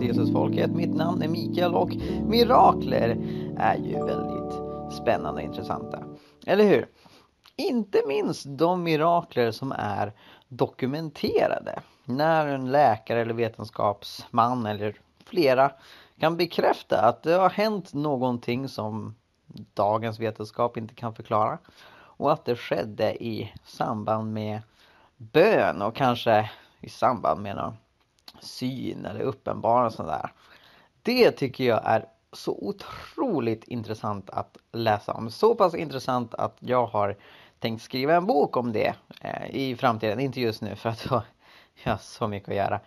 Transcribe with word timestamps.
till 0.00 0.08
Jesusfolket. 0.08 0.70
Mitt 0.70 0.94
namn 0.94 1.22
är 1.22 1.28
Mikael 1.28 1.74
och 1.74 1.90
mirakler 2.26 3.08
är 3.58 3.76
ju 3.76 4.04
väldigt 4.04 4.54
spännande 4.92 5.42
och 5.42 5.46
intressanta. 5.46 6.04
Eller 6.46 6.64
hur? 6.64 6.88
Inte 7.56 8.02
minst 8.06 8.44
de 8.48 8.82
mirakler 8.82 9.50
som 9.50 9.72
är 9.72 10.12
dokumenterade. 10.48 11.80
När 12.04 12.46
en 12.46 12.70
läkare 12.70 13.20
eller 13.20 13.34
vetenskapsman 13.34 14.66
eller 14.66 14.96
flera 15.24 15.72
kan 16.20 16.36
bekräfta 16.36 17.00
att 17.00 17.22
det 17.22 17.32
har 17.32 17.50
hänt 17.50 17.94
någonting 17.94 18.68
som 18.68 19.14
dagens 19.74 20.20
vetenskap 20.20 20.76
inte 20.76 20.94
kan 20.94 21.14
förklara. 21.14 21.58
Och 21.92 22.32
att 22.32 22.44
det 22.44 22.56
skedde 22.56 23.24
i 23.24 23.52
samband 23.64 24.32
med 24.32 24.60
bön 25.16 25.82
och 25.82 25.94
kanske 25.94 26.50
i 26.80 26.88
samband 26.88 27.42
med 27.42 27.56
någon 27.56 27.76
syn 28.40 29.04
eller 29.04 29.20
uppenbarelse 29.20 30.02
där. 30.02 30.32
Det 31.02 31.30
tycker 31.30 31.64
jag 31.64 31.80
är 31.84 32.04
så 32.32 32.52
otroligt 32.52 33.64
intressant 33.64 34.30
att 34.30 34.56
läsa 34.72 35.12
om. 35.12 35.30
Så 35.30 35.54
pass 35.54 35.74
intressant 35.74 36.34
att 36.34 36.56
jag 36.60 36.86
har 36.86 37.16
tänkt 37.58 37.82
skriva 37.82 38.14
en 38.14 38.26
bok 38.26 38.56
om 38.56 38.72
det 38.72 38.94
eh, 39.20 39.50
i 39.50 39.76
framtiden. 39.76 40.20
Inte 40.20 40.40
just 40.40 40.62
nu 40.62 40.76
för 40.76 40.88
att 40.88 41.06
jag 41.10 41.22
har 41.84 41.96
så 41.96 42.28
mycket 42.28 42.48
att 42.48 42.54
göra. 42.54 42.80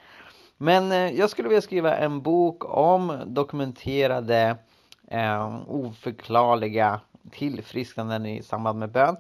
Men 0.58 0.92
eh, 0.92 1.12
jag 1.12 1.30
skulle 1.30 1.50
vilja 1.50 1.62
skriva 1.62 1.98
en 1.98 2.22
bok 2.22 2.76
om 2.78 3.20
dokumenterade 3.26 4.58
eh, 5.08 5.60
oförklarliga 5.68 7.00
tillfrisknanden 7.32 8.26
i 8.26 8.44
samband 8.44 8.80
med 8.80 8.92
bön 8.92 9.18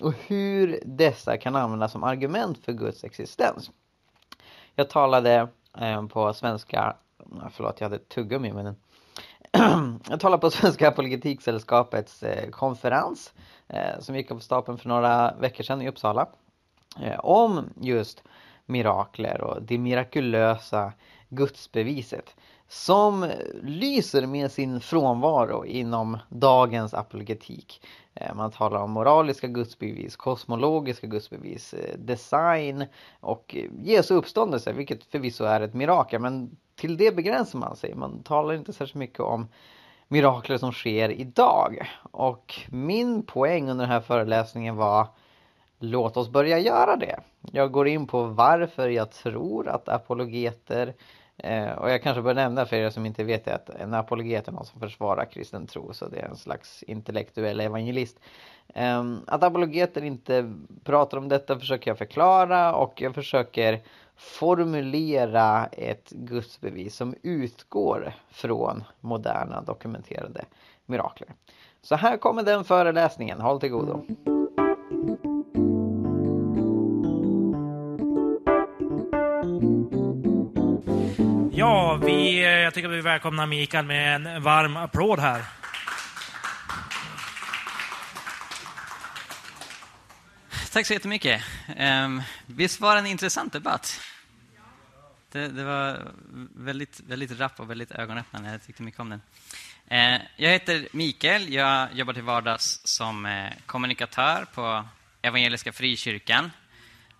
och 0.00 0.14
hur 0.26 0.80
dessa 0.84 1.36
kan 1.36 1.56
användas 1.56 1.92
som 1.92 2.04
argument 2.04 2.58
för 2.58 2.72
Guds 2.72 3.04
existens. 3.04 3.70
Jag 4.76 4.90
talade 4.90 5.48
eh, 5.78 6.06
på 6.06 6.34
svenska, 6.34 6.96
eh, 7.18 7.48
förlåt 7.50 7.80
jag 7.80 7.88
hade 7.88 7.98
tuggummi 7.98 8.52
men 8.52 8.76
jag 10.10 10.20
talade 10.20 10.40
på 10.40 10.50
Svenska 10.50 10.88
Apologetiksällskapets 10.88 12.22
eh, 12.22 12.50
konferens 12.50 13.32
eh, 13.68 14.00
som 14.00 14.16
gick 14.16 14.30
av 14.30 14.38
stapeln 14.38 14.78
för 14.78 14.88
några 14.88 15.34
veckor 15.34 15.64
sedan 15.64 15.82
i 15.82 15.88
Uppsala 15.88 16.26
eh, 17.02 17.18
om 17.18 17.70
just 17.80 18.22
mirakler 18.66 19.40
och 19.40 19.62
det 19.62 19.78
mirakulösa 19.78 20.92
gudsbeviset 21.28 22.36
som 22.72 23.26
lyser 23.62 24.26
med 24.26 24.52
sin 24.52 24.80
frånvaro 24.80 25.64
inom 25.64 26.18
dagens 26.28 26.94
apologetik. 26.94 27.86
Eh, 28.14 28.34
man 28.34 28.50
talar 28.50 28.82
om 28.82 28.90
moraliska 28.90 29.46
gudsbevis, 29.46 30.16
kosmologiska 30.16 31.06
gudsbevis, 31.06 31.74
eh, 31.74 31.98
design 31.98 32.84
och 33.20 33.56
eh, 33.56 33.70
Jesu 33.82 34.14
uppståndelse, 34.14 34.72
vilket 34.72 35.04
förvisso 35.04 35.44
är 35.44 35.60
ett 35.60 35.74
mirakel. 35.74 36.20
Men 36.20 36.56
till 36.74 36.96
det 36.96 37.16
begränsar 37.16 37.58
man 37.58 37.76
sig. 37.76 37.94
Man 37.94 38.22
talar 38.22 38.54
inte 38.54 38.72
särskilt 38.72 38.94
mycket 38.94 39.20
om 39.20 39.48
mirakler 40.08 40.58
som 40.58 40.72
sker 40.72 41.08
idag. 41.08 41.90
Och 42.10 42.54
min 42.70 43.22
poäng 43.22 43.70
under 43.70 43.84
den 43.84 43.92
här 43.92 44.00
föreläsningen 44.00 44.76
var 44.76 45.06
Låt 45.84 46.16
oss 46.16 46.28
börja 46.28 46.58
göra 46.58 46.96
det. 46.96 47.20
Jag 47.52 47.72
går 47.72 47.88
in 47.88 48.06
på 48.06 48.22
varför 48.24 48.88
jag 48.88 49.10
tror 49.10 49.68
att 49.68 49.88
apologeter 49.88 50.94
Eh, 51.44 51.72
och 51.72 51.90
jag 51.90 52.02
kanske 52.02 52.22
bör 52.22 52.34
nämna 52.34 52.66
för 52.66 52.76
er 52.76 52.90
som 52.90 53.06
inte 53.06 53.24
vet 53.24 53.44
det 53.44 53.54
att 53.54 53.70
en 53.70 53.94
apologet 53.94 54.48
är 54.48 54.52
någon 54.52 54.66
som 54.66 54.80
försvarar 54.80 55.24
kristen 55.24 55.66
tro 55.66 55.92
så 55.92 56.08
det 56.08 56.18
är 56.18 56.28
en 56.28 56.36
slags 56.36 56.82
intellektuell 56.82 57.60
evangelist. 57.60 58.20
Eh, 58.74 59.04
att 59.26 59.42
apologeter 59.42 60.04
inte 60.04 60.54
pratar 60.84 61.18
om 61.18 61.28
detta 61.28 61.58
försöker 61.58 61.90
jag 61.90 61.98
förklara 61.98 62.74
och 62.74 63.02
jag 63.02 63.14
försöker 63.14 63.80
formulera 64.16 65.66
ett 65.66 66.10
gudsbevis 66.10 66.96
som 66.96 67.14
utgår 67.22 68.12
från 68.30 68.84
moderna 69.00 69.60
dokumenterade 69.60 70.44
mirakler. 70.86 71.28
Så 71.82 71.94
här 71.94 72.16
kommer 72.16 72.42
den 72.42 72.64
föreläsningen, 72.64 73.40
håll 73.40 73.60
till 73.60 73.70
godo. 73.70 74.04
Mm. 74.26 74.41
Vi, 82.00 82.38
eh, 82.38 82.50
jag 82.50 82.74
tycker 82.74 82.88
vi 82.88 83.00
välkomnar 83.00 83.46
Mikael 83.46 83.84
med 83.84 84.14
en 84.14 84.42
varm 84.42 84.76
applåd 84.76 85.18
här. 85.18 85.44
Tack 90.72 90.86
så 90.86 90.92
jättemycket. 90.92 91.42
Ehm, 91.76 92.22
visst 92.46 92.80
var 92.80 92.94
det 92.94 93.00
en 93.00 93.06
intressant 93.06 93.52
debatt? 93.52 94.00
Det, 95.32 95.48
det, 95.48 95.64
var 95.64 96.12
väldigt, 96.56 97.00
väldigt 97.00 97.38
rapp 97.40 97.60
och 97.60 97.70
väldigt 97.70 97.92
ögonöppnande. 97.92 98.50
Jag 98.50 98.62
tyckte 98.66 98.82
mycket 98.82 99.00
om 99.00 99.10
den. 99.10 99.22
Ehm, 99.88 100.20
jag 100.36 100.50
heter 100.50 100.88
Mikael. 100.92 101.52
Jag 101.52 101.88
jobbar 101.94 102.12
till 102.12 102.22
vardags 102.22 102.80
som 102.84 103.26
eh, 103.26 103.50
kommunikatör 103.66 104.46
på 104.54 104.84
Evangeliska 105.22 105.72
Frikyrkan. 105.72 106.50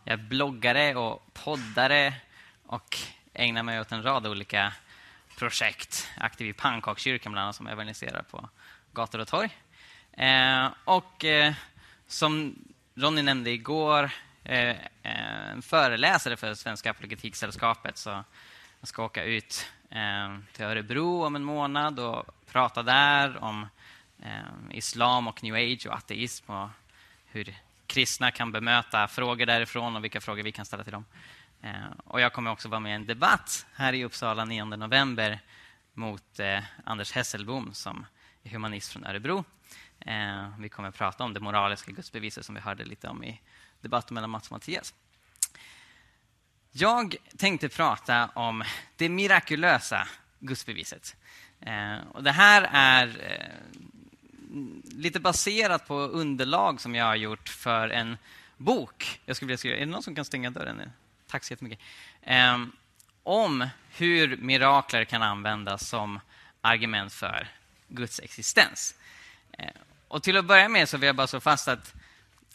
Jag 0.05 0.13
är 0.13 0.29
bloggare 0.29 0.95
och 0.95 1.35
poddare 1.35 2.15
och 2.67 2.99
ägnar 3.35 3.63
mig 3.63 3.81
åt 3.81 3.93
en 3.93 4.03
rad 4.03 4.27
olika 4.27 4.73
projekt. 5.39 6.11
Aktiv 6.17 6.47
i 6.47 6.53
Pannkakskyrkan 6.53 7.33
bland 7.33 7.45
annat 7.45 7.57
som 7.57 7.67
evangeliserar 7.67 8.23
på 8.23 8.49
gator 8.93 9.19
och 9.19 9.29
torg. 9.29 9.57
Eh, 10.13 10.69
och 10.85 11.25
eh, 11.25 11.55
som 12.07 12.55
Ronny 12.95 13.23
nämnde 13.23 13.51
igår, 13.51 14.11
eh, 14.45 14.71
eh, 15.03 15.51
en 15.53 15.63
föreläsare 15.63 16.37
för 16.37 16.55
Svenska 16.55 16.91
Apologetiksällskapet. 16.91 17.99
Så 17.99 18.25
jag 18.81 18.89
ska 18.89 19.05
åka 19.05 19.25
ut 19.25 19.67
eh, 19.91 20.39
till 20.53 20.65
Örebro 20.65 21.25
om 21.25 21.37
en 21.37 21.45
månad 21.45 21.99
och 21.99 22.27
prata 22.47 22.83
där 22.83 23.45
om 23.45 23.67
eh, 24.23 24.77
islam 24.77 25.29
och 25.29 25.43
new 25.43 25.55
age 25.55 25.87
och 25.87 25.95
ateism 25.95 26.53
och 26.53 26.69
hur 27.27 27.55
kristna 27.87 28.31
kan 28.31 28.53
bemöta 28.53 29.09
frågor 29.09 29.47
därifrån 29.47 29.97
och 29.97 30.05
vilka 30.05 30.21
frågor 30.21 30.43
vi 30.43 30.53
kan 30.53 30.65
ställa 30.65 30.85
till 30.85 30.93
dem. 30.93 31.05
Eh, 31.63 31.91
och 32.05 32.21
jag 32.21 32.33
kommer 32.33 32.51
också 32.51 32.69
vara 32.69 32.81
med 32.81 32.93
i 32.93 32.95
en 32.95 33.07
debatt 33.07 33.67
här 33.75 33.93
i 33.93 34.05
Uppsala 34.05 34.45
9 34.45 34.65
november 34.65 35.41
mot 35.95 36.41
eh, 36.41 36.63
Anders 36.85 37.13
Hesselbom 37.13 37.75
som 37.75 38.07
är 38.43 38.51
humanist 38.51 38.93
från 38.93 39.05
Örebro. 39.05 39.45
Eh, 40.01 40.59
vi 40.59 40.69
kommer 40.69 40.89
att 40.89 40.95
prata 40.95 41.25
om 41.25 41.35
det 41.35 41.41
moraliska 41.41 41.93
gudsbeviset 41.93 42.47
som 42.47 42.55
vi 42.55 42.61
hörde 42.61 42.85
lite 42.85 43.09
om 43.09 43.25
i 43.25 43.41
debatten 43.81 44.15
mellan 44.15 44.31
Mats 44.31 44.47
och 44.47 44.53
Mattias. 44.53 44.95
Jag 46.73 47.17
tänkte 47.37 47.69
prata 47.69 48.31
om 48.35 48.65
det 48.97 49.09
mirakulösa 49.09 50.09
gudsbeviset. 50.39 51.17
Och 52.13 52.23
det 52.23 52.31
här 52.31 52.69
är 52.73 53.17
lite 54.85 55.21
baserat 55.21 55.87
på 55.87 55.95
underlag 55.95 56.81
som 56.81 56.95
jag 56.95 57.05
har 57.05 57.17
gjort 57.17 57.49
för 57.49 57.89
en 57.89 58.17
bok. 58.57 59.21
Jag 59.25 59.37
skulle 59.37 59.47
vilja 59.47 59.59
skriva, 59.59 59.77
är 59.77 59.81
det 59.81 59.87
någon 59.87 60.03
som 60.03 60.15
kan 60.15 60.25
stänga 60.25 60.51
dörren? 60.51 60.77
nu? 60.77 60.91
Tack 61.33 61.45
så 61.45 61.53
jättemycket. 61.53 61.79
Ehm, 62.23 62.73
om 63.23 63.69
hur 63.97 64.37
mirakler 64.37 65.05
kan 65.05 65.23
användas 65.23 65.89
som 65.89 66.21
argument 66.61 67.13
för 67.13 67.49
Guds 67.89 68.21
existens. 68.21 68.95
Ehm, 69.59 69.71
och 70.09 70.23
till 70.23 70.37
att 70.37 70.45
börja 70.45 70.69
med 70.69 70.89
så 70.89 70.97
vill 70.97 71.07
jag 71.07 71.17
bara 71.17 71.27
slå 71.27 71.41
fast 71.41 71.69
att 71.69 71.95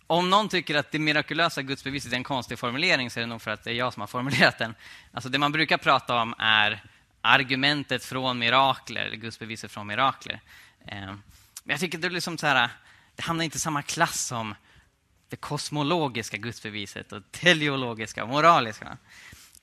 om 0.07 0.29
någon 0.29 0.49
tycker 0.49 0.75
att 0.75 0.91
det 0.91 0.99
mirakulösa 0.99 1.61
gudsbeviset 1.61 2.11
är 2.11 2.15
en 2.15 2.23
konstig 2.23 2.59
formulering 2.59 3.09
så 3.09 3.19
är 3.19 3.21
det 3.21 3.27
nog 3.27 3.41
för 3.41 3.51
att 3.51 3.63
det 3.63 3.71
är 3.71 3.75
jag 3.75 3.93
som 3.93 4.01
har 4.01 4.07
formulerat 4.07 4.57
den. 4.57 4.75
Alltså 5.13 5.29
det 5.29 5.39
man 5.39 5.51
brukar 5.51 5.77
prata 5.77 6.15
om 6.15 6.35
är 6.37 6.83
argumentet 7.21 8.03
från 8.03 8.39
mirakler, 8.39 9.05
eller 9.05 9.17
gudsbeviset 9.17 9.71
från 9.71 9.87
mirakler. 9.87 10.41
Ehm, 10.85 11.21
men 11.63 11.73
jag 11.73 11.79
tycker 11.79 11.97
det 11.97 12.07
är 12.07 12.11
liksom 12.11 12.37
så 12.37 12.47
här, 12.47 12.69
det 13.15 13.23
hamnar 13.23 13.43
inte 13.43 13.57
i 13.57 13.59
samma 13.59 13.81
klass 13.81 14.25
som 14.25 14.55
det 15.29 15.35
kosmologiska 15.35 16.37
gudsbeviset 16.37 17.11
och 17.11 17.31
teleologiska 17.31 18.23
och 18.23 18.29
moraliska. 18.29 18.97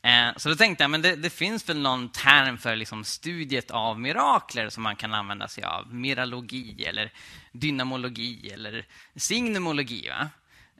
Eh, 0.02 0.36
så 0.36 0.48
då 0.48 0.54
tänkte 0.54 0.84
jag, 0.84 0.90
men 0.90 1.02
det, 1.02 1.16
det, 1.16 1.30
finns 1.30 1.68
väl 1.68 1.78
någon 1.78 2.08
term 2.08 2.58
för 2.58 2.76
liksom 2.76 3.04
studiet 3.04 3.70
av 3.70 4.00
mirakler 4.00 4.68
som 4.68 4.82
man 4.82 4.96
kan 4.96 5.14
använda 5.14 5.48
sig 5.48 5.64
av. 5.64 5.94
Miralogi 5.94 6.84
eller 6.84 7.12
dynamologi 7.52 8.50
eller 8.50 8.86
signumologi. 9.16 10.08
Va? 10.08 10.30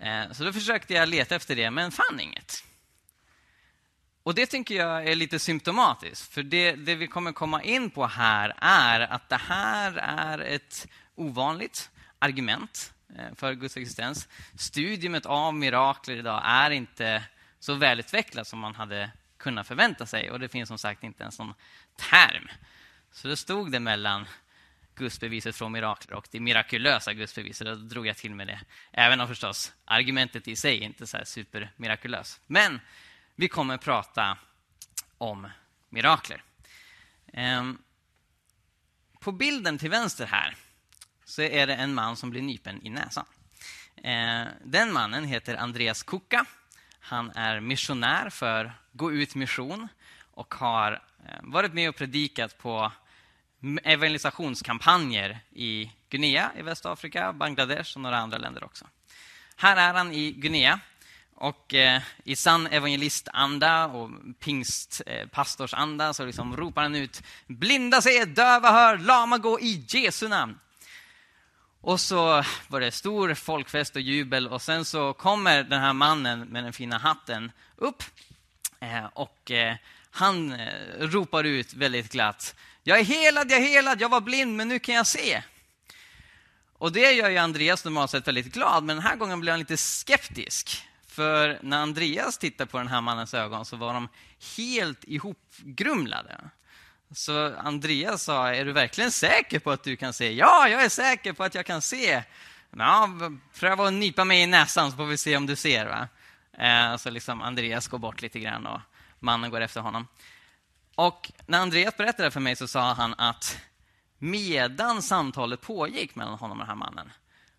Eh, 0.08 0.32
så 0.32 0.44
då 0.44 0.52
försökte 0.52 0.94
jag 0.94 1.08
leta 1.08 1.37
efter 1.37 1.56
det, 1.56 1.70
men 1.70 1.92
fann 1.92 2.20
inget. 2.20 2.64
Och 4.22 4.34
det 4.34 4.46
tycker 4.46 4.75
jag 4.75 5.06
är 5.06 5.14
lite 5.14 5.38
symptomatiskt, 5.38 6.34
för 6.34 6.42
det, 6.42 6.72
det 6.72 6.94
vi 6.94 7.06
kommer 7.06 7.32
komma 7.32 7.62
in 7.62 7.90
på 7.90 8.06
här 8.06 8.54
är 8.58 9.00
att 9.00 9.28
det 9.28 9.37
här 9.37 9.96
är 9.96 10.38
ett 10.38 10.88
ovanligt 11.14 11.90
argument 12.19 12.94
Eh, 13.19 13.34
för 13.34 13.55
Guds 13.55 13.76
existens. 13.76 14.28
Studiumet 14.55 15.26
av 15.26 15.55
mirakler 15.55 16.16
idag 16.16 16.43
är 16.44 16.70
inte 16.70 17.25
så 17.58 17.75
välutvecklat 17.75 18.46
som 18.46 18.58
man 18.58 18.75
hade 18.75 19.11
kunnat 19.37 19.66
förvänta 19.66 20.06
sig. 20.06 20.31
Och 20.31 20.40
det 20.40 20.49
finns 20.49 20.69
som 20.69 20.78
sagt 20.78 21.02
inte 21.02 21.22
ens 21.22 21.38
någon 21.38 21.55
term. 21.96 22.49
Så 23.12 23.28
då 23.28 23.37
stod 23.37 23.72
det 23.72 23.81
mellan 23.81 24.26
gudsbeviset 24.94 25.56
från 25.56 25.72
mirakler 25.72 26.16
och 26.16 26.28
det 26.31 26.40
mirakulösa 26.40 27.12
gudsbeviset. 27.12 27.66
Då 27.66 27.75
drog 27.75 28.06
jag 28.06 28.16
till 28.16 28.34
med 28.34 28.46
det. 28.46 28.61
Även 28.93 29.20
om 29.20 29.28
förstås 29.28 29.72
argumentet 29.84 30.49
i 30.49 30.56
sig 30.56 30.78
inte 30.78 31.05
är 31.05 31.25
supermirakulöst. 31.25 32.40
Men 32.46 32.81
vi 33.34 33.49
kommer 33.49 33.76
prata 33.76 34.38
om 35.19 35.49
mirakler. 35.88 36.43
Ehm, 37.32 37.78
på 39.20 39.32
bilden 39.32 39.78
till 39.78 39.90
vänster 39.90 40.26
här 40.26 40.56
så 41.25 41.43
är 41.43 41.67
det 41.67 41.75
en 41.75 41.94
man 41.94 42.17
som 42.17 42.31
blir 42.31 42.43
nypen 42.43 42.87
i 42.87 42.91
näsan. 42.91 43.25
Eh, 43.97 44.44
den 44.65 44.93
mannen 44.93 45.25
heter 45.25 45.55
Andreas 45.55 46.03
Kuka. 46.03 46.47
Han 47.00 47.31
är 47.31 47.61
missionär 47.61 48.31
för 48.31 48.73
Gå 48.93 49.12
ut 49.12 49.35
mission 49.35 49.88
och 50.31 50.55
har 50.55 50.93
eh, 50.93 51.38
varit 51.43 51.75
med 51.75 51.88
och 51.88 51.97
predikat 51.97 52.59
på 52.59 52.93
evangelisationskampanjer 53.82 55.38
i 55.53 55.91
Guinea 56.09 56.50
i 56.59 56.62
Västafrika, 56.62 57.32
Bangladesh 57.32 57.97
och 57.97 58.00
några 58.00 58.19
andra 58.19 58.38
länder 58.38 58.65
också. 58.65 58.85
Här 59.56 59.76
är 59.76 59.94
han 59.94 60.12
i 60.12 60.32
Guinea 60.32 60.81
och 61.35 61.75
eh, 61.75 62.03
i 62.25 62.37
sann 62.37 62.67
evangelistanda 62.67 63.87
och 63.87 64.11
pingstpastorsanda 64.41 66.06
eh, 66.06 66.12
så 66.12 66.25
liksom 66.25 66.56
ropar 66.56 66.82
han 66.82 66.94
ut 66.94 67.23
Blinda 67.47 68.03
se, 68.03 68.25
döva 68.25 68.71
hör, 68.71 68.99
lama 68.99 69.38
gå 69.38 69.61
i 69.61 69.85
Jesu 69.88 70.29
namn. 70.29 70.59
Och 71.86 72.00
så 72.00 72.44
var 72.69 72.81
det 72.81 72.90
stor 72.90 73.34
folkfest 73.34 73.96
och 73.96 74.02
jubel 74.02 74.48
och 74.48 74.62
sen 74.62 74.84
så 74.84 75.12
kommer 75.12 75.62
den 75.62 75.81
här 75.81 75.92
mannen 75.92 76.40
med 76.40 76.64
den 76.64 76.72
fina 76.72 76.98
hatten 76.98 77.52
upp 77.76 78.02
eh, 78.81 79.04
och 79.12 79.50
eh, 79.50 79.76
han 80.10 80.52
eh, 80.52 80.98
ropar 80.98 81.44
ut 81.44 81.75
väldigt 81.75 82.12
glatt 82.12 82.54
Jag 82.82 82.98
är 82.98 83.04
helad, 83.04 83.50
jag 83.50 83.60
är 83.60 83.69
helad, 83.69 84.00
jag 84.00 84.08
var 84.08 84.20
blind 84.20 84.56
men 84.56 84.69
nu 84.69 84.78
kan 84.78 84.94
jag 84.94 85.06
se. 85.06 85.42
Och 86.72 86.92
det 86.92 87.12
gör 87.12 87.31
ju 87.31 87.38
Andreas 87.38 87.84
normalt 87.84 88.10
sett 88.10 88.28
väldigt 88.28 88.52
glad, 88.54 88.84
men 88.84 88.96
den 88.96 89.04
här 89.04 89.16
gången 89.16 89.40
blir 89.40 89.50
han 89.50 89.60
lite 89.60 89.76
skeptisk. 89.76 90.82
För 91.06 91.58
när 91.62 91.78
Andreas 91.78 92.38
tittar 92.38 92.66
på 92.66 92.78
den 92.78 92.88
här 92.88 93.00
mannens 93.00 93.34
ögon 93.34 93.64
så 93.64 93.76
var 93.76 93.94
de 93.94 94.08
helt 94.56 95.04
ihopgrumlade. 95.04 96.50
Så 97.14 97.56
Andreas 97.56 98.22
sa, 98.22 98.55
är 98.55 98.64
du 98.64 98.72
verkligen 98.72 99.11
säker 99.11 99.58
på 99.58 99.70
att 99.70 99.82
du 99.82 99.96
kan 99.96 100.12
se? 100.12 100.32
Ja, 100.32 100.69
jag 100.69 100.84
är 100.84 100.88
säker 100.88 101.32
på 101.32 101.44
att 101.44 101.55
jag 101.55 101.66
kan 101.66 101.82
se. 101.82 102.22
Ja, 102.70 103.11
pröva 103.58 103.87
att 103.87 103.93
nypa 103.93 104.25
mig 104.25 104.43
i 104.43 104.46
näsan 104.46 104.90
så 104.90 104.96
får 104.96 105.06
vi 105.06 105.19
se 105.19 105.37
om 105.37 105.46
du 105.46 105.56
ser. 105.56 105.87
Va? 105.87 106.08
Eh, 106.58 106.96
så 106.96 107.11
liksom 107.11 107.43
Andreas 107.43 107.88
går 107.88 107.99
bort 107.99 108.22
lite 108.22 108.38
grann 108.40 108.66
och 108.66 108.81
mannen 109.20 109.50
går 109.50 109.61
efter 109.61 109.81
honom. 109.81 110.06
Och 110.94 111.32
när 111.46 111.61
Andreas 111.61 111.96
berättade 111.96 112.31
för 112.31 112.40
mig 112.40 112.56
så 112.56 112.69
sa 112.69 112.93
han 112.93 113.14
att 113.14 113.58
medan 114.19 115.02
samtalet 115.02 115.61
pågick 115.61 116.14
mellan 116.14 116.38
honom 116.38 116.61
och 116.61 116.66
den 116.66 116.69
här 116.69 116.87
mannen 116.87 117.12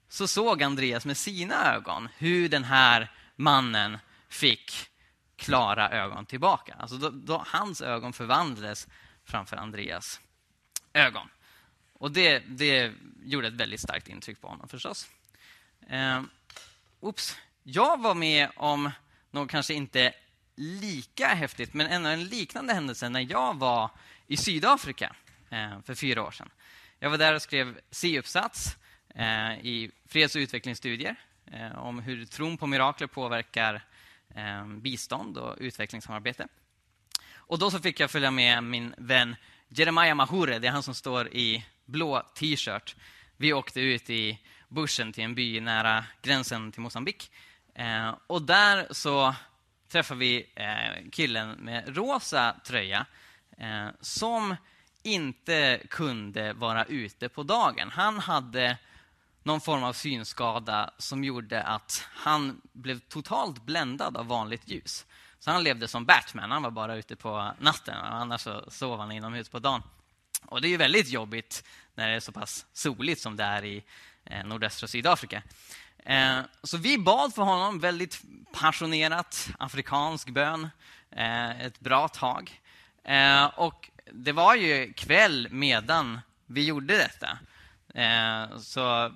så 0.09 0.27
såg 0.27 0.63
Andreas 0.63 1.05
med 1.05 1.17
sina 1.17 1.73
ögon 1.73 2.09
hur 2.17 2.49
den 2.49 2.63
här 2.63 3.11
mannen 3.35 3.97
fick 4.29 4.89
klara 5.35 5.89
ögon 5.89 6.25
tillbaka. 6.25 6.75
Alltså 6.79 6.97
då, 6.97 7.09
då, 7.09 7.43
hans 7.47 7.81
ögon 7.81 8.13
förvandlades 8.13 8.87
framför 9.25 9.57
Andreas 9.57 10.19
ögon. 10.93 11.29
Och 11.93 12.11
det, 12.11 12.39
det 12.39 12.93
gjorde 13.23 13.47
ett 13.47 13.53
väldigt 13.53 13.81
starkt 13.81 14.07
intryck 14.07 14.41
på 14.41 14.47
honom 14.47 14.67
förstås. 14.67 15.09
Eh, 15.89 16.21
ups. 17.01 17.37
Jag 17.63 18.01
var 18.01 18.15
med 18.15 18.49
om 18.55 18.91
något 19.31 19.49
kanske 19.49 19.73
inte 19.73 20.13
lika 20.55 21.27
häftigt, 21.27 21.73
men 21.73 21.87
ändå 21.87 22.09
en 22.09 22.23
liknande 22.23 22.73
händelse 22.73 23.09
när 23.09 23.31
jag 23.31 23.59
var 23.59 23.91
i 24.27 24.37
Sydafrika 24.37 25.15
eh, 25.49 25.81
för 25.81 25.95
fyra 25.95 26.23
år 26.23 26.31
sedan. 26.31 26.49
Jag 26.99 27.09
var 27.09 27.17
där 27.17 27.33
och 27.35 27.41
skrev 27.41 27.79
C-uppsats 27.91 28.77
eh, 29.15 29.59
i 29.65 29.91
freds 30.05 30.35
och 30.35 30.39
utvecklingsstudier 30.39 31.15
eh, 31.45 31.77
om 31.77 31.99
hur 31.99 32.25
tron 32.25 32.57
på 32.57 32.67
mirakler 32.67 33.07
påverkar 33.07 33.81
eh, 34.35 34.67
bistånd 34.67 35.37
och 35.37 35.55
utvecklingssamarbete. 35.59 36.47
Och 37.47 37.59
då 37.59 37.71
så 37.71 37.79
fick 37.79 37.99
jag 37.99 38.11
följa 38.11 38.31
med 38.31 38.63
min 38.63 38.95
vän 38.97 39.35
Jeremiah 39.67 40.15
Mahure, 40.15 40.59
det 40.59 40.67
är 40.67 40.71
han 40.71 40.83
som 40.83 40.93
står 40.93 41.27
i 41.27 41.65
blå 41.85 42.21
t-shirt. 42.35 42.95
Vi 43.37 43.53
åkte 43.53 43.81
ut 43.81 44.09
i 44.09 44.39
bushen 44.69 45.13
till 45.13 45.23
en 45.23 45.35
by 45.35 45.59
nära 45.59 46.05
gränsen 46.21 46.71
till 46.71 46.81
Mosambik. 46.81 47.31
Eh, 47.75 48.15
och 48.27 48.41
där 48.41 48.87
så 48.91 49.35
träffade 49.91 50.19
vi 50.19 50.51
eh, 50.55 51.09
killen 51.11 51.51
med 51.51 51.97
rosa 51.97 52.55
tröja 52.65 53.05
eh, 53.57 53.87
som 54.01 54.55
inte 55.03 55.81
kunde 55.89 56.53
vara 56.53 56.85
ute 56.85 57.29
på 57.29 57.43
dagen. 57.43 57.89
Han 57.91 58.19
hade 58.19 58.77
någon 59.43 59.61
form 59.61 59.83
av 59.83 59.93
synskada 59.93 60.93
som 60.97 61.23
gjorde 61.23 61.63
att 61.63 62.07
han 62.13 62.61
blev 62.73 62.99
totalt 62.99 63.65
bländad 63.65 64.17
av 64.17 64.27
vanligt 64.27 64.67
ljus. 64.69 65.05
Så 65.45 65.51
han 65.51 65.63
levde 65.63 65.87
som 65.87 66.05
Batman, 66.05 66.51
han 66.51 66.63
var 66.63 66.71
bara 66.71 66.95
ute 66.95 67.15
på 67.15 67.51
natten, 67.59 67.95
annars 67.95 68.41
så 68.41 68.65
sov 68.67 68.99
han 68.99 69.11
inomhus 69.11 69.49
på 69.49 69.59
dagen. 69.59 69.83
Och 70.45 70.61
det 70.61 70.67
är 70.67 70.69
ju 70.69 70.77
väldigt 70.77 71.09
jobbigt 71.09 71.63
när 71.95 72.07
det 72.07 72.15
är 72.15 72.19
så 72.19 72.31
pass 72.31 72.65
soligt 72.73 73.21
som 73.21 73.35
det 73.35 73.43
är 73.43 73.65
i 73.65 73.83
eh, 74.23 74.45
nordöstra 74.45 74.87
Sydafrika. 74.87 75.43
Eh, 75.97 76.39
så 76.63 76.77
vi 76.77 76.97
bad 76.97 77.33
för 77.33 77.41
honom, 77.41 77.79
väldigt 77.79 78.21
passionerat, 78.53 79.49
afrikansk 79.59 80.29
bön, 80.29 80.69
eh, 81.11 81.61
ett 81.61 81.79
bra 81.79 82.07
tag. 82.07 82.61
Och 83.53 83.89
det 84.11 84.31
var 84.31 84.55
ju 84.55 84.93
kväll 84.93 85.47
medan 85.51 86.21
vi 86.45 86.65
gjorde 86.65 86.97
detta. 86.97 87.37
Så 88.59 89.13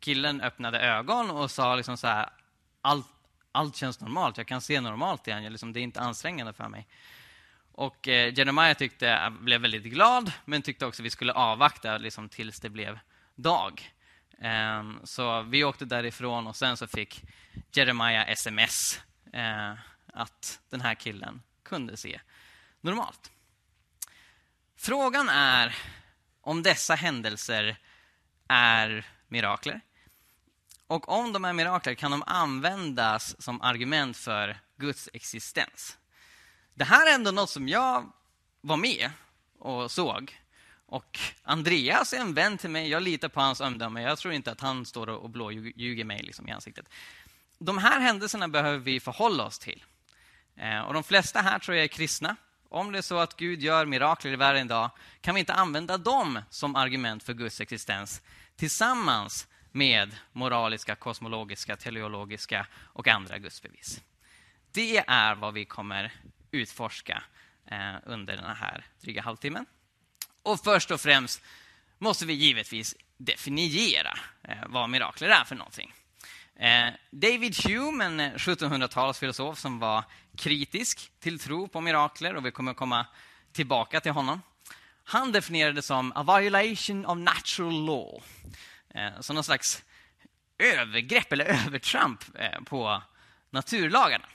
killen 0.00 0.40
öppnade 0.40 0.80
ögon 0.80 1.30
och 1.30 1.50
sa 1.50 1.76
liksom 1.76 1.96
så 1.96 2.06
här, 2.06 2.28
allt, 2.80 3.06
allt 3.54 3.76
känns 3.76 4.00
normalt, 4.00 4.36
jag 4.36 4.46
kan 4.46 4.60
se 4.60 4.80
normalt 4.80 5.28
igen, 5.28 5.52
liksom, 5.52 5.72
det 5.72 5.80
är 5.80 5.82
inte 5.82 6.00
ansträngande 6.00 6.52
för 6.52 6.68
mig. 6.68 6.86
Och 7.72 8.08
eh, 8.08 8.34
Jeremiah 8.38 8.76
tyckte, 8.76 9.08
eh, 9.08 9.30
blev 9.30 9.60
väldigt 9.60 9.84
glad, 9.84 10.32
men 10.44 10.62
tyckte 10.62 10.86
också 10.86 11.02
att 11.02 11.06
vi 11.06 11.10
skulle 11.10 11.32
avvakta 11.32 11.98
liksom, 11.98 12.28
tills 12.28 12.60
det 12.60 12.68
blev 12.68 12.98
dag. 13.34 13.92
Eh, 14.38 14.82
så 15.04 15.42
vi 15.42 15.64
åkte 15.64 15.84
därifrån 15.84 16.46
och 16.46 16.56
sen 16.56 16.76
så 16.76 16.86
fick 16.86 17.22
Jeremiah 17.72 18.30
sms 18.30 19.00
eh, 19.32 19.72
att 20.06 20.60
den 20.70 20.80
här 20.80 20.94
killen 20.94 21.42
kunde 21.62 21.96
se 21.96 22.20
normalt. 22.80 23.30
Frågan 24.76 25.28
är 25.28 25.76
om 26.40 26.62
dessa 26.62 26.94
händelser 26.94 27.76
är 28.48 29.06
mirakler. 29.28 29.80
Och 30.86 31.08
om 31.08 31.32
de 31.32 31.44
är 31.44 31.52
mirakler 31.52 31.94
kan 31.94 32.10
de 32.10 32.22
användas 32.26 33.42
som 33.42 33.62
argument 33.62 34.16
för 34.16 34.56
Guds 34.76 35.08
existens. 35.12 35.98
Det 36.74 36.84
här 36.84 37.10
är 37.10 37.14
ändå 37.14 37.30
något 37.30 37.50
som 37.50 37.68
jag 37.68 38.12
var 38.60 38.76
med 38.76 39.10
och 39.58 39.90
såg. 39.90 40.40
Och 40.86 41.18
Andreas 41.42 42.12
är 42.12 42.20
en 42.20 42.34
vän 42.34 42.58
till 42.58 42.70
mig, 42.70 42.88
jag 42.88 43.02
litar 43.02 43.28
på 43.28 43.40
hans 43.40 43.60
omdöme. 43.60 44.02
Jag 44.02 44.18
tror 44.18 44.34
inte 44.34 44.52
att 44.52 44.60
han 44.60 44.86
står 44.86 45.08
och 45.08 45.30
blåljuger 45.30 46.04
mig 46.04 46.22
liksom 46.22 46.48
i 46.48 46.52
ansiktet. 46.52 46.88
De 47.58 47.78
här 47.78 48.00
händelserna 48.00 48.48
behöver 48.48 48.78
vi 48.78 49.00
förhålla 49.00 49.44
oss 49.44 49.58
till. 49.58 49.84
Eh, 50.56 50.80
och 50.80 50.94
De 50.94 51.04
flesta 51.04 51.40
här 51.40 51.58
tror 51.58 51.76
jag 51.76 51.84
är 51.84 51.88
kristna 51.88 52.36
om 52.74 52.92
det 52.92 52.98
är 52.98 53.02
så 53.02 53.18
att 53.18 53.36
Gud 53.36 53.62
gör 53.62 53.86
mirakler 53.86 54.32
i 54.32 54.36
världen 54.36 54.66
idag, 54.66 54.90
kan 55.20 55.34
vi 55.34 55.40
inte 55.40 55.54
använda 55.54 55.98
dem 55.98 56.40
som 56.50 56.76
argument 56.76 57.22
för 57.22 57.34
Guds 57.34 57.60
existens 57.60 58.22
tillsammans 58.56 59.46
med 59.74 60.16
moraliska, 60.32 60.94
kosmologiska, 60.94 61.76
teleologiska 61.76 62.66
och 62.92 63.08
andra 63.08 63.38
gudsbevis. 63.38 64.00
Det 64.72 64.98
är 64.98 65.34
vad 65.34 65.54
vi 65.54 65.64
kommer 65.64 66.12
utforska 66.50 67.22
eh, 67.70 67.94
under 68.06 68.36
den 68.36 68.56
här 68.56 68.84
dryga 69.00 69.22
halvtimmen. 69.22 69.66
Och 70.42 70.60
först 70.64 70.90
och 70.90 71.00
främst 71.00 71.42
måste 71.98 72.26
vi 72.26 72.32
givetvis 72.32 72.96
definiera 73.16 74.18
eh, 74.42 74.58
vad 74.66 74.90
mirakler 74.90 75.28
är 75.28 75.44
för 75.44 75.54
någonting. 75.54 75.92
Eh, 76.56 76.88
David 77.10 77.56
Hume, 77.66 78.04
en 78.04 78.20
1700-talsfilosof 78.20 79.54
som 79.54 79.78
var 79.78 80.04
kritisk 80.36 81.10
till 81.20 81.38
tro 81.38 81.68
på 81.68 81.80
mirakler, 81.80 82.34
och 82.34 82.46
vi 82.46 82.50
kommer 82.50 82.74
komma 82.74 83.06
tillbaka 83.52 84.00
till 84.00 84.12
honom. 84.12 84.42
Han 85.04 85.32
definierade 85.32 85.74
det 85.74 85.82
som 85.82 86.12
a 86.14 86.38
violation 86.38 87.06
of 87.06 87.18
natural 87.18 87.86
law. 87.86 88.22
Eh, 88.94 89.20
som 89.20 89.34
någon 89.34 89.44
slags 89.44 89.82
övergrepp 90.58 91.32
eller 91.32 91.44
övertramp 91.44 92.24
eh, 92.34 92.60
på 92.60 93.02
naturlagarna. 93.50 94.26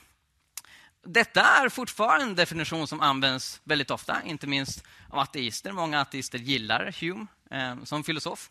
Detta 1.02 1.42
är 1.42 1.68
fortfarande 1.68 2.24
en 2.24 2.34
definition 2.34 2.86
som 2.86 3.00
används 3.00 3.60
väldigt 3.64 3.90
ofta, 3.90 4.22
inte 4.24 4.46
minst 4.46 4.84
av 5.08 5.18
ateister. 5.18 5.72
Många 5.72 6.00
ateister 6.00 6.38
gillar 6.38 6.94
Hume 7.00 7.26
eh, 7.50 7.84
som 7.84 8.04
filosof, 8.04 8.50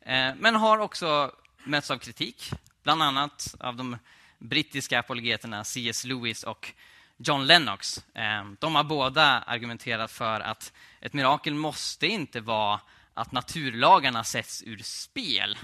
eh, 0.00 0.34
men 0.38 0.54
har 0.54 0.78
också 0.78 1.32
mötts 1.64 1.90
av 1.90 1.98
kritik 1.98 2.50
bland 2.82 3.02
annat 3.02 3.54
av 3.60 3.76
de 3.76 3.98
brittiska 4.38 4.98
apologeterna 4.98 5.64
C.S. 5.64 6.04
Lewis 6.04 6.44
och 6.44 6.72
John 7.16 7.46
Lennox. 7.46 8.04
Eh, 8.14 8.44
de 8.58 8.74
har 8.74 8.84
båda 8.84 9.24
argumenterat 9.24 10.10
för 10.10 10.40
att 10.40 10.72
ett 11.00 11.12
mirakel 11.12 11.54
måste 11.54 12.06
inte 12.06 12.40
vara 12.40 12.80
att 13.14 13.32
naturlagarna 13.32 14.24
sätts 14.24 14.62
ur 14.66 14.78
spel. 14.78 15.58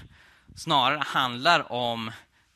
Snarare 0.55 1.03
handlar 1.05 1.71
om 1.71 2.11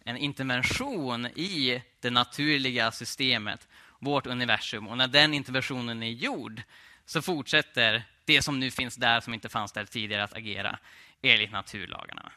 en 0.06 0.18
intervention 0.18 1.26
i 1.26 1.84
det 2.00 2.10
naturliga 2.10 2.92
systemet, 2.92 3.68
vårt 4.00 4.28
universum. 4.28 4.88
Och 4.88 4.98
när 4.98 5.08
den 5.08 5.34
interventionen 5.34 6.04
är 6.04 6.10
gjord, 6.10 6.62
så 7.06 7.22
fortsätter 7.22 8.04
det 8.26 8.42
som 8.42 8.60
nu 8.60 8.72
finns 8.72 8.96
där, 8.96 9.20
som 9.20 9.34
inte 9.34 9.50
fanns 9.50 9.72
där 9.72 9.86
tidigare, 9.86 10.24
att 10.24 10.34
agera 10.34 10.80
enligt 11.22 11.52
naturlagarna. 11.52 12.32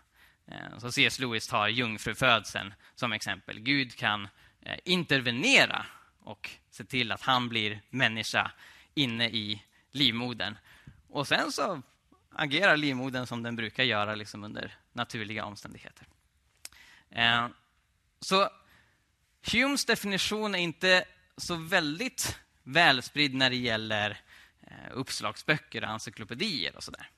Eh, 0.47 0.79
så 0.79 0.93
C.S. 0.93 1.19
Lewis 1.19 1.49
tar 1.49 1.69
jungfrufödseln 1.69 2.75
som 2.95 3.13
exempel. 3.13 3.61
Gud 3.61 3.97
kan 3.97 4.29
eh, 4.63 4.79
intervenera 4.85 5.87
och 6.21 6.51
se 6.71 6.85
till 6.85 7.13
att 7.13 7.23
han 7.23 7.49
blir 7.49 7.81
människa 7.91 8.51
inne 8.95 9.29
i 9.29 9.63
livmodern. 9.93 10.59
Och 11.09 11.29
sen 11.29 11.53
så 11.53 11.83
agerar 12.39 12.77
livmodern 12.77 13.27
som 13.27 13.43
den 13.43 13.57
brukar 13.57 13.85
göra 13.85 14.15
liksom 14.15 14.45
under 14.45 14.75
naturliga 14.93 15.45
omständigheter. 15.45 16.07
Eh, 17.11 17.49
så 18.21 18.51
Humes 19.53 19.85
definition 19.85 20.55
är 20.55 20.59
inte 20.59 21.05
så 21.37 21.55
väldigt 21.55 22.39
välspridd 22.63 23.35
när 23.35 23.51
det 23.51 23.57
gäller 23.57 24.21
eh, 24.61 24.91
uppslagsböcker 24.93 25.85
och 25.85 25.91
encyklopedier 25.91 26.77
och 26.77 26.85
sådär. 26.85 27.11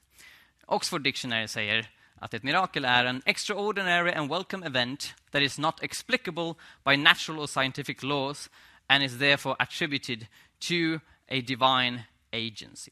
Oxford 0.66 1.02
Dictionary 1.02 1.48
säger 1.48 1.90
att 2.14 2.34
ett 2.34 2.42
mirakel 2.42 2.84
är 2.84 3.04
en 3.04 3.22
extraordinary 3.24 4.12
and 4.12 4.30
welcome 4.30 4.66
event 4.66 5.14
that 5.30 5.42
is 5.42 5.58
not 5.58 5.82
explicable 5.82 6.54
by 6.84 6.96
natural 6.96 7.40
or 7.40 7.46
scientific 7.46 8.02
laws 8.02 8.50
and 8.86 9.04
is 9.04 9.18
therefore 9.18 9.56
attributed 9.58 10.26
to 10.58 11.00
a 11.28 11.40
divine 11.46 12.02
agency. 12.32 12.90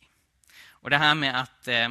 Och 0.68 0.90
det 0.90 0.98
här 0.98 1.14
med 1.14 1.40
att 1.40 1.68
eh, 1.68 1.88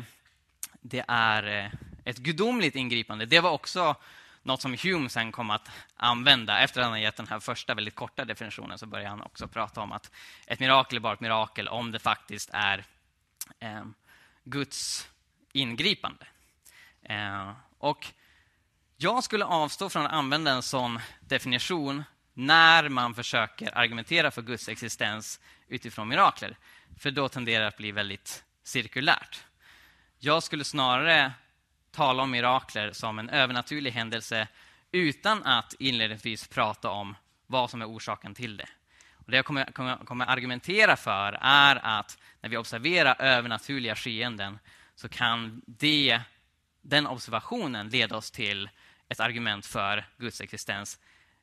det 0.82 1.06
är 1.08 1.66
eh, 1.66 1.72
ett 2.06 2.18
gudomligt 2.18 2.76
ingripande, 2.76 3.26
det 3.26 3.40
var 3.40 3.52
också 3.52 3.96
något 4.44 4.62
som 4.62 4.78
Hume 4.84 5.10
sen 5.10 5.32
kom 5.32 5.50
att 5.50 5.70
använda. 5.96 6.60
Efter 6.60 6.82
att 6.82 6.88
han 6.88 7.02
gett 7.02 7.16
den 7.16 7.28
här 7.28 7.40
första 7.40 7.74
väldigt 7.74 7.96
korta 7.96 8.26
definitionen 8.26 8.78
så 8.78 8.86
började 8.86 9.10
han 9.10 9.22
också 9.22 9.48
prata 9.48 9.82
om 9.82 9.92
att 9.92 10.12
ett 10.48 10.60
mirakel 10.60 10.98
är 10.98 11.02
bara 11.02 11.14
ett 11.14 11.20
mirakel 11.20 11.68
om 11.68 11.92
det 11.92 12.00
faktiskt 12.00 12.50
är 12.54 12.86
eh, 13.60 13.86
Guds 14.44 15.10
ingripande. 15.52 16.28
Eh, 17.04 17.52
och 17.78 18.08
jag 18.98 19.24
skulle 19.24 19.46
avstå 19.46 19.90
från 19.90 20.06
att 20.06 20.12
använda 20.12 20.52
en 20.52 20.64
sån 20.64 21.00
definition 21.20 22.04
när 22.34 22.90
man 22.90 23.16
försöker 23.16 23.78
argumentera 23.78 24.32
för 24.32 24.42
Guds 24.42 24.70
existens 24.70 25.40
utifrån 25.68 26.08
mirakler. 26.08 26.58
För 27.00 27.12
då 27.12 27.30
tenderar 27.30 27.62
det 27.62 27.68
att 27.68 27.78
bli 27.78 27.92
väldigt 27.92 28.44
cirkulärt. 28.64 29.44
Jag 30.20 30.44
skulle 30.44 30.64
snarare 30.64 31.34
tala 31.92 32.24
om 32.24 32.32
mirakler 32.32 32.92
som 32.92 33.20
en 33.20 33.30
övernaturlig 33.30 33.92
händelse 33.92 34.48
utan 34.92 35.44
att 35.44 35.74
inledningsvis 35.80 36.48
prata 36.48 36.90
om 36.90 37.16
vad 37.48 37.70
som 37.70 37.82
är 37.82 37.90
orsaken 37.90 38.34
till 38.34 38.58
det. 38.58 38.70
Och 39.14 39.32
det 39.32 39.38
jag 39.38 39.46
kommer, 39.46 39.66
kommer, 39.66 39.98
kommer 39.98 40.26
argumentera 40.26 40.96
för 40.96 41.38
är 41.42 42.00
att 42.00 42.18
när 42.42 42.50
vi 42.50 42.58
observerar 42.58 43.22
övernaturliga 43.22 43.96
skeenden 43.96 44.60
så 44.96 45.10
kan 45.10 45.62
det 45.66 46.22
den 46.82 47.08
observationen 47.08 47.90
leda 47.90 48.18
oss 48.18 48.32
till 48.32 48.70
ett 49.10 49.20
argument 49.20 49.66
för 49.66 50.06
Guds 50.18 50.42
existens 50.42 51.00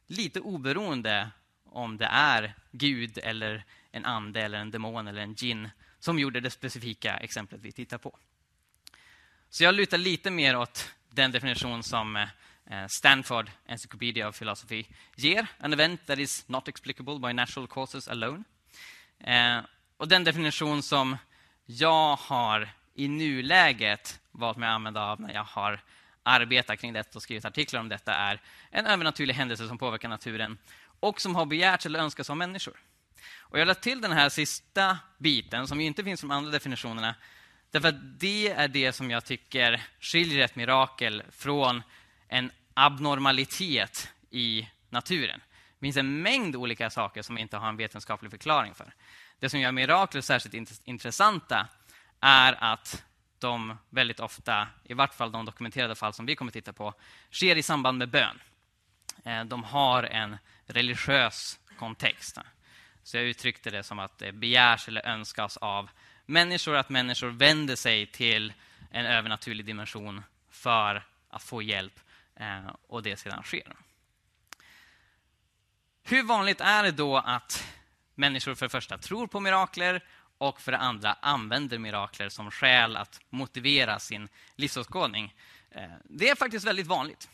lite 0.06 0.40
oberoende 0.40 1.30
om 1.64 1.96
det 1.96 2.08
är 2.10 2.54
Gud 2.70 3.18
eller 3.22 3.64
en 3.90 4.04
ande 4.04 4.42
eller 4.42 4.58
en 4.58 4.70
demon 4.70 5.08
eller 5.08 5.22
en 5.22 5.34
gin 5.34 5.70
som 5.98 6.18
gjorde 6.18 6.40
det 6.40 6.50
specifika 6.50 7.16
exemplet 7.16 7.60
vi 7.60 7.72
tittar 7.72 7.98
på. 7.98 8.18
Så 9.52 9.64
jag 9.64 9.74
lutar 9.74 9.98
lite 9.98 10.30
mer 10.30 10.56
åt 10.56 10.90
den 11.10 11.32
definition 11.32 11.82
som 11.82 12.16
eh, 12.16 12.86
Stanford 12.88 13.50
Encyclopedia 13.66 14.28
of 14.28 14.38
Philosophy 14.38 14.84
ger. 15.16 15.46
An 15.58 15.72
event 15.72 16.06
that 16.06 16.18
is 16.18 16.48
not 16.48 16.68
explicable 16.68 17.18
by 17.18 17.32
natural 17.32 17.66
causes 17.68 18.08
alone. 18.08 18.44
Eh, 19.20 19.58
och 19.96 20.08
den 20.08 20.24
definition 20.24 20.82
som 20.82 21.16
jag 21.66 22.16
har 22.16 22.68
i 22.94 23.08
nuläget 23.08 24.20
valt 24.30 24.56
mig 24.56 24.68
att 24.68 24.74
använda 24.74 25.02
av 25.02 25.20
när 25.20 25.34
jag 25.34 25.44
har 25.44 25.80
arbetat 26.22 26.78
kring 26.78 26.92
detta 26.92 27.18
och 27.18 27.22
skrivit 27.22 27.44
artiklar 27.44 27.80
om 27.80 27.88
detta 27.88 28.14
är 28.14 28.40
en 28.70 28.86
övernaturlig 28.86 29.34
händelse 29.34 29.68
som 29.68 29.78
påverkar 29.78 30.08
naturen 30.08 30.58
och 31.00 31.20
som 31.20 31.34
har 31.34 31.46
begärts 31.46 31.86
eller 31.86 31.98
önskats 31.98 32.30
av 32.30 32.36
människor. 32.36 32.76
Och 33.38 33.58
jag 33.58 33.66
lade 33.66 33.80
till 33.80 34.00
den 34.00 34.12
här 34.12 34.28
sista 34.28 34.98
biten, 35.18 35.66
som 35.66 35.80
inte 35.80 36.04
finns 36.04 36.20
i 36.20 36.26
de 36.26 36.30
andra 36.30 36.50
definitionerna, 36.50 37.14
därför 37.72 37.88
att 37.88 38.20
det 38.20 38.48
är 38.48 38.68
det 38.68 38.92
som 38.92 39.10
jag 39.10 39.24
tycker 39.24 39.82
skiljer 40.00 40.44
ett 40.44 40.56
mirakel 40.56 41.22
från 41.30 41.82
en 42.28 42.50
abnormalitet 42.74 44.12
i 44.30 44.68
naturen. 44.90 45.40
Det 45.78 45.86
finns 45.86 45.96
en 45.96 46.22
mängd 46.22 46.56
olika 46.56 46.90
saker 46.90 47.22
som 47.22 47.38
inte 47.38 47.56
har 47.56 47.68
en 47.68 47.76
vetenskaplig 47.76 48.30
förklaring 48.30 48.74
för. 48.74 48.94
Det 49.38 49.48
som 49.48 49.60
gör 49.60 49.72
mirakler 49.72 50.20
särskilt 50.20 50.70
intressanta 50.84 51.68
är 52.20 52.72
att 52.72 53.04
de 53.38 53.76
väldigt 53.90 54.20
ofta, 54.20 54.68
i 54.84 54.94
vart 54.94 55.14
fall 55.14 55.32
de 55.32 55.44
dokumenterade 55.44 55.94
fall 55.94 56.12
som 56.12 56.26
vi 56.26 56.36
kommer 56.36 56.52
titta 56.52 56.72
på, 56.72 56.94
sker 57.30 57.56
i 57.56 57.62
samband 57.62 57.98
med 57.98 58.08
bön. 58.08 58.40
Eh, 59.24 59.44
de 59.44 59.64
har 59.64 60.02
en 60.02 60.36
religiös 60.66 61.58
kontext. 61.78 62.38
Så 63.02 63.16
jag 63.16 63.24
uttryckte 63.24 63.70
det 63.70 63.82
som 63.82 63.98
att 63.98 64.18
det 64.18 64.32
begärs 64.32 64.88
eller 64.88 65.06
önskas 65.06 65.56
av 65.56 65.90
människor 66.32 66.76
att 66.76 66.88
människor 66.88 67.28
vänder 67.28 67.76
sig 67.76 68.06
till 68.06 68.52
en 68.90 69.06
övernaturlig 69.06 69.66
dimension 69.66 70.22
för 70.50 71.06
att 71.28 71.42
få 71.42 71.62
hjälp 71.62 72.00
eh, 72.36 72.74
och 72.86 73.02
det 73.02 73.16
sedan 73.16 73.42
sker. 73.42 73.76
Hur 76.02 76.22
vanligt 76.22 76.60
är 76.60 76.82
det 76.82 76.90
då 76.90 77.16
att 77.16 77.66
människor 78.14 78.54
för 78.54 78.66
det 78.66 78.70
första 78.70 78.98
tror 78.98 79.26
på 79.26 79.40
mirakler 79.40 80.04
och 80.38 80.60
för 80.60 80.72
det 80.72 80.78
andra 80.78 81.12
använder 81.12 81.78
mirakler 81.78 82.28
som 82.28 82.50
skäl 82.50 82.96
att 82.96 83.20
motivera 83.30 83.98
sin 83.98 84.28
livsåskådning. 84.56 85.34
Eh, 85.70 85.82
det 86.04 86.28
är 86.28 86.34
faktiskt 86.34 86.66
väldigt 86.66 86.86
vanligt. 86.86 87.28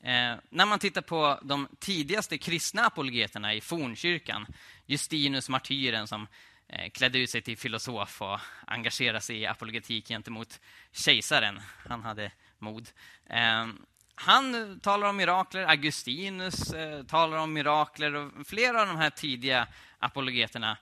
Eh, 0.00 0.34
när 0.50 0.66
man 0.66 0.78
tittar 0.78 1.02
på 1.02 1.40
de 1.42 1.68
tidigaste 1.78 2.38
kristna 2.38 2.86
apologeterna 2.86 3.54
i 3.54 3.60
fornkyrkan, 3.60 4.46
Justinus 4.86 5.48
martyren 5.48 6.06
som 6.06 6.26
Eh, 6.68 6.90
klädde 6.90 7.18
ut 7.18 7.30
sig 7.30 7.42
till 7.42 7.58
filosof 7.58 8.22
och 8.22 8.40
engagerade 8.66 9.20
sig 9.20 9.36
i 9.36 9.46
apologetik 9.46 10.08
gentemot 10.08 10.60
kejsaren. 10.92 11.60
Han 11.88 12.02
hade 12.02 12.30
mod. 12.58 12.90
Ehm, 13.26 13.86
han 14.14 14.80
talar 14.80 15.08
om 15.08 15.16
mirakler, 15.16 15.64
Augustinus 15.64 16.72
eh, 16.72 17.02
talar 17.02 17.36
om 17.36 17.52
mirakler 17.52 18.14
och 18.14 18.46
flera 18.46 18.80
av 18.80 18.86
de 18.86 18.96
här 18.96 19.10
tidiga 19.10 19.68
apologeterna 19.98 20.76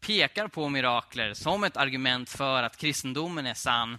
pekar 0.00 0.48
på 0.48 0.68
mirakler 0.68 1.34
som 1.34 1.64
ett 1.64 1.76
argument 1.76 2.30
för 2.30 2.62
att 2.62 2.76
kristendomen 2.76 3.46
är 3.46 3.54
sann 3.54 3.98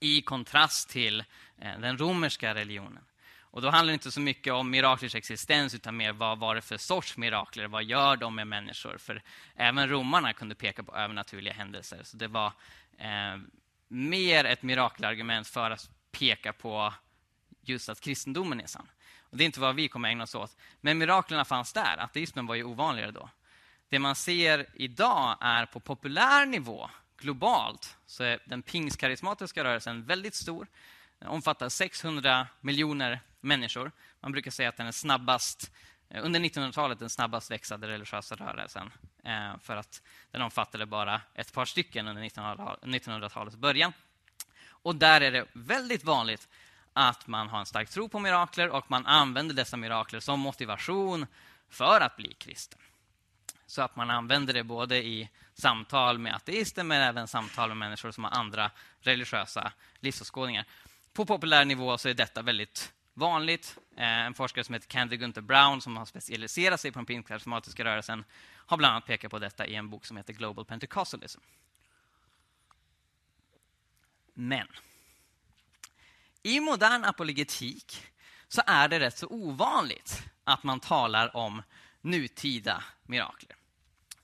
i 0.00 0.22
kontrast 0.22 0.90
till 0.90 1.20
eh, 1.58 1.78
den 1.80 1.98
romerska 1.98 2.54
religionen. 2.54 3.04
Och 3.50 3.62
Då 3.62 3.70
handlar 3.70 3.92
det 3.92 3.94
inte 3.94 4.12
så 4.12 4.20
mycket 4.20 4.52
om 4.52 4.70
miraklers 4.70 5.14
existens 5.14 5.74
utan 5.74 5.96
mer 5.96 6.12
vad 6.12 6.38
var 6.38 6.54
det 6.54 6.62
för 6.62 6.76
sorts 6.76 7.16
mirakler? 7.16 7.66
Vad 7.66 7.84
gör 7.84 8.16
de 8.16 8.34
med 8.34 8.46
människor? 8.46 8.98
För 8.98 9.22
även 9.54 9.88
romarna 9.88 10.32
kunde 10.32 10.54
peka 10.54 10.82
på 10.82 10.96
övernaturliga 10.96 11.54
händelser. 11.54 12.00
Så 12.04 12.16
det 12.16 12.28
var 12.28 12.52
eh, 12.98 13.38
mer 13.88 14.44
ett 14.44 14.62
mirakelargument 14.62 15.48
för 15.48 15.70
att 15.70 15.90
peka 16.12 16.52
på 16.52 16.94
just 17.62 17.88
att 17.88 18.00
kristendomen 18.00 18.60
är 18.60 18.66
sann. 18.66 18.88
Och 19.20 19.36
Det 19.36 19.44
är 19.44 19.46
inte 19.46 19.60
vad 19.60 19.74
vi 19.74 19.88
kommer 19.88 20.08
ägna 20.08 20.24
oss 20.24 20.34
åt. 20.34 20.56
Men 20.80 20.98
miraklerna 20.98 21.44
fanns 21.44 21.72
där. 21.72 21.96
Ateismen 21.98 22.46
var 22.46 22.54
ju 22.54 22.64
ovanligare 22.64 23.10
då. 23.10 23.30
Det 23.88 23.98
man 23.98 24.14
ser 24.14 24.66
idag 24.74 25.36
är 25.40 25.66
på 25.66 25.80
populär 25.80 26.46
nivå, 26.46 26.90
globalt, 27.18 27.96
så 28.06 28.24
är 28.24 28.38
den 28.44 28.62
pingstkarismatiska 28.62 29.64
rörelsen 29.64 30.04
väldigt 30.04 30.34
stor. 30.34 30.66
Den 31.18 31.28
omfattar 31.28 31.68
600 31.68 32.46
miljoner 32.60 33.20
människor. 33.40 33.92
Man 34.20 34.32
brukar 34.32 34.50
säga 34.50 34.68
att 34.68 34.76
den 34.76 34.86
är 34.86 34.92
snabbast, 34.92 35.70
eh, 36.08 36.24
under 36.24 36.40
1900-talet 36.40 36.98
den 36.98 37.10
snabbast 37.10 37.50
växande 37.50 37.88
religiösa 37.88 38.34
rörelsen. 38.34 38.90
Eh, 39.24 39.58
för 39.62 39.76
att 39.76 40.02
den 40.30 40.42
omfattade 40.42 40.86
bara 40.86 41.20
ett 41.34 41.52
par 41.52 41.64
stycken 41.64 42.08
under 42.08 42.22
1900-talets 42.22 43.56
början. 43.56 43.92
Och 44.68 44.96
där 44.96 45.20
är 45.20 45.30
det 45.30 45.46
väldigt 45.52 46.04
vanligt 46.04 46.48
att 46.92 47.26
man 47.26 47.48
har 47.48 47.58
en 47.58 47.66
stark 47.66 47.90
tro 47.90 48.08
på 48.08 48.18
mirakler 48.18 48.68
och 48.68 48.90
man 48.90 49.06
använder 49.06 49.54
dessa 49.54 49.76
mirakler 49.76 50.20
som 50.20 50.40
motivation 50.40 51.26
för 51.68 52.00
att 52.00 52.16
bli 52.16 52.34
kristen. 52.34 52.78
Så 53.66 53.82
att 53.82 53.96
man 53.96 54.10
använder 54.10 54.54
det 54.54 54.64
både 54.64 54.96
i 54.96 55.28
samtal 55.54 56.18
med 56.18 56.34
ateister 56.34 56.84
men 56.84 57.02
även 57.02 57.28
samtal 57.28 57.68
med 57.68 57.76
människor 57.76 58.10
som 58.10 58.24
har 58.24 58.30
andra 58.30 58.70
religiösa 59.00 59.72
livsåskådningar. 60.00 60.64
På 61.12 61.26
populär 61.26 61.64
nivå 61.64 61.98
så 61.98 62.08
är 62.08 62.14
detta 62.14 62.42
väldigt 62.42 62.92
vanligt. 63.14 63.78
Eh, 63.96 64.04
en 64.04 64.34
forskare 64.34 64.64
som 64.64 64.74
heter 64.74 64.88
Candy 64.88 65.16
Gunther 65.16 65.42
Brown 65.42 65.80
som 65.80 65.96
har 65.96 66.04
specialiserat 66.04 66.80
sig 66.80 66.92
på 66.92 66.98
den 66.98 67.06
pinkarismatiska 67.06 67.84
rörelsen 67.84 68.24
har 68.66 68.76
bland 68.76 68.92
annat 68.92 69.06
pekat 69.06 69.30
på 69.30 69.38
detta 69.38 69.66
i 69.66 69.74
en 69.74 69.90
bok 69.90 70.06
som 70.06 70.16
heter 70.16 70.32
Global 70.32 70.64
Pentecostalism. 70.64 71.40
Men 74.34 74.66
i 76.42 76.60
modern 76.60 77.04
apologetik 77.04 78.06
så 78.48 78.62
är 78.66 78.88
det 78.88 79.00
rätt 79.00 79.18
så 79.18 79.26
ovanligt 79.26 80.22
att 80.44 80.62
man 80.62 80.80
talar 80.80 81.36
om 81.36 81.62
nutida 82.00 82.84
mirakler 83.02 83.56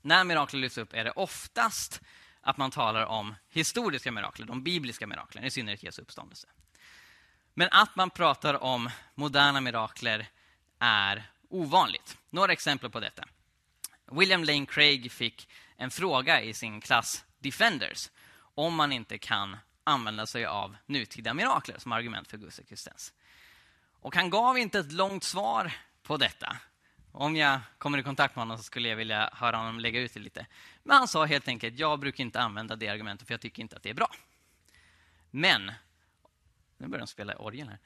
när 0.07 0.25
mirakler 0.25 0.61
lyfts 0.61 0.79
upp 0.79 0.93
är 0.93 1.05
det 1.05 1.11
oftast 1.11 2.01
att 2.41 2.57
man 2.57 2.71
talar 2.71 3.07
om 3.07 3.35
historiska 3.49 4.13
mirakler, 4.13 4.47
de 4.47 4.63
bibliska 4.63 5.07
miraklen, 5.07 5.45
i 5.45 5.51
synnerhet 5.51 5.83
Jesu 5.83 6.03
uppståndelse. 6.03 6.49
Men 7.59 7.69
att 7.71 7.97
man 7.97 8.11
pratar 8.11 8.63
om 8.63 8.91
moderna 9.15 9.61
mirakler 9.61 10.29
är 10.79 11.31
ovanligt. 11.49 12.19
Några 12.31 12.53
exempel 12.53 12.91
på 12.91 13.01
detta. 13.01 13.25
William 14.11 14.45
Lane 14.45 14.67
Craig 14.67 15.13
fick 15.13 15.49
en 15.77 15.91
fråga 15.91 16.43
i 16.43 16.55
sin 16.55 16.81
klass 16.81 17.25
Defenders 17.39 18.11
om 18.39 18.75
man 18.75 18.93
inte 18.93 19.19
kan 19.19 19.57
använda 19.85 20.27
sig 20.27 20.47
av 20.47 20.77
nutida 20.87 21.35
mirakler 21.35 21.79
som 21.79 21.93
argument 21.93 22.29
för 22.29 22.39
Guds 22.39 22.59
existens. 22.59 23.13
Och 24.01 24.15
han 24.17 24.31
gav 24.31 24.59
inte 24.59 24.79
ett 24.79 24.93
långt 24.93 25.25
svar 25.25 25.73
på 26.03 26.17
detta. 26.17 26.57
Om 27.13 27.37
jag 27.37 27.61
kommer 27.79 27.99
i 27.99 28.03
kontakt 28.03 28.37
med 28.37 28.43
honom 28.43 28.57
så 28.57 28.63
skulle 28.63 28.89
jag 28.89 28.97
vilja 28.97 29.31
höra 29.33 29.57
honom 29.57 29.81
lägga 29.81 30.01
ut 30.01 30.15
det 30.15 30.21
lite. 30.21 30.47
Men 30.83 30.97
han 30.97 31.09
sa 31.09 31.25
helt 31.25 31.49
enkelt, 31.49 31.79
jag 31.79 32.01
brukar 32.01 32.25
inte 32.25 32.41
använda 32.41 32.77
det 32.77 32.89
argumentet 32.89 33.27
för 33.27 33.35
jag 33.35 33.41
tycker 33.41 33.63
inte 33.63 33.77
att 33.77 33.83
det 33.83 33.91
är 33.91 33.95
bra. 33.95 34.11
Men, 35.31 35.73
nu 36.79 36.89
börjar 36.89 37.01
de 37.01 37.07
spela 37.07 37.37
orgel 37.37 37.69
här. 37.69 37.79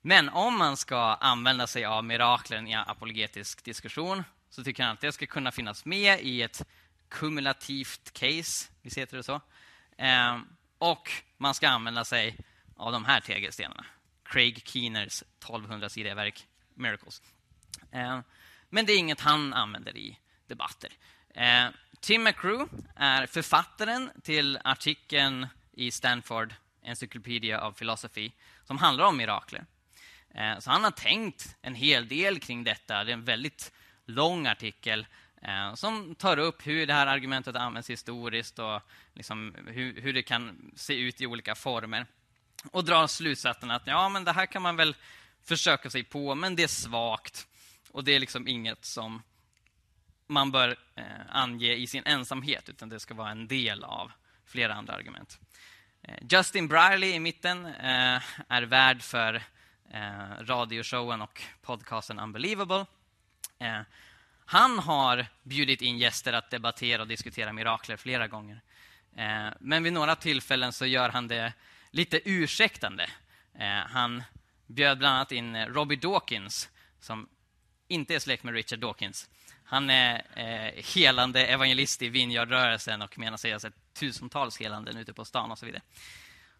Men 0.00 0.28
om 0.28 0.58
man 0.58 0.76
ska 0.76 0.98
använda 0.98 1.66
sig 1.66 1.84
av 1.84 2.04
miraklen 2.04 2.68
i 2.68 2.74
apologetisk 2.74 3.64
diskussion 3.64 4.24
så 4.50 4.64
tycker 4.64 4.82
han 4.82 4.92
att 4.92 5.00
det 5.00 5.12
ska 5.12 5.26
kunna 5.26 5.52
finnas 5.52 5.84
med 5.84 6.20
i 6.20 6.42
ett 6.42 6.66
kumulativt 7.08 8.12
case, 8.12 8.70
visst 8.82 8.98
heter 8.98 9.16
det 9.16 9.22
så? 9.22 9.40
Ehm, 9.96 10.46
och 10.78 11.10
man 11.36 11.54
ska 11.54 11.68
använda 11.68 12.04
sig 12.04 12.38
av 12.76 12.92
de 12.92 13.04
här 13.04 13.20
tegelstenarna. 13.20 13.86
Craig 14.24 14.62
Keeners 14.66 15.22
1200-sidiga 15.40 16.14
verk 16.14 16.46
Miracles. 16.74 17.22
Ehm, 17.92 18.22
men 18.68 18.86
det 18.86 18.92
är 18.92 18.98
inget 18.98 19.20
han 19.20 19.52
använder 19.52 19.96
i 19.96 20.18
debatter. 20.46 20.92
Ehm, 21.34 21.72
Tim 22.00 22.22
McCrew 22.22 22.68
är 22.96 23.26
författaren 23.26 24.10
till 24.22 24.58
artikeln 24.64 25.46
i 25.72 25.90
Stanford 25.90 26.54
Encyclopedia 26.82 27.68
of 27.68 27.78
Philosophy 27.78 28.32
som 28.64 28.78
handlar 28.78 29.04
om 29.04 29.16
mirakler. 29.16 29.64
Eh, 30.34 30.58
så 30.58 30.70
han 30.70 30.84
har 30.84 30.90
tänkt 30.90 31.56
en 31.62 31.74
hel 31.74 32.08
del 32.08 32.40
kring 32.40 32.64
detta. 32.64 33.04
Det 33.04 33.10
är 33.10 33.14
en 33.14 33.24
väldigt 33.24 33.72
lång 34.06 34.46
artikel 34.46 35.06
eh, 35.42 35.74
som 35.74 36.14
tar 36.14 36.38
upp 36.38 36.66
hur 36.66 36.86
det 36.86 36.94
här 36.94 37.06
argumentet 37.06 37.56
används 37.56 37.90
historiskt 37.90 38.58
och 38.58 38.80
liksom 39.14 39.56
hur, 39.66 40.00
hur, 40.00 40.12
det 40.12 40.22
kan 40.22 40.72
se 40.76 40.94
ut 40.94 41.20
i 41.20 41.26
olika 41.26 41.54
former. 41.54 42.06
Och 42.70 42.84
drar 42.84 43.06
slutsatsen 43.06 43.70
att 43.70 43.86
ja, 43.86 44.08
men 44.08 44.24
det 44.24 44.32
här 44.32 44.46
kan 44.46 44.62
man 44.62 44.76
väl 44.76 44.96
försöka 45.42 45.90
sig 45.90 46.04
på, 46.04 46.34
men 46.34 46.56
det 46.56 46.62
är 46.62 46.68
svagt. 46.68 47.46
Och 47.90 48.04
det 48.04 48.12
är 48.12 48.20
liksom 48.20 48.48
inget 48.48 48.84
som 48.84 49.22
man 50.26 50.50
bör 50.50 50.76
eh, 50.94 51.04
ange 51.28 51.72
i 51.72 51.86
sin 51.86 52.02
ensamhet, 52.06 52.68
utan 52.68 52.88
det 52.88 53.00
ska 53.00 53.14
vara 53.14 53.30
en 53.30 53.48
del 53.48 53.84
av 53.84 54.12
flera 54.46 54.74
andra 54.74 54.94
argument. 54.94 55.38
Eh, 56.02 56.18
Justin 56.30 56.68
Brierley 56.68 57.10
i 57.10 57.20
mitten 57.20 57.66
eh, 57.66 58.22
är 58.48 58.62
värd 58.62 59.02
för 59.02 59.34
eh, 59.90 60.44
radioshowen 60.44 61.22
och 61.22 61.42
podcasten 61.62 62.18
Unbelievable. 62.18 62.86
Eh, 63.58 63.80
han 64.44 64.78
har 64.78 65.26
bjudit 65.42 65.82
in 65.82 65.98
gäster 65.98 66.32
att 66.32 66.50
debattera 66.50 67.02
och 67.02 67.08
diskutera 67.08 67.52
mirakler 67.52 67.96
flera 67.96 68.28
gånger. 68.28 68.60
Eh, 69.16 69.48
men 69.60 69.82
vid 69.82 69.92
några 69.92 70.16
tillfällen 70.16 70.72
så 70.72 70.86
gör 70.86 71.08
han 71.08 71.28
det 71.28 71.52
lite 71.90 72.30
ursäktande. 72.30 73.10
Eh, 73.54 73.86
han 73.86 74.22
bjöd 74.66 74.98
bland 74.98 75.14
annat 75.14 75.32
in 75.32 75.66
Robbie 75.66 75.96
Dawkins, 75.96 76.70
som 77.00 77.28
inte 77.88 78.14
är 78.14 78.18
släkt 78.18 78.44
med 78.44 78.54
Richard 78.54 78.78
Dawkins. 78.78 79.30
Han 79.64 79.90
är 79.90 80.22
eh, 80.34 80.84
helande 80.94 81.46
evangelist 81.46 82.02
i 82.02 82.08
Vineyardrörelsen 82.08 83.02
och 83.02 83.18
menar 83.18 83.36
sig 83.36 83.52
ha 83.52 83.60
sett 83.60 83.94
tusentals 83.94 84.60
helanden 84.60 84.96
ute 84.96 85.12
på 85.12 85.24
stan 85.24 85.50
och 85.50 85.58
så 85.58 85.66
vidare. 85.66 85.82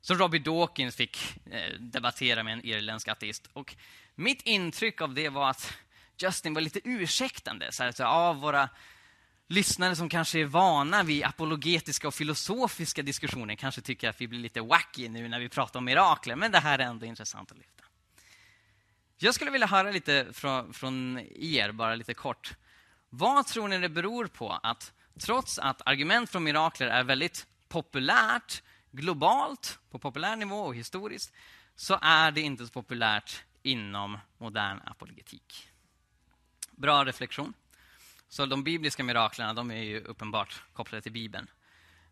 Så 0.01 0.15
Robbie 0.15 0.39
Dawkins 0.39 0.97
fick 0.97 1.19
eh, 1.51 1.73
debattera 1.79 2.43
med 2.43 2.53
en 2.53 2.67
irländsk 2.67 3.09
ateist. 3.09 3.49
Och 3.53 3.77
mitt 4.15 4.43
intryck 4.43 5.01
av 5.01 5.15
det 5.15 5.29
var 5.29 5.51
att 5.51 5.73
Justin 6.19 6.55
var 6.55 6.61
lite 6.61 6.81
ursäktande. 6.85 7.73
Så 7.73 7.83
här, 7.83 7.93
så, 7.93 8.05
ah, 8.05 8.33
våra 8.33 8.69
lyssnare 9.49 9.97
som 9.97 10.09
kanske 10.09 10.41
är 10.41 10.45
vana 10.45 11.03
vid 11.03 11.25
apologetiska 11.25 12.09
och 12.09 12.15
filosofiska 12.15 13.03
diskussioner 13.03 13.55
kanske 13.55 13.81
tycker 13.81 14.09
att 14.09 14.21
vi 14.21 14.29
blir 14.29 14.41
lite 14.41 14.61
wacky 14.61 15.09
nu 15.09 15.29
när 15.29 15.41
vi 15.41 15.49
pratar 15.49 15.79
om 15.79 15.85
mirakler, 15.85 16.37
men 16.37 16.53
det 16.53 16.59
här 16.59 16.79
är 16.79 16.85
ändå 16.85 17.07
intressant 17.07 17.53
att 17.53 17.59
lyfta. 17.59 17.85
Jag 19.19 19.35
skulle 19.35 19.51
vilja 19.51 19.67
höra 19.67 19.91
lite 19.91 20.27
från, 20.33 20.73
från 20.73 21.21
er, 21.35 21.73
bara 21.73 21.95
lite 21.95 22.15
kort. 22.15 22.55
Vad 23.15 23.47
tror 23.47 23.69
ni 23.69 23.79
det 23.79 23.89
beror 23.89 24.27
på 24.27 24.51
att 24.63 24.93
trots 25.19 25.59
att 25.59 25.83
argument 25.87 26.31
från 26.31 26.45
mirakler 26.45 26.87
är 26.87 27.05
väldigt 27.05 27.47
populärt 27.69 28.63
globalt, 28.91 29.79
på 29.91 29.99
populär 29.99 30.37
nivå 30.37 30.57
och 30.57 30.75
historiskt, 30.75 31.33
så 31.75 31.99
är 32.03 32.31
det 32.31 32.41
inte 32.41 32.67
så 32.67 32.73
populärt 32.73 33.45
inom 33.63 34.19
modern 34.39 34.81
apologetik. 34.85 35.69
Bra 36.71 37.05
reflektion. 37.05 37.55
Så 38.29 38.47
de 38.47 38.65
bibliska 38.65 39.05
miraklerna 39.05 39.55
de 39.55 39.71
är 39.71 39.83
ju 39.83 40.01
uppenbart 40.01 40.63
kopplade 40.73 41.03
till 41.03 41.13
Bibeln. 41.13 41.47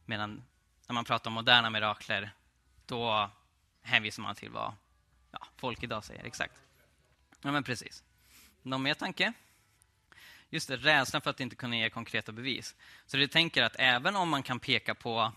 Medan 0.05 0.43
när 0.87 0.95
man 0.95 1.05
pratar 1.05 1.31
om 1.31 1.35
moderna 1.35 1.71
mirakler, 1.71 2.31
då 2.87 3.31
hänvisar 3.83 4.23
man 4.23 4.35
till 4.35 4.51
vad 4.51 4.75
ja, 5.31 5.47
folk 5.57 5.83
idag 5.83 6.05
säger. 6.05 6.25
Exakt. 6.25 6.55
Ja, 7.43 7.53
men 7.53 7.63
precis. 7.63 8.03
Någon 8.63 8.83
mer 8.83 8.95
tanke? 8.95 9.33
Just 10.51 10.69
det, 10.69 10.77
rädslan 10.77 11.23
för 11.23 11.31
att 11.31 11.41
inte 11.41 11.57
kunna 11.57 11.77
ge 11.77 11.91
konkreta 11.91 12.33
bevis. 12.33 12.75
Så 13.07 13.17
du 13.17 13.27
tänker 13.27 13.63
att 13.63 13.77
även 13.79 14.17
om 14.17 14.29
man 14.29 14.43
kan 14.43 14.61
peka 14.61 14.95
på 14.95 15.33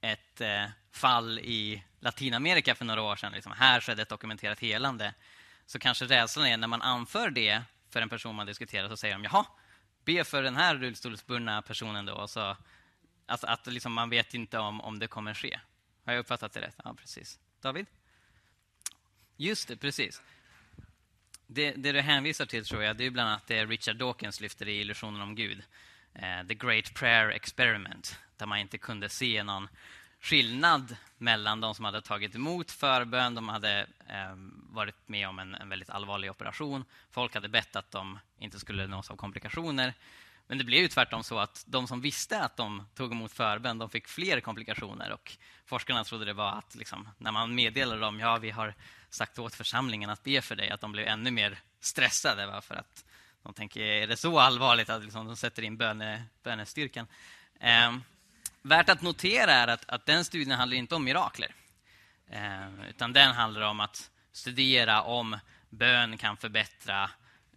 ett 0.00 0.40
eh, 0.40 0.64
fall 0.92 1.38
i 1.38 1.82
Latinamerika 2.00 2.74
för 2.74 2.84
några 2.84 3.02
år 3.02 3.16
sedan, 3.16 3.32
liksom, 3.32 3.52
här 3.52 3.80
skedde 3.80 4.02
ett 4.02 4.08
dokumenterat 4.08 4.60
helande, 4.60 5.14
så 5.66 5.78
kanske 5.78 6.04
rädslan 6.04 6.46
är 6.46 6.56
när 6.56 6.68
man 6.68 6.82
anför 6.82 7.30
det 7.30 7.62
för 7.90 8.02
en 8.02 8.08
person 8.08 8.34
man 8.34 8.46
diskuterar, 8.46 8.88
så 8.88 8.96
säger 8.96 9.14
de 9.14 9.24
jaha, 9.24 9.46
be 10.04 10.24
för 10.24 10.42
den 10.42 10.56
här 10.56 10.76
rullstolsburna 10.76 11.62
personen 11.62 12.06
då. 12.06 12.28
Så, 12.28 12.56
alltså 13.26 13.46
att 13.46 13.66
liksom, 13.66 13.92
man 13.92 14.10
vet 14.10 14.34
inte 14.34 14.58
om, 14.58 14.80
om 14.80 14.98
det 14.98 15.06
kommer 15.06 15.34
ske. 15.34 15.60
Har 16.04 16.12
jag 16.12 16.20
uppfattat 16.20 16.52
det 16.52 16.60
rätt? 16.60 16.76
Ja, 16.84 16.94
precis. 16.94 17.38
David? 17.60 17.86
Just 19.36 19.68
det, 19.68 19.76
precis. 19.76 20.22
Det, 21.46 21.70
det, 21.70 21.92
du 21.92 22.00
hänvisar 22.00 22.46
till 22.46 22.64
tror 22.64 22.82
jag, 22.82 22.96
det 22.96 23.06
är 23.06 23.10
bland 23.10 23.28
annat 23.28 23.46
det 23.46 23.66
Richard 23.66 23.96
Dawkins 23.96 24.40
lyfter 24.40 24.68
i 24.68 24.80
Illusionen 24.80 25.20
om 25.20 25.34
Gud. 25.34 25.62
Eh, 26.14 26.46
The 26.48 26.54
Great 26.54 26.94
Prayer 26.94 27.28
Experiment, 27.28 28.18
där 28.36 28.46
man 28.46 28.58
inte 28.58 28.78
kunde 28.78 29.08
se 29.08 29.42
någon 29.42 29.68
skillnad 30.20 30.96
mellan 31.18 31.60
de 31.60 31.74
som 31.74 31.84
hade 31.84 32.00
tagit 32.00 32.34
emot 32.34 32.70
förbön, 32.70 33.34
de 33.34 33.48
hade 33.48 33.80
eh, 34.08 34.36
varit 34.70 35.08
med 35.08 35.28
om 35.28 35.38
en, 35.38 35.54
en, 35.54 35.68
väldigt 35.68 35.90
allvarlig 35.90 36.30
operation. 36.30 36.84
Folk 37.10 37.34
hade 37.34 37.48
bett 37.48 37.76
att 37.76 37.90
de 37.90 38.18
inte 38.38 38.58
skulle 38.58 38.86
nås 38.86 39.10
av 39.10 39.16
komplikationer. 39.16 39.94
Men 40.46 40.58
det 40.58 40.64
blev 40.64 40.82
ju 40.82 40.88
tvärtom 40.88 41.24
så 41.24 41.38
att 41.38 41.64
de 41.66 41.86
som 41.86 42.00
visste 42.00 42.40
att 42.40 42.56
de 42.56 42.86
tog 42.94 43.12
emot 43.12 43.32
förbön, 43.32 43.78
de 43.78 43.90
fick 43.90 44.08
fler 44.08 44.40
komplikationer. 44.40 45.12
Och 45.12 45.36
forskarna 45.66 46.04
trodde 46.04 46.24
det 46.24 46.32
var 46.32 46.52
att 46.52 46.74
liksom, 46.74 47.08
när 47.18 47.32
man 47.32 47.54
meddelade 47.54 48.00
dem, 48.00 48.20
ja, 48.20 48.36
vi 48.36 48.50
har 48.50 48.74
sagt 49.16 49.38
åt 49.38 49.54
församlingen 49.54 50.10
att 50.10 50.22
be 50.22 50.42
för 50.42 50.56
dig, 50.56 50.70
att 50.70 50.80
de 50.80 50.92
blev 50.92 51.06
ännu 51.06 51.30
mer 51.30 51.58
stressade. 51.80 52.46
Va? 52.46 52.60
För 52.60 52.74
att 52.74 53.04
de 53.42 53.54
tänker, 53.54 53.80
är 53.80 54.06
det 54.06 54.16
så 54.16 54.38
allvarligt 54.38 54.90
att 54.90 55.02
liksom, 55.02 55.26
de 55.26 55.36
sätter 55.36 55.62
in 55.62 55.76
böne, 55.76 56.24
bönestyrkan? 56.42 57.06
Eh, 57.60 57.96
värt 58.62 58.88
att 58.88 59.02
notera 59.02 59.52
är 59.52 59.68
att, 59.68 59.84
att 59.88 60.06
den 60.06 60.24
studien 60.24 60.58
handlar 60.58 60.76
inte 60.76 60.94
om 60.94 61.04
mirakler. 61.04 61.54
Eh, 62.30 62.88
utan 62.88 63.12
den 63.12 63.34
handlar 63.34 63.60
om 63.60 63.80
att 63.80 64.10
studera 64.32 65.02
om 65.02 65.38
bön 65.70 66.18
kan 66.18 66.36
förbättra 66.36 67.10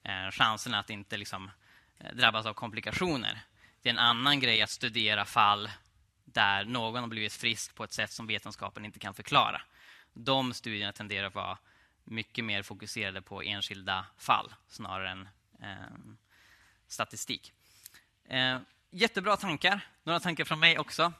eh, 0.03 0.31
chanserna 0.31 0.79
att 0.79 0.89
inte 0.89 1.17
liksom, 1.17 1.51
eh, 1.99 2.15
drabbas 2.15 2.45
av 2.45 2.53
komplikationer. 2.53 3.39
Det 3.81 3.89
är 3.89 3.93
en 3.93 3.99
annan 3.99 4.39
grej 4.39 4.61
att 4.61 4.69
studera 4.69 5.25
fall 5.25 5.69
där 6.25 6.65
någon 6.65 7.01
har 7.01 7.07
blivit 7.07 7.33
frisk 7.33 7.75
på 7.75 7.83
ett 7.83 7.93
sätt 7.93 8.11
som 8.11 8.27
vetenskapen 8.27 8.85
inte 8.85 8.99
kan 8.99 9.13
förklara. 9.13 9.61
De 10.23 10.53
studierna 10.53 10.91
tenderar 10.91 11.27
att 11.27 11.35
vara 11.35 11.57
mycket 12.03 12.45
mer 12.45 12.63
fokuserade 12.63 13.21
på 13.21 13.41
enskilda 13.41 14.05
fall 14.17 14.53
snarare 14.67 15.09
än 15.09 15.29
eh, 15.61 15.97
statistik. 16.87 17.53
Eh, 18.25 18.57
jättebra 18.91 19.37
tankar. 19.37 19.81
Några 20.03 20.19
tankar 20.19 20.45
från 20.45 20.59
mig 20.59 20.79
också. 20.79 21.13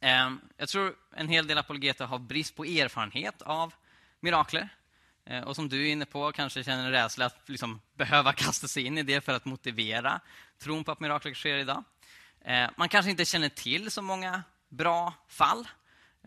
Eh, 0.00 0.30
jag 0.56 0.68
tror 0.68 0.94
en 1.16 1.28
hel 1.28 1.46
del 1.46 1.58
apologeter 1.58 2.06
har 2.06 2.18
brist 2.18 2.56
på 2.56 2.64
erfarenhet 2.64 3.42
av 3.42 3.74
mirakler. 4.20 4.68
Eh, 5.24 5.42
och 5.42 5.56
som 5.56 5.68
du 5.68 5.88
är 5.88 5.92
inne 5.92 6.06
på, 6.06 6.32
kanske 6.32 6.64
känner 6.64 6.84
en 6.84 6.90
rädsla 6.90 7.26
att 7.26 7.48
liksom 7.48 7.80
behöva 7.94 8.32
kasta 8.42 8.68
sig 8.68 8.82
in 8.86 8.98
i 8.98 9.02
det 9.02 9.20
för 9.20 9.32
att 9.32 9.44
motivera 9.44 10.20
tron 10.58 10.84
på 10.84 10.92
att 10.92 11.00
mirakler 11.00 11.34
sker 11.34 11.56
idag. 11.56 11.84
Eh, 12.40 12.70
man 12.76 12.88
kanske 12.88 13.10
inte 13.10 13.24
känner 13.24 13.48
till 13.48 13.90
så 13.90 14.02
många 14.02 14.42
bra 14.68 15.14
fall. 15.28 15.68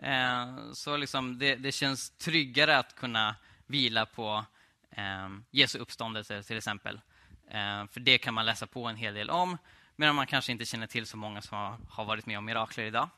Eh, 0.01 0.71
så 0.73 0.97
liksom 0.97 1.39
det, 1.39 1.55
det 1.55 1.71
känns 1.71 2.09
tryggare 2.09 2.77
att 2.77 2.95
kunna 2.95 3.35
vila 3.65 4.05
på 4.05 4.45
ehm, 4.91 5.43
Jesu 5.51 5.79
uppståndelse, 5.79 6.43
till 6.43 6.57
exempel. 6.57 7.01
Eh, 7.49 7.87
för 7.87 7.99
det 7.99 8.17
kan 8.17 8.33
man 8.33 8.45
läsa 8.45 8.67
på 8.67 8.85
en 8.85 8.95
hel 8.95 9.13
del 9.13 9.29
om 9.29 9.57
medan 9.97 10.15
man 10.15 10.27
kanske 10.27 10.51
inte 10.51 10.65
känner 10.65 10.87
till 10.87 11.05
så 11.05 11.17
många 11.17 11.41
som 11.41 11.85
har 11.89 12.05
varit 12.05 12.25
med 12.25 12.37
om 12.37 12.45
mirakler 12.45 12.85
idag. 12.85 13.09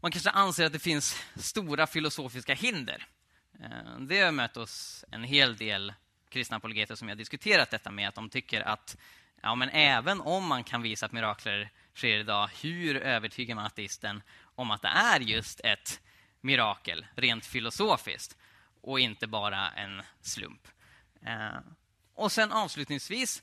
man 0.00 0.10
kanske 0.10 0.30
anser 0.30 0.66
att 0.66 0.72
det 0.72 0.78
finns 0.78 1.22
stora 1.36 1.86
filosofiska 1.86 2.54
hinder. 2.54 3.06
Eh, 3.60 3.98
det 4.00 4.20
har 4.20 4.32
mött 4.32 4.56
oss 4.56 5.04
en 5.10 5.24
hel 5.24 5.56
del 5.56 5.92
kristna 6.28 6.56
apologeter 6.56 6.94
som 6.94 7.08
jag 7.08 7.18
diskuterat 7.18 7.70
detta 7.70 7.90
med, 7.90 8.08
att 8.08 8.14
de 8.14 8.28
tycker 8.28 8.60
att 8.60 8.96
ja, 9.42 9.54
men 9.54 9.68
även 9.68 10.20
om 10.20 10.46
man 10.46 10.64
kan 10.64 10.82
visa 10.82 11.06
att 11.06 11.12
mirakler 11.12 11.70
sker 11.94 12.18
idag, 12.18 12.50
hur 12.62 12.96
övertygar 12.96 13.54
man 13.54 13.66
ateisten 13.66 14.22
om 14.56 14.70
att 14.70 14.82
det 14.82 14.88
är 14.88 15.20
just 15.20 15.60
ett 15.64 16.00
mirakel, 16.40 17.06
rent 17.14 17.46
filosofiskt, 17.46 18.36
och 18.80 19.00
inte 19.00 19.26
bara 19.26 19.70
en 19.70 20.02
slump? 20.20 20.68
Eh, 21.26 21.58
och 22.14 22.32
sen 22.32 22.52
avslutningsvis 22.52 23.42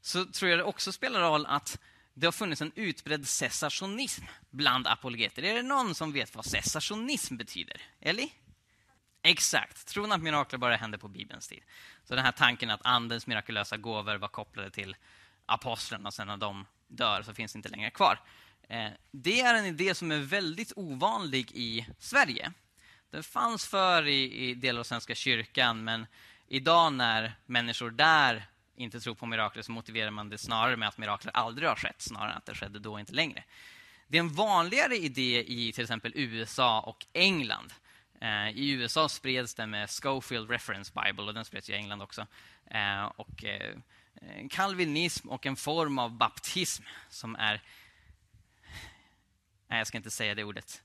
så 0.00 0.24
tror 0.24 0.50
jag 0.50 0.58
det 0.58 0.64
också 0.64 0.92
spelar 0.92 1.20
roll 1.20 1.46
att 1.46 1.78
det 2.14 2.26
har 2.26 2.32
funnits 2.32 2.62
en 2.62 2.72
utbredd 2.74 3.28
cessationism 3.28 4.24
bland 4.50 4.86
apologeter. 4.86 5.44
Är 5.44 5.54
det 5.54 5.62
någon 5.62 5.94
som 5.94 6.12
vet 6.12 6.34
vad 6.34 6.44
cessationism 6.44 7.36
betyder? 7.36 7.82
Eller? 8.00 8.28
Exakt. 9.22 9.86
Tron 9.86 10.12
att 10.12 10.22
mirakler 10.22 10.58
bara 10.58 10.76
hände 10.76 10.98
på 10.98 11.08
Bibelns 11.08 11.48
tid. 11.48 11.62
Så 12.04 12.14
den 12.14 12.24
här 12.24 12.32
tanken 12.32 12.70
att 12.70 12.86
Andens 12.86 13.26
mirakulösa 13.26 13.76
gåvor 13.76 14.14
var 14.14 14.28
kopplade 14.28 14.70
till 14.70 14.96
apostlarna 15.46 16.08
och 16.08 16.14
sen 16.14 16.26
när 16.26 16.36
de 16.36 16.66
dör 16.88 17.22
så 17.22 17.34
finns 17.34 17.52
det 17.52 17.56
inte 17.56 17.68
längre 17.68 17.90
kvar. 17.90 18.20
Eh, 18.72 18.90
det 19.10 19.40
är 19.40 19.54
en 19.54 19.66
idé 19.66 19.94
som 19.94 20.12
är 20.12 20.18
väldigt 20.18 20.72
ovanlig 20.76 21.52
i 21.52 21.86
Sverige. 21.98 22.52
Den 23.10 23.22
fanns 23.22 23.66
förr 23.66 24.06
i, 24.06 24.48
i 24.48 24.54
delar 24.54 24.80
av 24.80 24.84
Svenska 24.84 25.14
kyrkan, 25.14 25.84
men 25.84 26.06
idag 26.48 26.92
när 26.92 27.32
människor 27.46 27.90
där 27.90 28.46
inte 28.76 29.00
tror 29.00 29.14
på 29.14 29.26
mirakler 29.26 29.62
så 29.62 29.72
motiverar 29.72 30.10
man 30.10 30.28
det 30.28 30.38
snarare 30.38 30.76
med 30.76 30.88
att 30.88 30.98
mirakler 30.98 31.36
aldrig 31.36 31.68
har 31.68 31.76
skett, 31.76 32.02
snarare 32.02 32.30
än 32.30 32.36
att 32.36 32.46
det 32.46 32.54
skedde 32.54 32.78
då 32.78 33.00
inte 33.00 33.12
längre. 33.12 33.44
Det 34.08 34.18
är 34.18 34.20
en 34.20 34.34
vanligare 34.34 34.96
idé 34.96 35.44
i 35.46 35.72
till 35.72 35.82
exempel 35.82 36.12
USA 36.14 36.80
och 36.80 37.06
England. 37.12 37.72
Eh, 38.20 38.48
I 38.48 38.70
USA 38.70 39.08
spreds 39.08 39.54
det 39.54 39.66
med 39.66 39.90
Schofield 39.90 40.50
Reference 40.50 40.92
Bible 41.04 41.22
och 41.22 41.34
den 41.34 41.44
spreds 41.44 41.70
i 41.70 41.74
England 41.74 42.02
också. 42.02 42.26
Eh, 42.70 43.04
och 43.04 43.44
eh, 43.44 43.76
kalvinism 44.50 45.28
och 45.28 45.46
en 45.46 45.56
form 45.56 45.98
av 45.98 46.10
baptism 46.10 46.82
som 47.08 47.36
är... 47.36 47.62
Nej, 49.72 49.78
jag 49.78 49.86
ska 49.86 49.96
inte 49.96 50.10
säga 50.10 50.34
det 50.34 50.44
ordet. 50.44 50.82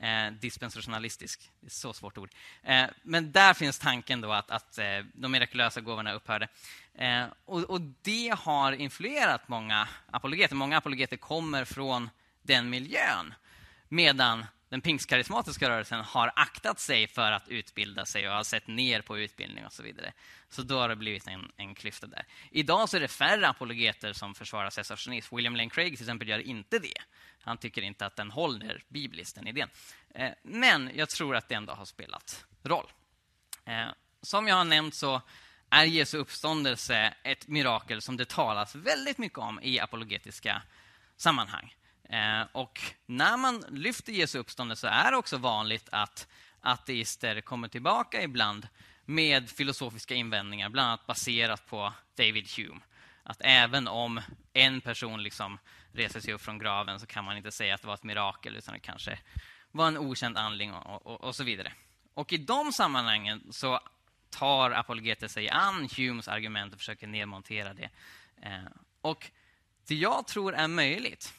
Eh, 0.00 0.32
dispensationalistisk. 0.32 1.50
Det 1.60 1.66
är 1.66 1.70
så 1.70 1.92
svårt 1.92 2.18
ord. 2.18 2.30
Eh, 2.62 2.86
men 3.02 3.32
där 3.32 3.54
finns 3.54 3.78
tanken 3.78 4.20
då 4.20 4.32
att, 4.32 4.50
att 4.50 4.78
eh, 4.78 4.84
de 5.14 5.32
mirakulösa 5.32 5.80
gåvorna 5.80 6.12
upphörde. 6.12 6.48
Eh, 6.94 7.24
och, 7.44 7.64
och, 7.64 7.80
det 7.80 8.34
har 8.38 8.72
influerat 8.72 9.48
många 9.48 9.88
apologeter. 10.10 10.54
Många 10.54 10.76
apologeter 10.76 11.16
kommer 11.16 11.64
från 11.64 12.10
den 12.42 12.70
miljön. 12.70 13.34
Medan 13.88 14.46
den 14.68 14.80
pingstkarismatiska 14.80 15.70
rörelsen 15.70 16.00
har 16.00 16.32
aktat 16.36 16.80
sig 16.80 17.08
för 17.08 17.32
att 17.32 17.48
utbilda 17.48 18.06
sig 18.06 18.28
och 18.28 18.34
har 18.34 18.42
sett 18.42 18.66
ner 18.66 19.02
på 19.02 19.18
utbildning 19.18 19.66
och 19.66 19.72
så 19.72 19.82
vidare. 19.82 20.12
Så 20.48 20.62
då 20.62 20.78
har 20.78 20.88
det 20.88 20.96
blivit 20.96 21.26
en, 21.26 21.52
en 21.56 21.74
klyfta 21.74 22.06
där. 22.06 22.26
Idag 22.50 22.88
så 22.88 22.96
är 22.96 23.00
det 23.00 23.08
färre 23.08 23.48
apologeter 23.48 24.12
som 24.12 24.34
försvarar 24.34 24.70
cessationism. 24.70 25.36
William 25.36 25.56
Lane 25.56 25.70
Craig 25.70 25.96
till 25.96 26.04
exempel 26.04 26.28
gör 26.28 26.38
inte 26.38 26.78
det. 26.78 27.02
Han 27.40 27.58
tycker 27.58 27.82
inte 27.82 28.06
att 28.06 28.16
den 28.16 28.30
håller 28.30 28.84
bibliskt, 28.88 29.34
den 29.34 29.46
idén. 29.46 29.68
Eh, 30.14 30.30
men 30.42 30.90
jag 30.94 31.08
tror 31.08 31.36
att 31.36 31.48
det 31.48 31.54
ändå 31.54 31.72
har 31.72 31.84
spelat 31.84 32.44
roll. 32.62 32.86
Eh, 33.64 33.88
som 34.22 34.48
jag 34.48 34.56
har 34.56 34.64
nämnt 34.64 34.94
så 34.94 35.22
är 35.70 35.84
Jesu 35.84 36.18
uppståndelse 36.18 37.14
ett 37.22 37.48
mirakel 37.48 38.02
som 38.02 38.16
det 38.16 38.28
talas 38.28 38.74
väldigt 38.74 39.18
mycket 39.18 39.38
om 39.38 39.60
i 39.62 39.80
apologetiska 39.80 40.62
sammanhang. 41.16 41.74
Eh, 42.08 42.42
och 42.52 42.80
när 43.06 43.36
man 43.36 43.64
lyfter 43.68 44.12
Jesu 44.12 44.38
uppståndelse 44.38 44.80
så 44.80 44.86
är 44.86 45.10
det 45.10 45.16
också 45.16 45.36
vanligt 45.36 45.88
att 45.92 46.28
ateister 46.60 47.40
kommer 47.40 47.68
tillbaka 47.68 48.22
ibland 48.22 48.68
med 49.04 49.50
filosofiska 49.50 50.14
invändningar, 50.14 50.68
bland 50.68 50.88
annat 50.88 51.06
baserat 51.06 51.66
på 51.66 51.92
David 52.16 52.48
Hume. 52.56 52.80
Att 53.22 53.40
även 53.40 53.88
om 53.88 54.20
en 54.52 54.80
person 54.80 55.22
liksom 55.22 55.58
reser 55.92 56.20
sig 56.20 56.34
upp 56.34 56.40
från 56.40 56.58
graven 56.58 57.00
så 57.00 57.06
kan 57.06 57.24
man 57.24 57.36
inte 57.36 57.52
säga 57.52 57.74
att 57.74 57.80
det 57.80 57.86
var 57.86 57.94
ett 57.94 58.02
mirakel, 58.02 58.56
utan 58.56 58.74
det 58.74 58.80
kanske 58.80 59.18
var 59.70 59.88
en 59.88 59.98
okänd 59.98 60.36
andling 60.36 60.74
och, 60.74 61.06
och, 61.06 61.24
och 61.24 61.36
så 61.36 61.44
vidare. 61.44 61.72
Och 62.14 62.32
i 62.32 62.36
de 62.36 62.72
sammanhangen 62.72 63.42
så 63.50 63.80
tar 64.30 64.70
apologeter 64.70 65.28
sig 65.28 65.48
an 65.48 65.88
Humes 65.96 66.28
argument 66.28 66.72
och 66.72 66.78
försöker 66.78 67.06
nedmontera 67.06 67.74
det. 67.74 67.90
Eh, 68.42 68.64
och 69.00 69.30
det 69.86 69.94
jag 69.94 70.26
tror 70.26 70.54
är 70.54 70.68
möjligt 70.68 71.34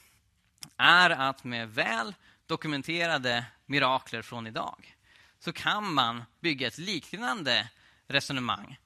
är 0.78 1.10
att 1.10 1.44
med 1.44 1.70
väl 1.70 2.16
dokumenterade 2.48 3.46
mirakler 3.66 4.22
från 4.22 4.48
idag 4.48 4.96
så 5.40 5.54
kan 5.54 5.94
man 5.94 6.24
bygga 6.40 6.68
ett 6.68 6.78
liknande 6.78 7.70
resonemang 8.08 8.80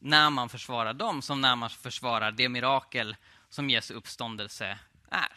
när 0.00 0.30
man 0.30 0.48
försvarar 0.48 0.94
dem 0.94 1.22
som 1.22 1.40
när 1.40 1.56
man 1.56 1.70
försvarar 1.70 2.32
det 2.32 2.48
mirakel 2.48 3.16
som 3.48 3.70
Jesu 3.70 3.94
uppståndelse 3.94 4.78
är. 5.10 5.32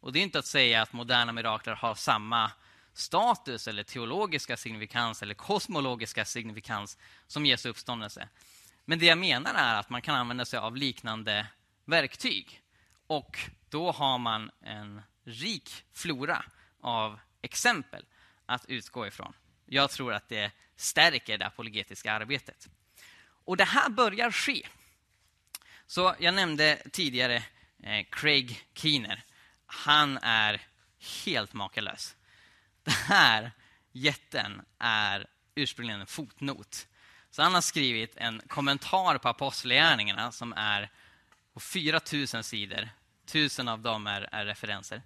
Och 0.00 0.12
Det 0.12 0.18
är 0.18 0.22
inte 0.22 0.38
att 0.38 0.46
säga 0.46 0.82
att 0.82 0.92
moderna 0.92 1.32
mirakler 1.32 1.74
har 1.74 1.94
samma 1.94 2.52
status 2.92 3.68
eller 3.68 3.82
teologiska 3.82 4.56
signifikans 4.56 5.22
eller 5.22 5.34
kosmologiska 5.34 6.24
signifikans 6.24 6.98
som 7.26 7.46
Jesu 7.46 7.68
uppståndelse. 7.68 8.28
Men 8.84 8.98
det 8.98 9.06
jag 9.06 9.18
menar 9.18 9.54
är 9.54 9.74
att 9.74 9.90
man 9.90 10.02
kan 10.02 10.14
använda 10.14 10.44
sig 10.44 10.58
av 10.58 10.76
liknande 10.76 11.46
verktyg. 11.84 12.62
Och 13.06 13.38
då 13.70 13.92
har 13.92 14.18
man 14.18 14.50
en 14.60 15.02
rik 15.24 15.84
flora 15.92 16.44
av 16.80 17.18
exempel 17.42 18.04
att 18.46 18.64
utgå 18.68 19.06
ifrån. 19.06 19.32
Jag 19.66 19.90
tror 19.90 20.12
att 20.12 20.28
det 20.28 20.52
stärker 20.76 21.38
det 21.38 21.46
apologetiska 21.46 22.12
arbetet. 22.12 22.68
Och 23.44 23.56
det 23.56 23.64
här 23.64 23.88
börjar 23.88 24.30
ske. 24.30 24.68
Så 25.86 26.14
jag 26.18 26.34
nämnde 26.34 26.82
tidigare 26.92 27.42
eh, 27.82 28.06
Craig 28.10 28.68
Keener. 28.74 29.24
Han 29.66 30.18
är 30.22 30.60
helt 31.24 31.52
makalös. 31.52 32.16
Den 32.82 32.94
här 32.94 33.52
jätten 33.92 34.62
är 34.78 35.26
ursprungligen 35.54 36.00
en 36.00 36.06
fotnot. 36.06 36.86
Så 37.30 37.42
han 37.42 37.54
har 37.54 37.60
skrivit 37.60 38.16
en 38.16 38.40
kommentar 38.46 39.18
på 39.18 39.28
Apostlagärningarna 39.28 40.32
som 40.32 40.52
är 40.52 40.90
på 41.52 41.60
4 41.60 42.00
000 42.12 42.44
sidor. 42.44 42.88
Tusen 43.32 43.68
av 43.68 43.80
dem 43.80 44.06
är, 44.06 44.28
är 44.32 44.44
referenser. 44.44 45.02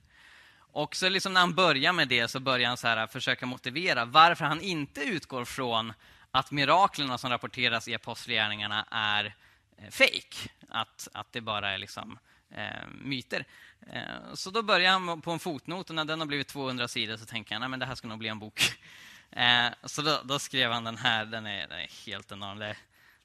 Och 0.56 0.96
så 0.96 1.08
liksom 1.08 1.32
när 1.32 1.40
han 1.40 1.54
börjar 1.54 1.92
med 1.92 2.08
det 2.08 2.28
så 2.28 2.40
börjar 2.40 2.68
han 2.68 2.76
så 2.76 2.88
här 2.88 3.06
försöka 3.06 3.46
motivera 3.46 4.04
varför 4.04 4.44
han 4.44 4.60
inte 4.60 5.00
utgår 5.00 5.44
från 5.44 5.92
att 6.30 6.50
miraklerna 6.50 7.18
som 7.18 7.30
rapporteras 7.30 7.88
i 7.88 7.94
apostlagärningarna 7.94 8.86
är 8.90 9.34
eh, 9.76 9.90
fake. 9.90 10.50
Att, 10.68 11.08
att 11.12 11.32
det 11.32 11.40
bara 11.40 11.70
är 11.70 11.78
liksom, 11.78 12.18
eh, 12.50 12.86
myter. 13.02 13.44
Eh, 13.92 14.34
så 14.34 14.50
då 14.50 14.62
börjar 14.62 14.92
han 14.92 15.20
på 15.20 15.30
en 15.30 15.38
fotnot 15.38 15.90
och 15.90 15.96
när 15.96 16.04
den 16.04 16.20
har 16.20 16.26
blivit 16.26 16.48
200 16.48 16.88
sidor 16.88 17.16
så 17.16 17.26
tänker 17.26 17.54
han 17.54 17.74
att 17.74 17.80
det 17.80 17.86
här 17.86 17.94
ska 17.94 18.08
nog 18.08 18.18
bli 18.18 18.28
en 18.28 18.38
bok. 18.38 18.60
Eh, 19.36 19.66
så 19.84 20.02
då, 20.02 20.20
då, 20.24 20.38
skrev 20.38 20.72
han 20.72 20.84
den 20.84 20.96
här. 20.96 21.24
Den 21.24 21.46
är, 21.46 21.68
den 21.68 21.78
är 21.78 22.06
helt 22.06 22.32
enorm. 22.32 22.58
Det 22.58 22.66
är 22.66 22.76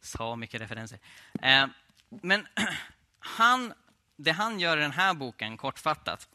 så 0.01 0.35
mycket 0.35 0.62
referenser. 0.62 0.99
Eh, 1.41 1.67
men 2.09 2.47
han, 3.19 3.73
det 4.19 4.32
han 4.32 4.60
gör 4.60 4.77
i 4.77 4.82
den 4.82 4.91
här 4.91 5.13
boken, 5.13 5.58
kortfattat, 5.58 6.27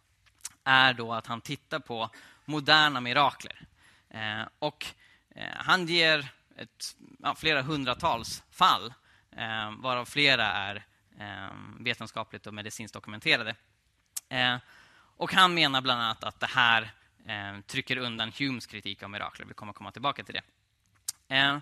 är 0.64 0.94
då 0.94 1.12
att 1.12 1.26
han 1.26 1.40
tittar 1.40 1.78
på 1.78 2.10
moderna 2.44 3.00
mirakler. 3.00 3.60
Eh, 4.10 4.42
och 4.58 4.86
eh, 5.30 5.54
han 5.56 5.86
ger 5.86 6.28
ett, 6.56 6.96
ja, 7.18 7.34
flera 7.34 7.62
hundratals 7.62 8.42
fall, 8.50 8.94
eh, 9.36 9.70
varav 9.78 10.04
flera 10.04 10.46
är 10.46 10.84
eh, 11.18 11.56
vetenskapligt 11.80 12.46
och 12.46 12.54
medicinskt 12.54 12.94
dokumenterade. 12.94 13.54
Eh, 14.28 14.56
och 15.16 15.32
han 15.32 15.54
menar 15.54 15.80
bland 15.80 16.02
annat 16.02 16.24
att 16.24 16.40
det 16.40 16.46
här 16.46 16.90
eh, 17.26 17.60
trycker 17.66 17.96
undan 17.96 18.32
Humes 18.38 18.66
kritik 18.66 19.02
av 19.02 19.10
mirakler. 19.10 19.46
Vi 19.46 19.54
kommer 19.54 19.72
komma 19.72 19.90
tillbaka 19.90 20.24
till 20.24 20.34
det. 20.34 20.42
Eh, 21.36 21.58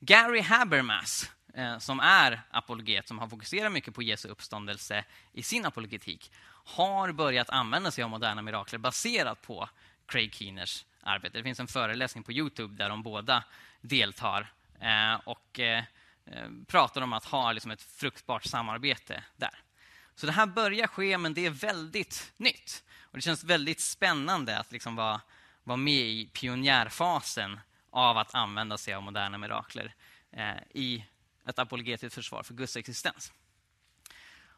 Gary 0.00 0.40
Habermas, 0.40 1.30
eh, 1.54 1.78
som 1.78 2.00
är 2.00 2.40
apologet, 2.50 3.08
som 3.08 3.18
har 3.18 3.28
fokuserat 3.28 3.72
mycket 3.72 3.94
på 3.94 4.02
Jesu 4.02 4.28
uppståndelse 4.28 5.04
i 5.32 5.42
sin 5.42 5.66
apologetik, 5.66 6.32
har 6.64 7.12
börjat 7.12 7.50
använda 7.50 7.90
sig 7.90 8.04
av 8.04 8.10
moderna 8.10 8.42
mirakler 8.42 8.78
baserat 8.78 9.42
på 9.42 9.68
Craig 10.06 10.34
Keeners 10.34 10.84
arbete. 11.00 11.38
Det 11.38 11.44
finns 11.44 11.60
en 11.60 11.68
föreläsning 11.68 12.24
på 12.24 12.32
Youtube 12.32 12.76
där 12.76 12.88
de 12.88 13.02
båda 13.02 13.44
deltar 13.80 14.52
eh, 14.80 15.14
och 15.24 15.60
eh, 15.60 15.84
pratar 16.66 17.00
om 17.00 17.12
att 17.12 17.24
ha 17.24 17.52
liksom 17.52 17.70
ett 17.70 17.82
fruktbart 17.82 18.44
samarbete 18.44 19.24
där. 19.36 19.58
Så 20.14 20.26
det 20.26 20.32
här 20.32 20.46
börjar 20.46 20.86
ske, 20.86 21.18
men 21.18 21.34
det 21.34 21.46
är 21.46 21.50
väldigt 21.50 22.32
nytt. 22.36 22.84
Och 23.02 23.18
Det 23.18 23.22
känns 23.22 23.44
väldigt 23.44 23.80
spännande 23.80 24.58
att 24.58 24.72
liksom 24.72 24.96
vara, 24.96 25.20
vara 25.64 25.76
med 25.76 25.94
i 25.94 26.30
pionjärfasen 26.32 27.60
av 27.90 28.18
att 28.18 28.34
använda 28.34 28.78
sig 28.78 28.94
av 28.94 29.02
moderna 29.02 29.38
mirakler 29.38 29.94
eh, 30.32 30.56
i 30.70 31.04
ett 31.46 31.58
apologetiskt 31.58 32.14
försvar 32.14 32.42
för 32.42 32.54
Guds 32.54 32.76
existens. 32.76 33.32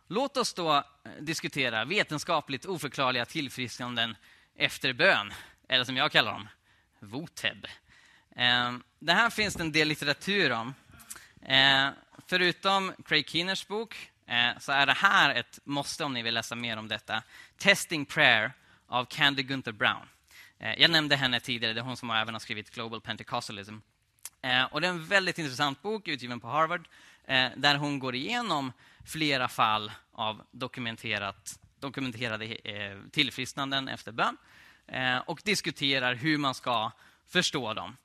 Låt 0.06 0.36
oss 0.36 0.54
då 0.54 0.76
eh, 0.76 0.82
diskutera 1.20 1.84
vetenskapligt 1.84 2.66
oförklarliga 2.66 3.24
tillfrisknanden 3.24 4.16
efter 4.54 4.92
bön. 4.92 5.32
eller 5.68 5.84
som 5.84 5.96
jag 5.96 6.12
kallar 6.12 6.32
dem, 6.32 6.48
Voteb. 7.00 7.66
Eh, 8.36 8.72
det 8.98 9.12
här 9.12 9.30
finns 9.30 9.54
det 9.54 9.62
en 9.62 9.72
del 9.72 9.88
litteratur 9.88 10.52
om. 10.52 10.74
Förutom 12.26 12.92
Craig 13.04 13.28
Keeners 13.28 13.66
bok 13.66 14.10
så 14.58 14.72
är 14.72 14.86
det 14.86 14.92
här 14.92 15.34
ett 15.34 15.58
måste 15.64 16.04
om 16.04 16.14
ni 16.14 16.22
vill 16.22 16.34
läsa 16.34 16.54
mer 16.54 16.76
om 16.76 16.88
detta. 16.88 17.22
Testing 17.56 18.06
Prayer 18.06 18.52
av 18.86 19.04
Candy 19.04 19.42
Gunther 19.42 19.72
Brown. 19.72 20.08
Eh, 20.60 20.74
jag 20.78 20.90
nämnde 20.90 21.16
henne 21.16 21.40
tidigare, 21.40 21.72
det 21.74 21.80
är 21.80 21.84
hon 21.84 21.96
som 21.96 22.10
även 22.10 22.34
har 22.34 22.38
skrivit 22.40 22.70
Global 22.70 23.00
Pentecostalism. 23.00 23.76
Eh, 24.42 24.64
och 24.64 24.80
det 24.80 24.86
är 24.86 24.90
en 24.90 25.04
väldigt 25.04 25.38
intressant 25.38 25.82
bok 25.82 26.08
utgiven 26.08 26.40
på 26.40 26.48
Harvard 26.48 26.88
eh, 27.24 27.48
där 27.56 27.76
hon 27.76 27.98
går 27.98 28.14
igenom 28.14 28.72
flera 29.06 29.48
fall 29.48 29.92
av 30.12 30.42
dokumenterat, 30.50 31.60
dokumenterade 31.78 32.56
tillfrisknanden 33.10 33.88
efter 33.88 34.12
bön 34.12 34.36
och 35.26 35.40
diskuterar 35.44 36.14
hur 36.14 36.38
man 36.38 36.54
ska 36.54 36.92
förstå 37.28 37.74
dem 37.74 37.96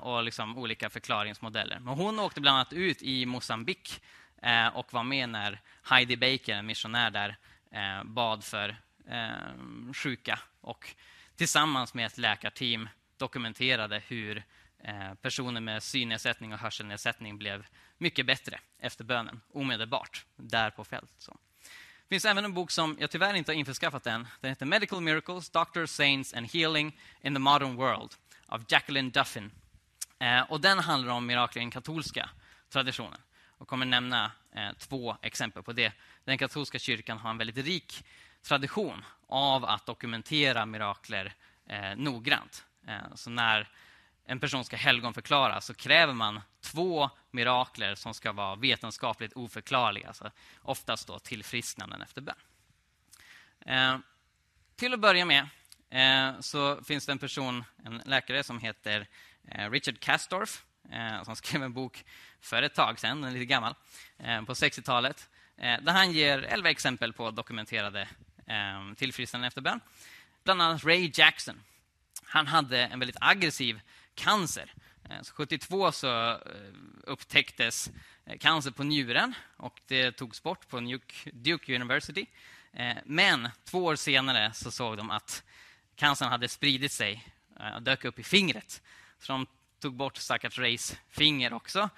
och 0.00 0.22
liksom 0.22 0.58
olika 0.58 0.90
förklaringsmodeller. 0.90 1.78
Men 1.78 1.94
hon 1.94 2.20
åkte 2.20 2.40
bland 2.40 2.56
annat 2.56 2.72
ut 2.72 3.02
i 3.02 3.26
Mosambik 3.26 4.02
och 4.72 4.92
var 4.92 5.02
med 5.02 5.28
när 5.28 5.60
Heidi 5.82 6.16
Baker, 6.16 6.54
en 6.54 6.66
missionär 6.66 7.10
där, 7.10 7.36
bad 8.04 8.44
för 8.44 8.76
sjuka 9.92 10.38
och 10.60 10.94
tillsammans 11.40 11.94
med 11.94 12.06
ett 12.06 12.18
läkarteam 12.18 12.88
dokumenterade 13.16 14.02
hur 14.06 14.42
eh, 14.78 15.14
personer 15.14 15.60
med 15.60 15.82
synnedsättning 15.82 16.52
och 16.52 16.58
hörselnedsättning 16.58 17.38
blev 17.38 17.66
mycket 17.98 18.26
bättre 18.26 18.60
efter 18.78 19.04
bönen, 19.04 19.40
omedelbart, 19.52 20.26
där 20.36 20.70
på 20.70 20.84
fält. 20.84 21.10
Så. 21.18 21.32
Det 22.08 22.08
finns 22.08 22.24
även 22.24 22.44
en 22.44 22.54
bok 22.54 22.70
som 22.70 22.96
jag 23.00 23.10
tyvärr 23.10 23.34
inte 23.34 23.52
har 23.52 23.56
införskaffat 23.56 24.06
än. 24.06 24.26
Den 24.40 24.48
heter 24.48 24.66
Medical 24.66 25.00
Miracles, 25.00 25.50
Doctors, 25.50 25.90
Saints 25.90 26.34
and 26.34 26.52
Healing 26.52 26.98
in 27.20 27.34
the 27.34 27.38
Modern 27.38 27.76
World 27.76 28.14
av 28.46 28.64
Jacqueline 28.68 29.10
Duffin. 29.10 29.50
Eh, 30.18 30.40
och 30.40 30.60
den 30.60 30.78
handlar 30.78 31.12
om 31.12 31.26
mirakler 31.26 31.62
i 31.62 31.64
den 31.64 31.70
katolska 31.70 32.30
traditionen 32.68 33.20
och 33.58 33.68
kommer 33.68 33.86
nämna 33.86 34.32
eh, 34.54 34.72
två 34.78 35.16
exempel 35.22 35.62
på 35.62 35.72
det. 35.72 35.92
Den 36.24 36.38
katolska 36.38 36.78
kyrkan 36.78 37.18
har 37.18 37.30
en 37.30 37.38
väldigt 37.38 37.66
rik 37.66 38.04
tradition 38.42 39.04
av 39.30 39.64
att 39.64 39.86
dokumentera 39.86 40.66
mirakler 40.66 41.34
eh, 41.66 41.96
noggrant. 41.96 42.64
Eh, 42.86 43.14
så 43.14 43.30
när 43.30 43.68
en 44.24 44.40
person 44.40 44.64
ska 44.64 44.76
helgonförklara 44.76 45.60
så 45.60 45.74
kräver 45.74 46.14
man 46.14 46.40
två 46.60 47.10
mirakler 47.30 47.94
som 47.94 48.14
ska 48.14 48.32
vara 48.32 48.56
vetenskapligt 48.56 49.32
oförklarliga. 49.32 50.08
Alltså 50.08 50.30
oftast 50.62 51.06
då 51.06 51.18
tillfrisknanden 51.18 52.02
efter 52.02 52.20
bön. 52.20 52.34
Eh, 53.60 53.98
till 54.76 54.94
att 54.94 55.00
börja 55.00 55.24
med 55.24 55.48
eh, 55.90 56.40
så 56.40 56.84
finns 56.84 57.06
det 57.06 57.12
en 57.12 57.18
person, 57.18 57.64
en 57.84 58.02
läkare 58.04 58.42
som 58.42 58.58
heter 58.58 59.06
eh, 59.48 59.70
Richard 59.70 60.00
Castorf 60.00 60.64
eh, 60.90 61.22
som 61.22 61.36
skrev 61.36 61.62
en 61.62 61.72
bok 61.72 62.04
för 62.40 62.62
ett 62.62 62.74
tag 62.74 62.98
sedan, 62.98 63.20
den 63.20 63.30
är 63.30 63.34
lite 63.34 63.44
gammal, 63.44 63.74
eh, 64.18 64.42
på 64.42 64.54
60-talet 64.54 65.28
eh, 65.56 65.80
där 65.80 65.92
han 65.92 66.12
ger 66.12 66.38
elva 66.38 66.70
exempel 66.70 67.12
på 67.12 67.30
dokumenterade 67.30 68.08
eh, 68.50 68.94
tillfrisknanden 68.96 69.48
efter 69.48 69.60
bön. 69.60 69.80
Bland 70.44 70.62
annat 70.62 70.84
Ray 70.84 71.10
Jackson. 71.14 71.62
Han 72.24 72.46
hade 72.46 72.78
en 72.78 72.98
väldigt 72.98 73.16
aggressiv 73.20 73.80
cancer. 74.14 74.74
Eh, 75.10 75.22
så 75.22 75.34
72 75.34 75.92
så 75.92 76.30
eh, 76.30 76.38
upptäcktes 77.04 77.90
eh, 78.26 78.38
cancer 78.38 78.70
på 78.70 78.84
njuren 78.84 79.34
och 79.56 79.80
det 79.86 80.12
togs 80.12 80.42
bort 80.42 80.68
på 80.68 80.98
Duke 81.32 81.74
University. 81.74 82.26
Eh, 82.72 82.96
men 83.04 83.48
två 83.64 83.84
år 83.84 83.96
senare 83.96 84.52
så 84.54 84.70
såg 84.70 84.96
de 84.96 85.10
att 85.10 85.44
cancern 85.96 86.28
hade 86.28 86.48
spridit 86.48 86.92
sig 86.92 87.26
eh, 87.60 87.74
och 87.74 87.82
dök 87.82 88.04
upp 88.04 88.18
i 88.18 88.22
fingret. 88.22 88.82
Så 89.18 89.32
de 89.32 89.46
tog 89.80 89.94
bort 89.94 90.16
stackars 90.16 90.58
Rays 90.58 90.96
finger 91.08 91.52
också. 91.52 91.90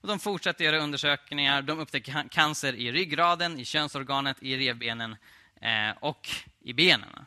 Och 0.00 0.08
de 0.08 0.18
fortsatte 0.18 0.64
göra 0.64 0.78
undersökningar. 0.78 1.62
De 1.62 1.78
upptäckte 1.78 2.24
cancer 2.30 2.72
i 2.72 2.92
ryggraden, 2.92 3.60
i 3.60 3.64
könsorganet, 3.64 4.42
i 4.42 4.56
revbenen 4.56 5.16
Eh, 5.60 5.90
och 6.00 6.28
i 6.60 6.72
benen. 6.72 7.26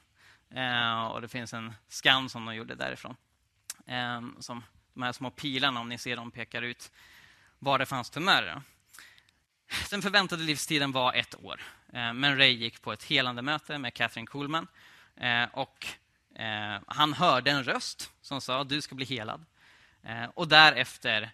Eh, 0.49 1.03
och 1.03 1.21
det 1.21 1.27
finns 1.27 1.53
en 1.53 1.73
skan 1.87 2.29
som 2.29 2.45
de 2.45 2.55
gjorde 2.55 2.75
därifrån. 2.75 3.15
Eh, 3.87 4.21
som 4.39 4.63
de 4.93 5.03
här 5.03 5.11
små 5.11 5.31
pilarna, 5.31 5.79
om 5.79 5.89
ni 5.89 5.97
ser 5.97 6.15
dem, 6.15 6.31
pekar 6.31 6.61
ut 6.61 6.91
var 7.59 7.79
det 7.79 7.85
fanns 7.85 8.09
tumörer. 8.09 8.61
Den 9.89 10.01
förväntade 10.01 10.43
livstiden 10.43 10.91
var 10.91 11.13
ett 11.13 11.43
år. 11.43 11.61
Men 11.91 12.37
Ray 12.37 12.51
gick 12.51 12.81
på 12.81 12.93
ett 12.93 13.03
helande 13.03 13.41
möte 13.41 13.77
med 13.77 13.93
Catherine 13.93 14.27
Kuhlman. 14.27 14.67
Och 15.51 15.87
han 16.87 17.13
hörde 17.13 17.51
en 17.51 17.63
röst 17.63 18.11
som 18.21 18.41
sa 18.41 18.63
du 18.63 18.81
ska 18.81 18.95
bli 18.95 19.05
helad. 19.05 19.45
Och 20.33 20.47
därefter, 20.47 21.31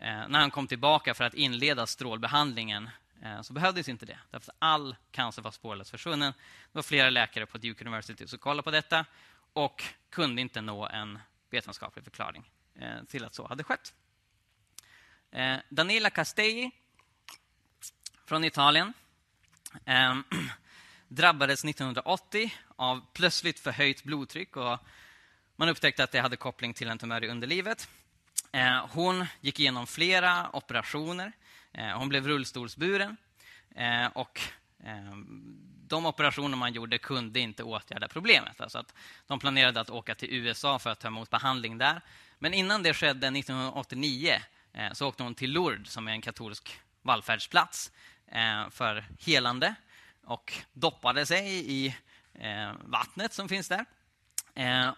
när 0.00 0.38
han 0.38 0.50
kom 0.50 0.66
tillbaka 0.66 1.14
för 1.14 1.24
att 1.24 1.34
inleda 1.34 1.86
strålbehandlingen 1.86 2.90
Eh, 3.22 3.42
så 3.42 3.52
behövdes 3.52 3.88
inte 3.88 4.06
det. 4.06 4.18
Därför 4.30 4.54
all 4.58 4.96
cancer 5.10 5.42
var 5.42 5.50
spårlöst 5.50 5.90
försvunnen. 5.90 6.32
Det 6.72 6.78
var 6.78 6.82
flera 6.82 7.10
läkare 7.10 7.46
på 7.46 7.58
Duke 7.58 7.84
University 7.84 8.26
som 8.26 8.38
kollade 8.38 8.62
på 8.62 8.70
detta 8.70 9.06
och 9.52 9.84
kunde 10.10 10.42
inte 10.42 10.60
nå 10.60 10.86
en 10.86 11.18
vetenskaplig 11.50 12.04
förklaring 12.04 12.50
eh, 12.74 13.04
till 13.08 13.24
att 13.24 13.34
så 13.34 13.46
hade 13.46 13.64
skett. 13.64 13.94
Eh, 15.30 15.56
Danila 15.68 16.10
Castelli 16.10 16.70
från 18.24 18.44
Italien 18.44 18.92
drabbades 21.08 21.64
1980 21.64 22.54
av 22.76 23.06
plötsligt 23.12 23.60
förhöjt 23.60 24.04
blodtryck 24.04 24.56
och 24.56 24.78
man 25.56 25.68
upptäckte 25.68 26.04
att 26.04 26.12
det 26.12 26.20
hade 26.20 26.36
koppling 26.36 26.74
till 26.74 26.88
en 26.88 26.98
tumör 26.98 27.24
i 27.24 27.28
underlivet. 27.28 27.88
Hon 28.90 29.26
gick 29.40 29.60
igenom 29.60 29.86
flera 29.86 30.50
operationer. 30.56 31.32
Eh, 31.72 31.98
hon 31.98 32.08
blev 32.08 32.26
rullstolsburen 32.26 33.16
eh, 33.74 34.06
och 34.06 34.40
eh, 34.84 35.14
de 35.88 36.06
operationer 36.06 36.56
man 36.56 36.72
gjorde 36.72 36.98
kunde 36.98 37.40
inte 37.40 37.62
åtgärda 37.62 38.08
problemet. 38.08 38.60
Alltså 38.60 38.78
att 38.78 38.94
de 39.26 39.38
planerade 39.38 39.80
att 39.80 39.90
åka 39.90 40.14
till 40.14 40.28
USA 40.32 40.78
för 40.78 40.90
att 40.90 41.00
ta 41.00 41.08
emot 41.08 41.30
behandling 41.30 41.78
där. 41.78 42.00
Men 42.38 42.54
innan 42.54 42.82
det 42.82 42.94
skedde 42.94 43.26
1989 43.26 44.40
eh, 44.72 44.92
så 44.92 45.08
åkte 45.08 45.22
hon 45.22 45.34
till 45.34 45.52
Lourdes, 45.52 45.92
som 45.92 46.08
är 46.08 46.12
en 46.12 46.20
katolsk 46.20 46.80
vallfärdsplats, 47.02 47.92
eh, 48.26 48.70
för 48.70 49.04
helande 49.18 49.74
och 50.24 50.52
doppade 50.72 51.26
sig 51.26 51.46
i 51.70 51.96
eh, 52.34 52.72
vattnet 52.84 53.32
som 53.32 53.48
finns 53.48 53.68
där. 53.68 53.84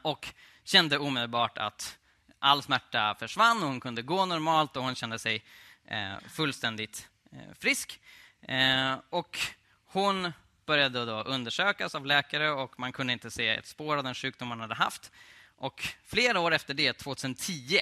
Och 0.03 0.35
kände 0.65 0.99
omedelbart 0.99 1.59
att 1.59 1.99
all 2.39 2.63
smärta 2.63 3.15
försvann. 3.15 3.63
Hon 3.63 3.81
kunde 3.81 4.03
gå 4.03 4.27
normalt 4.27 4.77
och 4.77 4.85
hon 4.85 4.95
kände 4.95 5.19
sig 5.19 5.45
Eh, 5.91 6.19
fullständigt 6.29 7.09
eh, 7.33 7.55
frisk. 7.59 8.01
Eh, 8.43 8.95
och 9.11 9.39
hon 9.85 10.33
började 10.67 11.05
då 11.05 11.23
undersökas 11.23 11.95
av 11.95 12.07
läkare 12.07 12.51
och 12.51 12.79
man 12.79 12.93
kunde 12.93 13.13
inte 13.13 13.31
se 13.31 13.49
ett 13.49 13.67
spår 13.67 13.97
av 13.97 14.05
den 14.05 14.15
sjukdom 14.15 14.49
man 14.49 14.61
hade 14.61 14.75
haft. 14.75 15.13
Och 15.57 15.89
flera 16.05 16.41
år 16.41 16.53
efter 16.53 16.75
det, 16.75 16.93
2010, 16.93 17.81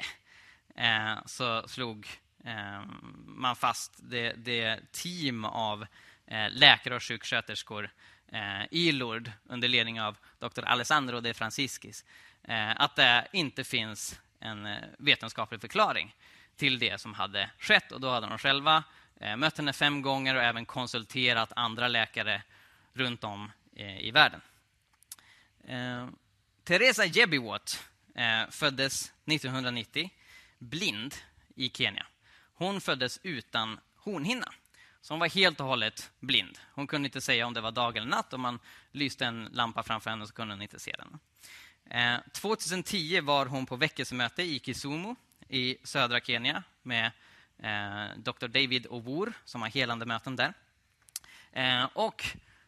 eh, 0.74 1.16
så 1.26 1.68
slog 1.68 2.06
eh, 2.44 2.82
man 3.26 3.56
fast 3.56 3.92
det, 3.98 4.32
det 4.32 4.92
team 4.92 5.44
av 5.44 5.86
eh, 6.26 6.50
läkare 6.50 6.94
och 6.94 7.02
sjuksköterskor 7.02 7.90
eh, 8.32 8.64
i 8.70 8.92
Lourdes 8.92 9.34
under 9.44 9.68
ledning 9.68 10.00
av 10.00 10.16
Dr. 10.38 10.64
Alessandro 10.64 11.20
de 11.20 11.34
Franciscis 11.34 12.04
eh, 12.42 12.80
att 12.80 12.96
det 12.96 13.28
inte 13.32 13.64
finns 13.64 14.20
en 14.40 14.68
vetenskaplig 14.98 15.60
förklaring 15.60 16.14
till 16.58 16.78
det 16.78 17.00
som 17.00 17.14
hade 17.14 17.50
skett. 17.58 17.92
Och 17.92 18.00
Då 18.00 18.10
hade 18.10 18.26
de 18.26 18.38
själva 18.38 18.84
eh, 19.20 19.36
mött 19.36 19.56
henne 19.56 19.72
fem 19.72 20.02
gånger 20.02 20.34
och 20.34 20.42
även 20.42 20.66
konsulterat 20.66 21.52
andra 21.56 21.88
läkare 21.88 22.42
runt 22.92 23.24
om 23.24 23.52
eh, 23.76 24.00
i 24.00 24.10
världen. 24.10 24.40
Eh, 25.64 26.08
Teresa 26.64 27.04
Jebiwot 27.04 27.84
eh, 28.14 28.50
föddes 28.50 29.12
1990 29.26 30.10
blind 30.58 31.14
i 31.54 31.70
Kenya. 31.70 32.06
Hon 32.54 32.80
föddes 32.80 33.20
utan 33.22 33.80
hornhinna. 33.96 34.52
Så 35.00 35.14
hon 35.14 35.20
var 35.20 35.28
helt 35.28 35.60
och 35.60 35.66
hållet 35.66 36.10
blind. 36.20 36.58
Hon 36.74 36.86
kunde 36.86 37.06
inte 37.06 37.20
säga 37.20 37.46
om 37.46 37.54
det 37.54 37.60
var 37.60 37.72
dag 37.72 37.96
eller 37.96 38.06
natt. 38.06 38.32
Om 38.32 38.40
man 38.40 38.58
lyste 38.92 39.26
en 39.26 39.48
lampa 39.52 39.82
framför 39.82 40.10
henne 40.10 40.26
så 40.26 40.32
kunde 40.32 40.54
hon 40.54 40.62
inte 40.62 40.80
se 40.80 40.94
den. 40.98 41.18
Eh, 41.90 42.20
2010 42.32 43.20
var 43.20 43.46
hon 43.46 43.66
på 43.66 43.76
väckelsemöte 43.76 44.42
i 44.42 44.58
Kisumu 44.58 45.14
i 45.48 45.76
södra 45.84 46.20
Kenya 46.20 46.62
med 46.82 47.06
eh, 47.58 48.16
Dr. 48.16 48.46
David 48.46 48.86
Owoor 48.90 49.32
som 49.44 49.62
har 49.62 49.68
helande 49.68 50.06
möten 50.06 50.36
där. 50.36 50.52
Eh, 51.52 51.84
och 51.92 52.24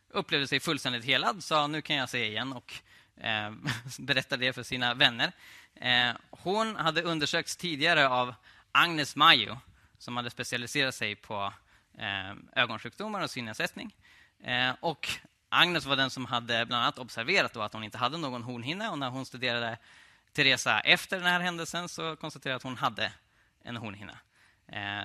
upplevde 0.09 0.47
sig 0.47 0.61
fullständigt 0.61 1.05
helad, 1.05 1.45
sa 1.45 1.67
nu 1.67 1.83
kan 1.83 1.97
jag 1.97 2.09
se 2.09 2.27
igen 2.27 2.53
och 2.53 2.75
eh, 3.17 3.53
berättade 3.99 4.47
det 4.47 4.53
för 4.53 4.63
sina 4.63 4.95
vänner. 4.95 5.33
Eh, 5.75 6.11
hon 6.31 6.77
hade 6.77 7.03
undersökts 7.03 7.57
tidigare 7.57 8.09
av 8.09 8.35
Agnes 8.73 9.17
Mayo 9.17 9.59
som 9.99 10.17
hade 10.17 10.31
specialiserat 10.31 10.95
sig 10.95 11.17
på 11.17 11.53
eh, 11.99 12.63
ögonsjukdomar 12.63 13.23
och 13.23 13.31
synnedsättning. 13.31 13.95
Eh, 14.45 14.71
och 14.81 15.09
Agnes 15.49 15.87
var 15.87 15.97
den 15.97 16.11
som 16.11 16.27
hade 16.27 16.67
bland 16.67 16.83
annat 16.83 16.99
observerat 16.99 17.57
att 17.57 17.73
hon 17.73 17.85
inte 17.85 17.99
hade 17.99 18.19
någon 18.19 18.43
hornhinna 18.43 18.91
och 18.91 18.99
när 18.99 19.11
hon 19.11 19.27
studerade 19.27 19.79
Teresa 20.33 20.81
efter 20.81 21.17
den 21.17 21.27
här 21.27 21.41
händelsen 21.41 21.89
så 21.89 22.17
konstaterade 22.17 22.57
att 22.57 22.63
hon 22.63 22.77
hade 22.77 23.13
en 23.63 23.77
hornhinna. 23.77 24.19
Eh, 24.67 25.05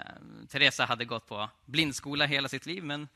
Teresa 0.50 0.86
hade 0.86 1.06
gått 1.06 1.28
på 1.28 1.50
blindskola 1.66 2.26
hela 2.26 2.50
sitt 2.50 2.66
liv 2.66 2.84
men 2.84 3.08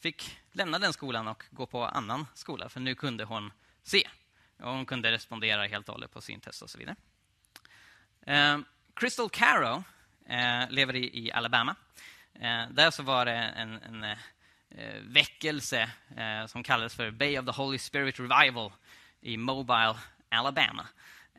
fick 0.00 0.38
lämna 0.52 0.78
den 0.78 0.92
skolan 0.92 1.28
och 1.28 1.44
gå 1.50 1.66
på 1.66 1.84
annan 1.84 2.26
skola 2.34 2.68
för 2.68 2.80
nu 2.80 2.94
kunde 2.94 3.24
hon 3.24 3.52
se. 3.82 4.08
Och 4.58 4.72
hon 4.72 4.86
kunde 4.86 5.12
respondera 5.12 5.66
helt 5.66 5.88
och 5.88 5.94
hållet 5.94 6.12
på 6.12 6.20
syntest 6.20 6.62
och 6.62 6.70
så 6.70 6.78
vidare. 6.78 6.96
Eh, 8.26 8.58
Crystal 8.94 9.30
Caro 9.30 9.84
eh, 10.26 10.70
lever 10.70 10.96
i, 10.96 11.26
i 11.26 11.32
Alabama. 11.32 11.76
Eh, 12.34 12.68
där 12.70 12.90
så 12.90 13.02
var 13.02 13.26
det 13.26 13.32
en, 13.32 13.82
en 13.82 14.04
eh, 14.04 15.00
väckelse 15.02 15.90
eh, 16.16 16.46
som 16.46 16.62
kallades 16.62 16.94
för 16.94 17.10
Bay 17.10 17.38
of 17.38 17.46
the 17.46 17.52
Holy 17.52 17.78
Spirit 17.78 18.20
Revival 18.20 18.72
i 19.20 19.36
Mobile, 19.36 19.96
Alabama. 20.28 20.86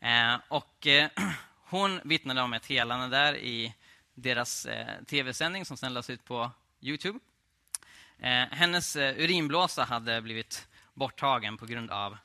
Eh, 0.01 0.35
och 0.47 0.87
eh, 0.87 1.09
hon 1.69 1.99
vittnade 2.03 2.41
om 2.41 2.53
ett 2.53 2.65
helande 2.65 3.17
där 3.17 3.37
i 3.37 3.75
deras 4.13 4.65
eh, 4.65 5.03
tv-sändning 5.03 5.65
som 5.65 5.77
sen 5.77 5.93
lades 5.93 6.09
ut 6.09 6.25
på 6.25 6.51
Youtube. 6.81 7.19
Eh, 8.19 8.45
hennes 8.51 8.95
urinblåsa 8.95 9.83
hade 9.83 10.21
blivit 10.21 10.67
borttagen 10.93 11.57
på 11.57 11.65
grund 11.65 11.91
av 11.91 12.17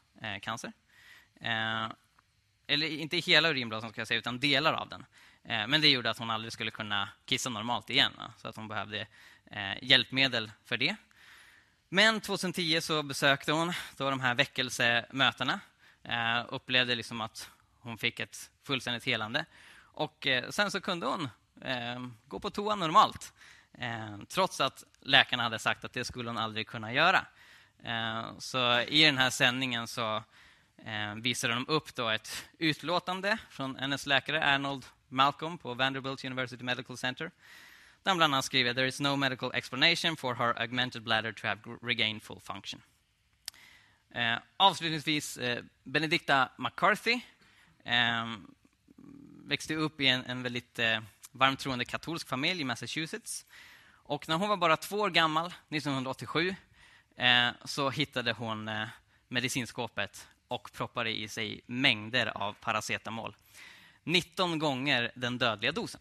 cancer. 0.42 0.72
eller 2.66 2.86
inte 2.86 3.16
hela 3.16 3.48
urinblåsan, 3.48 3.90
ska 3.90 4.00
jag 4.00 4.08
säga, 4.08 4.18
utan 4.18 4.40
delar 4.40 4.72
av 4.72 4.88
den. 4.88 5.04
men 5.42 5.80
det 5.80 5.88
gjorde 5.88 6.10
att 6.10 6.18
hon 6.18 6.30
aldrig 6.30 6.52
skulle 6.52 6.70
kunna 6.70 7.08
kissa 7.24 7.50
normalt 7.50 7.90
igen. 7.90 8.12
Så 8.38 8.48
att 8.48 8.56
hon 8.56 8.68
behövde 8.68 9.06
hjälpmedel 9.82 10.50
för 10.64 10.76
det. 10.76 10.96
Men 11.88 12.20
2010 12.20 12.80
så 12.80 13.02
besökte 13.02 13.52
hon 13.52 13.72
då 13.96 14.10
de 14.10 14.20
här 14.20 14.34
väckelsemötena. 14.34 15.60
Eh, 16.08 16.44
upplevde 16.48 16.94
liksom 16.94 17.20
att 17.20 17.50
hon 17.86 17.98
fick 17.98 18.20
ett 18.20 18.50
fullständigt 18.62 19.04
helande. 19.04 19.44
Och 19.78 20.26
eh, 20.26 20.50
sen 20.50 20.70
så 20.70 20.80
kunde 20.80 21.06
hon 21.06 21.28
eh, 21.60 22.06
gå 22.28 22.40
på 22.40 22.50
toa 22.50 22.74
normalt. 22.74 23.32
Eh, 23.78 24.18
trots 24.28 24.60
att 24.60 24.84
läkarna 25.00 25.42
hade 25.42 25.58
sagt 25.58 25.84
att 25.84 25.92
det 25.92 26.04
skulle 26.04 26.28
hon 26.30 26.38
aldrig 26.38 26.66
kunna 26.66 26.92
göra. 26.92 27.26
Eh, 27.84 28.38
så 28.38 28.80
i 28.80 29.04
den 29.04 29.18
här 29.18 29.30
sändningen 29.30 29.86
så 29.86 30.16
eh, 30.84 31.14
visade 31.14 31.54
de 31.54 31.68
upp 31.68 31.94
då 31.94 32.08
ett 32.08 32.48
utlåtande 32.58 33.38
från 33.50 33.76
hennes 33.76 34.06
läkare 34.06 34.54
Arnold 34.54 34.84
Malcolm 35.08 35.58
på 35.58 35.74
Vanderbilt 35.74 36.24
University 36.24 36.64
Medical 36.64 36.96
Center 36.96 37.30
där 38.06 38.10
han 38.10 38.16
bland 38.16 38.34
annat 38.34 38.44
skriver 38.44 38.74
“There 38.74 38.86
is 38.86 39.00
no 39.00 39.16
medical 39.16 39.50
explanation 39.54 40.16
for 40.16 40.34
her 40.34 40.62
augmented 40.62 41.02
bladder 41.02 41.32
to 41.32 41.46
have 41.46 41.60
regained 41.82 42.22
full 42.22 42.40
function”. 42.40 42.82
Eh, 44.14 44.38
avslutningsvis, 44.56 45.36
eh, 45.36 45.64
Benedicta 45.84 46.48
McCarthy 46.58 47.20
Ehm, 47.86 48.46
växte 49.44 49.74
upp 49.74 50.00
i 50.00 50.06
en, 50.06 50.24
en 50.24 50.42
väldigt 50.42 50.78
eh, 50.78 51.00
varmt 51.32 51.58
troende 51.58 51.84
katolsk 51.84 52.28
familj 52.28 52.60
i 52.60 52.64
Massachusetts. 52.64 53.46
Och 53.92 54.28
när 54.28 54.36
hon 54.36 54.48
var 54.48 54.56
bara 54.56 54.76
två 54.76 54.96
år 54.96 55.10
gammal, 55.10 55.46
1987, 55.68 56.54
eh, 57.16 57.48
så 57.64 57.90
hittade 57.90 58.32
hon 58.32 58.68
eh, 58.68 58.88
medicinskåpet 59.28 60.28
och 60.48 60.72
proppade 60.72 61.10
i 61.10 61.28
sig 61.28 61.60
mängder 61.66 62.26
av 62.26 62.52
paracetamol. 62.52 63.36
19 64.04 64.58
gånger 64.58 65.12
den 65.14 65.38
dödliga 65.38 65.72
dosen. 65.72 66.00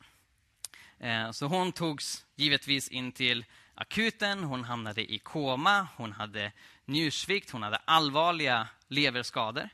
Eh, 0.99 1.31
så 1.31 1.45
hon 1.45 1.71
togs 1.71 2.25
givetvis 2.35 2.87
in 2.87 3.11
till 3.11 3.45
akuten, 3.75 4.43
hon 4.43 4.63
hamnade 4.63 5.13
i 5.13 5.19
koma, 5.19 5.87
hon 5.95 6.11
hade 6.11 6.51
njursvikt, 6.85 7.51
hon 7.51 7.63
hade 7.63 7.77
allvarliga 7.85 8.67
leverskador. 8.87 9.69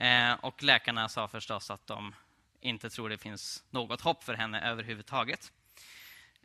Eh, 0.00 0.32
och 0.32 0.62
läkarna 0.62 1.08
sa 1.08 1.28
förstås 1.28 1.70
att 1.70 1.86
de 1.86 2.14
inte 2.60 2.90
tror 2.90 3.08
det 3.08 3.18
finns 3.18 3.64
något 3.70 4.00
hopp 4.00 4.24
för 4.24 4.34
henne 4.34 4.60
överhuvudtaget. 4.60 5.52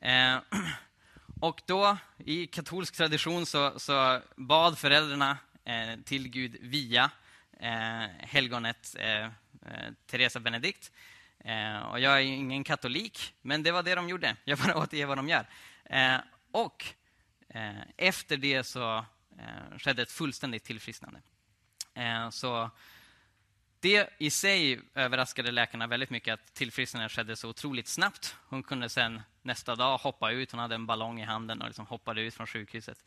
Eh, 0.01 0.37
och 1.41 1.61
då, 1.65 1.97
i 2.17 2.47
katolsk 2.47 2.95
tradition, 2.95 3.45
så, 3.45 3.79
så 3.79 4.21
bad 4.35 4.77
föräldrarna 4.77 5.37
eh, 5.63 5.99
till 6.05 6.29
Gud 6.29 6.57
via 6.61 7.11
eh, 7.59 8.07
helgonet 8.19 8.95
eh, 8.99 9.29
Teresa 10.07 10.39
Benedikt 10.39 10.91
Eh, 11.45 11.77
och 11.77 11.99
jag 11.99 12.13
är 12.13 12.21
ingen 12.21 12.63
katolik, 12.63 13.33
men 13.41 13.63
det 13.63 13.71
var 13.71 13.83
det 13.83 13.95
de 13.95 14.09
gjorde. 14.09 14.35
Jag 14.43 14.59
bara 14.59 14.77
återger 14.83 15.05
vad 15.05 15.17
de 15.17 15.29
gör. 15.29 15.45
Eh, 15.85 16.17
och 16.51 16.85
eh, 17.49 17.81
efter 17.97 18.37
det 18.37 18.63
så 18.63 18.97
eh, 19.39 19.77
skedde 19.77 20.01
ett 20.01 20.11
fullständigt 20.11 20.63
tillfrisknande. 20.63 21.21
Eh, 21.93 22.29
så 22.29 22.69
det 23.85 24.09
i 24.17 24.29
sig 24.29 24.81
överraskade 24.95 25.51
läkarna 25.51 25.87
väldigt 25.87 26.09
mycket 26.09 26.33
att 26.33 26.53
tillfrisknandet 26.53 27.11
skedde 27.11 27.35
så 27.35 27.49
otroligt 27.49 27.87
snabbt. 27.87 28.35
Hon 28.49 28.63
kunde 28.63 28.89
sen 28.89 29.21
nästa 29.41 29.75
dag 29.75 29.97
hoppa 29.97 30.31
ut. 30.31 30.51
Hon 30.51 30.59
hade 30.59 30.75
en 30.75 30.85
ballong 30.85 31.21
i 31.21 31.23
handen 31.23 31.61
och 31.61 31.67
liksom 31.67 31.85
hoppade 31.85 32.21
ut 32.21 32.33
från 32.33 32.47
sjukhuset. 32.47 33.03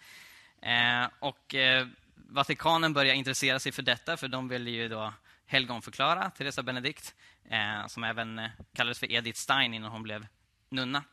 Eh, 0.62 1.06
och 1.18 1.54
eh, 1.54 1.86
Vatikanen 2.14 2.92
började 2.92 3.18
intressera 3.18 3.58
sig 3.58 3.72
för 3.72 3.82
detta, 3.82 4.16
för 4.16 4.28
de 4.28 4.48
ville 4.48 4.70
ju 4.70 4.88
då 4.88 5.12
helgonförklara 5.46 6.30
Teresa 6.30 6.62
Benedikt, 6.62 7.14
eh, 7.50 7.86
som 7.86 8.04
även 8.04 8.38
eh, 8.38 8.50
kallades 8.74 8.98
för 8.98 9.12
Edith 9.12 9.38
Stein 9.38 9.74
innan 9.74 9.90
hon 9.90 10.02
blev 10.02 10.26
nunna. 10.68 11.04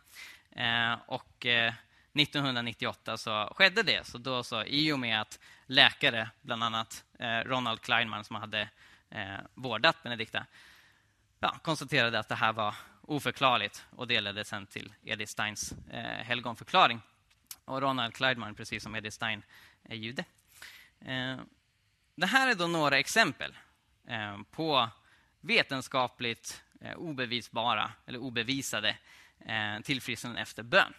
Eh, 0.52 0.94
och 1.06 1.46
eh, 1.46 1.74
1998 2.14 3.18
så 3.18 3.54
skedde 3.56 3.84
det. 3.84 4.06
Så 4.06 4.18
då 4.18 4.44
så, 4.44 4.64
I 4.64 4.92
och 4.92 5.00
med 5.00 5.22
att 5.22 5.40
läkare, 5.66 6.30
bland 6.42 6.64
annat 6.64 7.04
eh, 7.20 7.40
Ronald 7.40 7.82
Kleinman 7.82 8.24
som 8.24 8.36
hade 8.36 8.70
eh, 9.16 9.38
vårdat 9.54 10.04
Benedikta, 10.04 10.46
ja, 11.40 11.60
konstaterade 11.64 12.20
att 12.20 12.30
det 12.30 12.36
här 12.36 12.54
var 12.54 12.76
oförklarligt 13.02 13.86
och 13.90 14.08
det 14.08 14.22
ledde 14.22 14.46
sen 14.46 14.68
till 14.68 14.94
Edith 15.04 15.32
Steins 15.32 15.74
eh, 15.92 16.04
helgonförklaring. 16.04 17.02
Och 17.66 17.82
Ronald 17.82 18.14
Kleinman, 18.14 18.56
precis 18.56 18.84
som 18.84 18.96
Edith 18.96 19.16
Stein, 19.16 19.44
är 19.84 19.96
jude. 19.96 20.26
Eh, 21.02 21.38
det 22.16 22.26
här 22.26 22.48
är 22.48 22.56
då 22.56 22.68
några 22.68 23.00
exempel 23.00 23.56
Eh, 24.08 24.38
på 24.52 24.90
vetenskapligt 25.42 26.64
eh, 26.82 26.94
obevisbara 26.94 27.92
eller 28.06 28.20
obevisade 28.20 28.98
eh, 29.40 29.82
tillfrisknanden 29.84 30.42
efter 30.42 30.64
bön. 30.64 30.94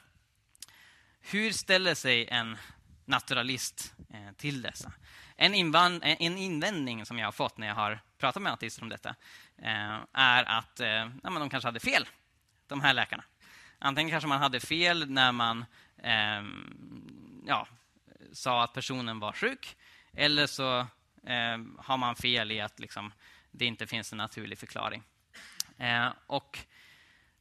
Hur 1.20 1.52
ställer 1.52 1.94
sig 1.94 2.26
en 2.29 2.57
naturalist 3.05 3.94
eh, 4.11 4.33
till 4.37 4.62
dessa? 4.62 4.92
En, 5.37 5.75
eh, 5.75 6.16
en 6.22 6.38
invändning 6.38 7.07
som 7.07 7.18
jag 7.18 7.27
har 7.27 7.33
fått 7.33 7.59
när 7.59 7.66
jag 7.66 7.75
har 7.75 8.01
pratat 8.18 8.42
med 8.42 8.53
artister 8.53 8.83
om 8.83 8.88
detta 8.88 9.14
eh, 9.59 9.99
är 10.12 10.44
att 10.44 10.81
eh, 10.81 10.88
ja, 11.22 11.31
de 11.31 11.51
kanske 11.51 11.68
hade 11.68 11.81
fel, 11.81 12.09
de 12.66 12.81
här 12.81 12.94
läkarna. 12.94 13.25
Antingen 13.79 14.11
kanske 14.11 14.29
man 14.29 14.40
hade 14.40 14.61
fel 14.61 15.11
när 15.11 15.33
man 15.33 15.64
eh, 16.03 16.42
ja, 17.46 17.68
sa 18.33 18.64
att 18.64 18.72
personen 18.72 19.20
var 19.20 19.33
sjuk 19.33 19.77
eller 20.12 20.46
så 20.46 20.79
eh, 21.27 21.59
har 21.79 21.96
man 21.96 22.16
fel 22.16 22.53
i 22.53 22.61
att 22.61 22.81
liksom, 22.81 23.12
det 23.51 23.64
inte 23.64 23.87
finns 23.87 24.12
en 24.12 24.18
naturlig 24.18 24.59
förklaring. 24.59 25.03
Eh, 25.79 26.09
och 26.27 26.59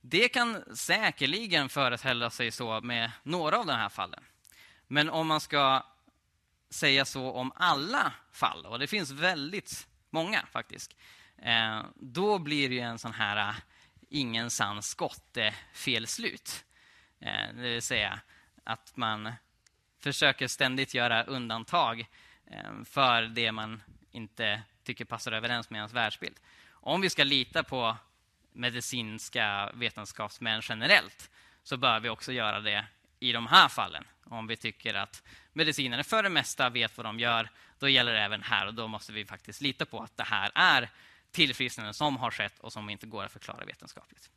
Det 0.02 0.30
kan 0.30 0.76
säkerligen 0.76 1.70
föreställa 1.70 2.30
sig 2.30 2.52
så 2.52 2.82
med 2.82 3.12
några 3.24 3.58
av 3.58 3.66
de 3.66 3.74
här 3.74 3.90
fallen. 3.90 4.24
Men 4.88 5.10
om 5.10 5.28
man 5.28 5.42
ska 5.42 5.84
säga 6.76 7.06
så 7.06 7.32
om 7.32 7.52
alla 7.56 8.14
fall, 8.32 8.66
och 8.66 8.80
det 8.80 8.88
finns 8.88 9.12
väldigt 9.12 9.88
många 10.10 10.46
faktiskt, 10.52 10.96
eh, 11.38 11.82
då 11.96 12.40
blir 12.40 12.70
det 12.70 12.80
en 12.80 13.00
sån 13.00 13.14
här 13.14 13.50
eh, 13.50 13.56
ingen 14.10 14.50
sann 14.50 14.82
skotte-felslut. 14.84 16.66
Eh, 17.20 17.54
det 17.54 17.62
vill 17.62 17.82
säga 17.82 18.20
att 18.64 18.98
man 18.98 19.34
försöker 20.00 20.48
ständigt 20.48 20.94
göra 20.94 21.24
undantag 21.24 22.06
för 22.86 23.22
det 23.22 23.52
man 23.52 23.84
inte 24.12 24.62
tycker 24.84 25.06
passar 25.06 25.32
överens 25.32 25.70
med 25.70 25.78
ens 25.78 25.94
världsbild. 25.94 26.36
Om 26.70 27.02
vi 27.02 27.10
ska 27.10 27.24
lita 27.24 27.64
på 27.64 27.98
medicinska 28.54 29.72
vetenskapsmän 29.74 30.62
generellt 30.64 31.32
så 31.64 31.78
bör 31.78 32.00
vi 32.00 32.10
också 32.10 32.32
göra 32.32 32.60
det 32.60 32.86
i 33.20 33.32
de 33.32 33.48
här 33.48 33.68
fallen. 33.68 34.04
Om 34.24 34.48
vi 34.48 34.58
tycker 34.58 34.94
att 34.94 35.24
medicinerna 35.56 36.04
för 36.04 36.24
det 36.24 36.30
mesta 36.30 36.70
vet 36.70 36.98
vad 36.98 37.06
de 37.06 37.20
gör, 37.20 37.50
då 37.80 37.90
gäller 37.90 38.14
det 38.14 38.20
även 38.20 38.44
här 38.44 38.68
och 38.68 38.74
då 38.74 38.88
måste 38.88 39.14
vi 39.14 39.26
faktiskt 39.26 39.62
lita 39.62 39.86
på 39.86 40.00
att 40.00 40.18
det 40.18 40.24
här 40.24 40.52
är 40.56 40.90
tillfrisknande 41.32 41.94
som 41.94 42.18
har 42.18 42.32
skett 42.32 42.60
och 42.60 42.74
som 42.74 42.90
inte 42.90 43.08
går 43.08 43.24
att 43.24 43.32
förklara 43.32 43.66
vetenskapligt. 43.66 44.30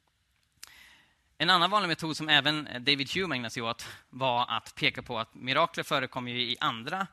En 1.38 1.50
annan 1.50 1.70
vanlig 1.70 1.88
metod 1.88 2.16
som 2.16 2.28
även 2.28 2.68
David 2.78 3.10
Hume 3.14 3.34
ägnade 3.34 3.50
sig 3.50 3.62
åt 3.62 3.86
var 4.10 4.46
att 4.48 4.74
peka 4.74 5.02
på 5.02 5.18
att 5.18 5.34
mirakler 5.34 5.84
förekommer 5.84 6.30
i 6.30 6.56
andra 6.60 7.06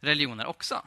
religioner 0.00 0.46
också. 0.46 0.82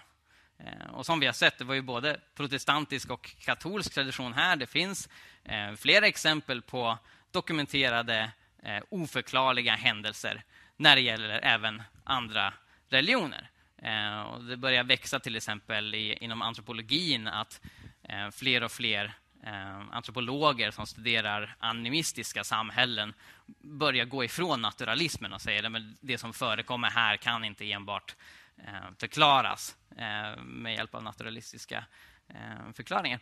Eh, 0.57 0.93
och 0.93 1.05
som 1.05 1.19
vi 1.19 1.26
har 1.26 1.34
sett, 1.34 1.57
det 1.57 1.63
var 1.63 1.76
ju 1.76 1.82
både 1.82 2.19
protestantisk 2.36 3.09
och 3.09 3.36
katolsk 3.39 3.93
tradition 3.93 4.34
här. 4.34 4.55
Det 4.55 4.67
finns 4.67 5.09
eh, 5.43 5.74
flera 5.74 6.07
exempel 6.07 6.61
på 6.61 6.97
dokumenterade 7.32 8.32
eh, 8.63 8.84
oförklarliga 8.89 9.76
händelser 9.76 10.43
när 10.78 10.95
det 10.95 11.01
gäller 11.01 11.30
även 11.30 11.84
andra 12.03 12.53
religioner. 12.93 13.49
Eh, 13.77 14.21
och 14.21 14.43
det 14.43 14.57
börjar 14.57 14.83
växa 14.83 15.19
till 15.19 15.35
exempel 15.35 15.95
i, 15.95 16.13
inom 16.13 16.41
antropologin 16.41 17.27
att 17.27 17.61
eh, 18.03 18.29
fler 18.29 18.63
och 18.63 18.71
fler 18.71 19.13
eh, 19.43 19.79
antropologer 19.91 20.71
som 20.71 20.87
studerar 20.87 21.55
animistiska 21.59 22.43
samhällen 22.43 23.13
börjar 23.61 24.05
gå 24.05 24.23
ifrån 24.23 24.61
naturalismen 24.61 25.33
och 25.33 25.41
säger 25.41 25.63
att 25.63 25.83
det 25.99 26.17
som 26.17 26.33
förekommer 26.33 26.89
här 26.89 27.17
kan 27.17 27.45
inte 27.45 27.71
enbart 27.71 28.15
eh, 28.57 28.91
förklaras 28.99 29.75
eh, 29.97 30.43
med 30.43 30.73
hjälp 30.73 30.95
av 30.95 31.03
naturalistiska 31.03 31.85
eh, 32.27 32.73
förklaringar. 32.73 33.19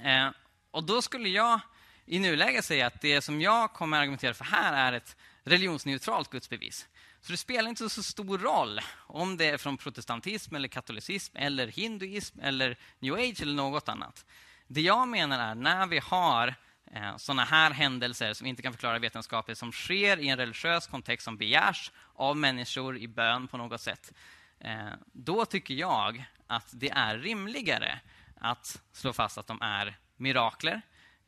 Eh, 0.00 0.28
och 0.70 0.84
då 0.84 1.02
skulle 1.02 1.28
jag 1.28 1.60
i 2.06 2.18
nuläget 2.18 2.64
säga 2.64 2.86
att 2.86 3.00
det 3.00 3.20
som 3.20 3.40
jag 3.40 3.72
kommer 3.72 3.96
att 3.96 4.00
argumentera 4.00 4.34
för 4.34 4.44
här 4.44 4.72
är 4.72 4.96
ett 4.96 5.16
religionsneutralt 5.44 6.30
gudsbevis. 6.30 6.88
Så 7.20 7.32
det 7.32 7.36
spelar 7.36 7.68
inte 7.68 7.88
så 7.88 8.02
stor 8.02 8.38
roll 8.38 8.80
om 9.06 9.36
det 9.36 9.44
är 9.44 9.58
från 9.58 9.76
protestantism, 9.76 10.54
eller 10.54 10.68
katolicism, 10.68 11.36
eller 11.36 11.66
hinduism, 11.66 12.40
eller 12.40 12.76
new 12.98 13.14
age 13.14 13.42
eller 13.42 13.54
något 13.54 13.88
annat. 13.88 14.26
Det 14.66 14.80
jag 14.80 15.08
menar 15.08 15.50
är 15.50 15.54
när 15.54 15.86
vi 15.86 15.98
har 15.98 16.54
eh, 16.92 17.16
sådana 17.16 17.44
här 17.44 17.70
händelser 17.70 18.34
som 18.34 18.46
inte 18.46 18.62
kan 18.62 18.72
förklara 18.72 18.98
vetenskapligt, 18.98 19.58
som 19.58 19.72
sker 19.72 20.18
i 20.18 20.28
en 20.28 20.36
religiös 20.36 20.86
kontext 20.86 21.24
som 21.24 21.36
begärs 21.36 21.92
av 22.14 22.36
människor 22.36 22.98
i 22.98 23.08
bön 23.08 23.48
på 23.48 23.56
något 23.56 23.80
sätt, 23.80 24.12
eh, 24.60 24.88
då 25.12 25.44
tycker 25.44 25.74
jag 25.74 26.24
att 26.46 26.68
det 26.72 26.90
är 26.90 27.18
rimligare 27.18 28.00
att 28.40 28.82
slå 28.92 29.12
fast 29.12 29.38
att 29.38 29.46
de 29.46 29.62
är 29.62 29.98
mirakler 30.16 30.82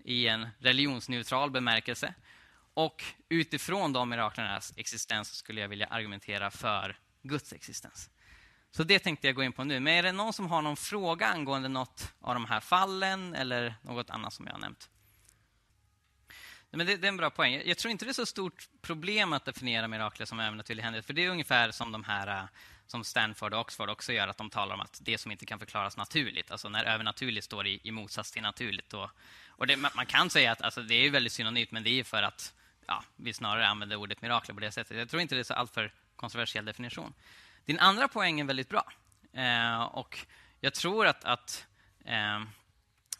i 0.05 0.28
en 0.28 0.49
religionsneutral 0.59 1.51
bemärkelse 1.51 2.14
och 2.74 3.04
utifrån 3.28 3.92
de 3.92 4.08
miraklernas 4.08 4.72
existens 4.76 5.34
skulle 5.34 5.60
jag 5.60 5.68
vilja 5.68 5.86
argumentera 5.86 6.50
för 6.50 6.96
Guds 7.22 7.52
existens. 7.52 8.10
Så 8.70 8.84
det 8.84 8.98
tänkte 8.98 9.26
jag 9.26 9.36
gå 9.36 9.42
in 9.42 9.52
på 9.52 9.64
nu. 9.64 9.80
Men 9.80 9.94
är 9.94 10.02
det 10.02 10.12
någon 10.12 10.32
som 10.32 10.46
har 10.46 10.62
någon 10.62 10.76
fråga 10.76 11.26
angående 11.26 11.68
något 11.68 12.12
av 12.20 12.34
de 12.34 12.44
här 12.44 12.60
fallen 12.60 13.34
eller 13.34 13.74
något 13.82 14.10
annat 14.10 14.32
som 14.32 14.46
jag 14.46 14.52
har 14.52 14.60
nämnt? 14.60 14.88
Men 16.70 16.86
det, 16.86 16.96
det, 16.96 17.06
är 17.06 17.08
en 17.08 17.16
bra 17.16 17.30
poäng. 17.30 17.62
Jag 17.64 17.78
tror 17.78 17.92
inte 17.92 18.04
det 18.04 18.10
är 18.10 18.12
så 18.12 18.26
stort 18.26 18.68
problem 18.82 19.32
att 19.32 19.44
definiera 19.44 19.88
mirakler 19.88 20.26
som 20.26 20.40
övernaturlig 20.40 20.82
händelse. 20.82 21.06
För 21.06 21.14
det 21.14 21.24
är 21.24 21.30
ungefär 21.30 21.70
som 21.70 21.92
de 21.92 22.04
här 22.04 22.26
eh, 22.26 22.44
som 22.86 23.04
Stanford 23.04 23.54
och 23.54 23.60
Oxford 23.60 23.90
också 23.90 24.12
gör, 24.12 24.28
att 24.28 24.38
de 24.38 24.50
talar 24.50 24.74
om 24.74 24.80
att 24.80 24.98
det 25.02 25.18
som 25.18 25.32
inte 25.32 25.46
kan 25.46 25.58
förklaras 25.58 25.96
naturligt, 25.96 26.50
alltså 26.50 26.68
när 26.68 26.84
övernaturligt 26.84 27.44
står 27.44 27.66
i, 27.66 27.80
i 27.82 27.90
motsats 27.90 28.32
till 28.32 28.42
naturligt. 28.42 28.94
Och, 28.94 29.10
och 29.48 29.66
det, 29.66 29.76
man 29.76 30.06
kan 30.06 30.30
säga 30.30 30.52
att 30.52 30.62
alltså, 30.62 30.82
det 30.82 30.94
är 30.94 31.10
väldigt 31.10 31.32
synonymt, 31.32 31.70
men 31.70 31.82
det 31.82 31.90
är 31.90 32.04
för 32.04 32.22
att 32.22 32.54
ja, 32.86 33.04
vi 33.16 33.32
snarare 33.32 33.68
använder 33.68 33.96
ordet 33.96 34.22
mirakel 34.22 34.54
på 34.54 34.60
det 34.60 34.72
sättet. 34.72 34.96
Jag 34.96 35.08
tror 35.08 35.22
inte 35.22 35.34
det 35.34 35.40
är 35.40 35.44
så 35.44 35.54
alltför 35.54 35.92
kontroversiell 36.16 36.64
definition. 36.64 37.14
Din 37.64 37.78
andra 37.78 38.08
poäng 38.08 38.40
är 38.40 38.44
väldigt 38.44 38.68
bra. 38.68 38.92
Eh, 39.32 39.82
och 39.82 40.26
jag 40.60 40.74
tror 40.74 41.06
att, 41.06 41.24
att 41.24 41.66
eh, 42.04 42.42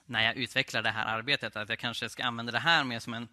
när 0.07 0.23
jag 0.23 0.37
utvecklar 0.37 0.83
det 0.83 0.91
här 0.91 1.07
arbetet 1.07 1.57
att 1.57 1.69
jag 1.69 1.79
kanske 1.79 2.09
ska 2.09 2.25
använda 2.25 2.53
det 2.53 2.59
här 2.59 2.85
mer 2.85 2.99
som 2.99 3.15
en 3.15 3.29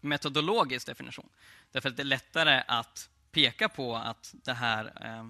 metodologisk 0.00 0.86
definition. 0.86 1.28
Därför 1.72 1.88
att 1.88 1.96
det 1.96 2.02
är 2.02 2.04
lättare 2.04 2.62
att 2.68 3.10
peka 3.30 3.68
på 3.68 3.96
att 3.96 4.34
det 4.44 4.52
här 4.52 4.92
eh, 5.00 5.26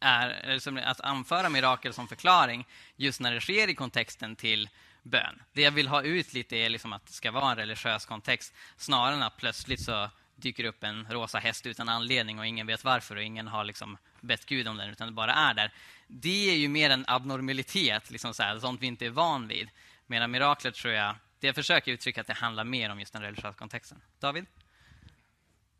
är 0.00 0.78
att 0.78 1.00
anföra 1.00 1.48
mirakel 1.48 1.92
som 1.92 2.08
förklaring 2.08 2.66
just 2.96 3.20
när 3.20 3.32
det 3.34 3.40
sker 3.40 3.68
i 3.68 3.74
kontexten 3.74 4.36
till 4.36 4.68
bön. 5.02 5.42
Det 5.52 5.62
jag 5.62 5.70
vill 5.70 5.88
ha 5.88 6.02
ut 6.02 6.32
lite 6.32 6.56
är 6.56 6.68
liksom 6.68 6.92
att 6.92 7.06
det 7.06 7.12
ska 7.12 7.30
vara 7.30 7.50
en 7.50 7.56
religiös 7.56 8.06
kontext 8.06 8.54
snarare 8.76 9.14
än 9.14 9.22
att 9.22 9.36
plötsligt 9.36 9.80
så 9.80 10.10
dyker 10.36 10.64
upp 10.64 10.84
en 10.84 11.06
rosa 11.10 11.38
häst 11.38 11.66
utan 11.66 11.88
anledning 11.88 12.38
och 12.38 12.46
ingen 12.46 12.66
vet 12.66 12.84
varför 12.84 13.16
och 13.16 13.22
ingen 13.22 13.48
har 13.48 13.64
liksom 13.64 13.98
bett 14.20 14.46
Gud 14.46 14.68
om 14.68 14.76
den 14.76 14.90
utan 14.90 15.08
det 15.08 15.12
bara 15.12 15.34
är 15.34 15.54
där. 15.54 15.72
Det 16.06 16.50
är 16.50 16.56
ju 16.56 16.68
mer 16.68 16.90
en 16.90 17.04
abnormalitet, 17.08 18.10
liksom 18.10 18.34
så 18.34 18.42
här, 18.42 18.58
sånt 18.58 18.80
vi 18.80 18.86
inte 18.86 19.06
är 19.06 19.10
van 19.10 19.48
vid. 19.48 19.68
Medan 20.06 20.30
miraklet 20.30 20.74
tror 20.74 20.94
jag, 20.94 21.14
det 21.40 21.46
jag 21.46 21.54
försöker 21.54 21.92
uttrycka 21.92 22.20
att 22.20 22.26
det 22.26 22.32
handlar 22.32 22.64
mer 22.64 22.90
om 22.90 23.00
just 23.00 23.12
den 23.12 23.22
religiösa 23.22 23.52
kontexten. 23.52 24.02
David? 24.20 24.46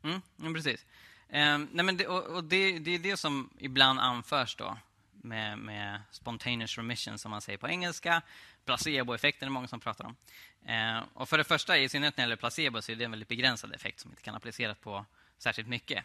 Mm, 0.03 0.53
precis. 0.53 0.85
Ehm, 1.29 1.69
nej 1.71 1.85
men 1.85 1.97
det, 1.97 2.07
och, 2.07 2.23
och 2.23 2.43
det, 2.43 2.79
det, 2.79 2.91
är 2.91 2.99
det 2.99 3.17
som 3.17 3.49
ibland 3.59 3.99
anförs 3.99 4.55
då 4.55 4.77
med, 5.23 5.57
med 5.57 6.01
spontaneous 6.11 6.77
remission 6.77 7.17
som 7.17 7.31
man 7.31 7.41
säger 7.41 7.57
på 7.57 7.69
engelska. 7.69 8.21
Placeboeffekten 8.65 9.47
är 9.47 9.51
många 9.51 9.67
som 9.67 9.79
pratar 9.79 10.05
om. 10.05 10.15
Eh, 10.65 11.03
och 11.13 11.29
för 11.29 11.37
det 11.37 11.43
första, 11.43 11.77
i 11.77 11.89
synnerhet 11.89 12.17
när 12.17 12.21
det 12.21 12.25
gäller 12.25 12.35
placebo, 12.35 12.81
så 12.81 12.91
är 12.91 12.95
det 12.95 13.05
en 13.05 13.11
väldigt 13.11 13.29
begränsad 13.29 13.73
effekt 13.73 13.99
som 13.99 14.11
inte 14.11 14.21
kan 14.21 14.35
appliceras 14.35 14.77
på 14.77 15.05
särskilt 15.37 15.67
mycket. 15.67 16.03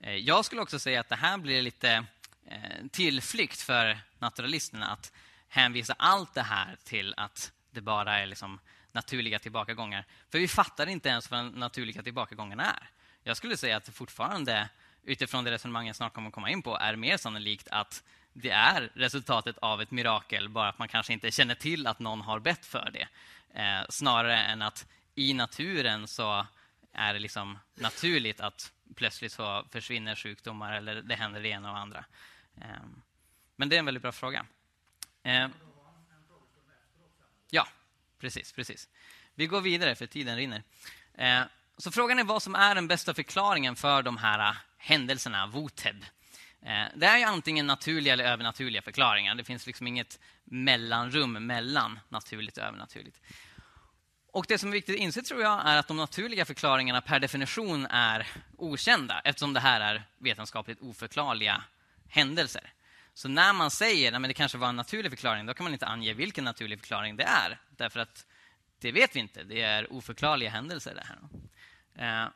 Eh, 0.00 0.14
jag 0.14 0.44
skulle 0.44 0.62
också 0.62 0.78
säga 0.78 1.00
att 1.00 1.08
det 1.08 1.16
här 1.16 1.38
blir 1.38 1.62
lite 1.62 2.04
eh, 2.46 2.86
tillflykt 2.90 3.60
för 3.60 3.98
naturalisterna 4.18 4.86
att 4.86 5.12
hänvisa 5.48 5.94
allt 5.98 6.34
det 6.34 6.42
här 6.42 6.76
till 6.84 7.14
att 7.16 7.52
det 7.70 7.80
bara 7.80 8.18
är 8.18 8.26
liksom 8.26 8.60
naturliga 8.92 9.38
tillbakagångar. 9.38 10.04
För 10.30 10.38
vi 10.38 10.48
fattar 10.48 10.86
inte 10.86 11.08
ens 11.08 11.30
vad 11.30 11.54
naturliga 11.54 12.02
tillbakagångarna 12.02 12.64
är. 12.64 12.88
Jag 13.22 13.36
skulle 13.36 13.56
säga 13.56 13.76
att 13.76 13.84
det 13.84 13.92
fortfarande, 13.92 14.68
utifrån 15.02 15.44
det 15.44 15.50
resonemang 15.50 15.86
jag 15.86 15.96
snart 15.96 16.14
kommer 16.14 16.28
att 16.28 16.34
komma 16.34 16.50
in 16.50 16.62
på, 16.62 16.76
är 16.76 16.96
mer 16.96 17.16
sannolikt 17.16 17.68
att 17.70 18.02
det 18.32 18.50
är 18.50 18.90
resultatet 18.94 19.58
av 19.58 19.82
ett 19.82 19.90
mirakel, 19.90 20.48
bara 20.48 20.68
att 20.68 20.78
man 20.78 20.88
kanske 20.88 21.12
inte 21.12 21.30
känner 21.30 21.54
till 21.54 21.86
att 21.86 21.98
någon 21.98 22.20
har 22.20 22.40
bett 22.40 22.66
för 22.66 22.90
det. 22.92 23.08
Eh, 23.60 23.86
snarare 23.88 24.36
än 24.36 24.62
att 24.62 24.86
i 25.14 25.34
naturen 25.34 26.08
så 26.08 26.46
är 26.92 27.12
det 27.14 27.18
liksom 27.18 27.58
naturligt 27.74 28.40
att 28.40 28.72
plötsligt 28.94 29.32
så 29.32 29.64
försvinner 29.70 30.14
sjukdomar 30.14 30.72
eller 30.72 31.02
det 31.02 31.14
händer 31.14 31.40
det 31.40 31.48
ena 31.48 31.70
och 31.70 31.78
andra. 31.78 32.04
Eh, 32.60 32.82
men 33.56 33.68
det 33.68 33.76
är 33.76 33.78
en 33.78 33.84
väldigt 33.84 34.02
bra 34.02 34.12
fråga. 34.12 34.46
Eh, 35.22 35.48
ja, 37.50 37.68
precis, 38.18 38.52
precis. 38.52 38.88
Vi 39.34 39.46
går 39.46 39.60
vidare, 39.60 39.94
för 39.94 40.06
tiden 40.06 40.36
rinner. 40.36 40.62
Eh, 41.14 41.42
så 41.76 41.90
frågan 41.90 42.18
är 42.18 42.24
vad 42.24 42.42
som 42.42 42.54
är 42.54 42.74
den 42.74 42.88
bästa 42.88 43.14
förklaringen 43.14 43.76
för 43.76 44.02
de 44.02 44.16
här 44.16 44.56
händelserna, 44.76 45.46
Voteb. 45.46 46.04
Eh, 46.66 46.84
det 46.94 47.06
är 47.06 47.26
antingen 47.26 47.66
naturliga 47.66 48.12
eller 48.12 48.24
övernaturliga 48.24 48.82
förklaringar. 48.82 49.34
Det 49.34 49.44
finns 49.44 49.66
liksom 49.66 49.86
inget 49.86 50.20
mellanrum 50.44 51.46
mellan 51.46 52.00
naturligt 52.08 52.58
och 52.58 52.64
övernaturligt. 52.64 53.20
Och 54.32 54.44
Det 54.48 54.58
som 54.58 54.68
är 54.68 54.72
viktigt 54.72 54.94
att 54.94 55.00
inse 55.00 55.22
tror 55.22 55.42
jag 55.42 55.66
är 55.66 55.76
att 55.76 55.88
de 55.88 55.96
naturliga 55.96 56.44
förklaringarna 56.44 57.00
per 57.00 57.20
definition 57.20 57.86
är 57.86 58.26
okända 58.56 59.20
eftersom 59.24 59.52
det 59.52 59.60
här 59.60 59.80
är 59.80 60.02
vetenskapligt 60.18 60.80
oförklarliga 60.80 61.64
händelser. 62.08 62.72
Så 63.14 63.28
när 63.28 63.52
man 63.52 63.70
säger 63.70 64.12
att 64.12 64.22
det 64.22 64.34
kanske 64.34 64.58
var 64.58 64.68
en 64.68 64.76
naturlig 64.76 65.12
förklaring, 65.12 65.46
då 65.46 65.54
kan 65.54 65.64
man 65.64 65.72
inte 65.72 65.86
ange 65.86 66.14
vilken 66.14 66.44
naturlig 66.44 66.80
förklaring 66.80 67.16
det 67.16 67.24
är. 67.24 67.60
Därför 67.76 68.00
att 68.00 68.26
det 68.78 68.92
vet 68.92 69.16
vi 69.16 69.20
inte. 69.20 69.44
Det 69.44 69.62
är 69.62 69.92
oförklarliga 69.92 70.50
händelser. 70.50 70.94
Det 70.94 71.04
här. 71.04 72.30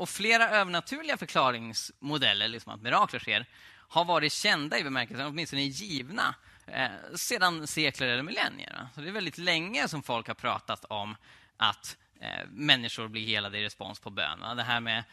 Och 0.00 0.08
flera 0.08 0.50
övernaturliga 0.50 1.16
förklaringsmodeller, 1.16 2.48
liksom 2.48 2.72
att 2.72 2.82
mirakler 2.82 3.20
sker, 3.20 3.46
har 3.68 4.04
varit 4.04 4.32
kända 4.32 4.78
i 4.78 4.84
bemärkelsen, 4.84 5.26
åtminstone 5.26 5.62
givna, 5.62 6.34
eh, 6.66 6.88
sedan 7.14 7.66
sekler 7.66 8.08
eller 8.08 8.22
millennier. 8.22 8.88
Så 8.94 9.00
det 9.00 9.08
är 9.08 9.12
väldigt 9.12 9.38
länge 9.38 9.88
som 9.88 10.02
folk 10.02 10.26
har 10.26 10.34
pratat 10.34 10.84
om 10.84 11.16
att 11.56 11.96
eh, 12.20 12.46
människor 12.50 13.08
blir 13.08 13.26
helade 13.26 13.58
i 13.58 13.64
respons 13.64 14.00
på 14.00 14.10
bön. 14.10 14.56
Det 14.56 14.62
här 14.62 14.80
med 14.80 15.04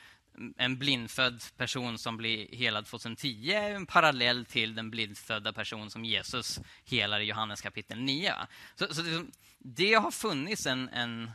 en 0.57 0.77
blindfödd 0.77 1.43
person 1.57 1.97
som 1.97 2.17
blir 2.17 2.55
helad 2.55 2.85
2010 2.85 3.51
är 3.51 3.75
en 3.75 3.85
parallell 3.85 4.45
till 4.45 4.75
den 4.75 4.89
blindfödda 4.89 5.53
person 5.53 5.89
som 5.89 6.05
Jesus 6.05 6.59
helar 6.85 7.19
i 7.19 7.23
Johannes 7.23 7.61
kapitel 7.61 7.99
9. 7.99 8.33
Så, 8.75 8.93
så 8.93 9.01
det, 9.01 9.25
det, 9.57 9.93
har 9.93 10.11
funnits 10.11 10.65
en, 10.65 10.89
en, 10.89 11.31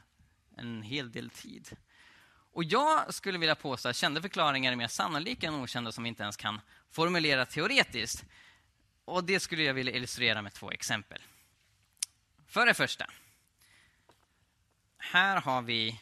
en 0.57 0.83
hel 0.83 1.13
del 1.13 1.31
tid. 1.31 1.77
Och 2.53 2.65
jag 2.65 3.15
skulle 3.15 3.39
vilja 3.39 3.55
påstå 3.55 3.89
att 3.89 3.97
kända 3.97 4.23
förklaringar 4.23 4.73
är 4.73 4.77
mer 4.77 4.89
sannolika 4.89 5.47
än 5.47 5.55
okända 5.55 5.93
som 5.93 6.05
vi 6.05 6.09
inte 6.09 6.23
ens 6.23 6.37
kan 6.37 6.61
formulera 6.91 7.47
teoretiskt. 7.47 8.25
Och 9.05 9.25
Det 9.25 9.41
skulle 9.41 9.63
jag 9.63 9.75
vilja 9.75 9.93
illustrera 9.93 10.43
med 10.43 10.53
två 10.53 10.71
exempel. 10.71 11.23
För 12.47 12.67
det 12.67 12.75
första. 12.75 13.07
Här 14.99 15.41
har 15.41 15.63
vi 15.63 16.01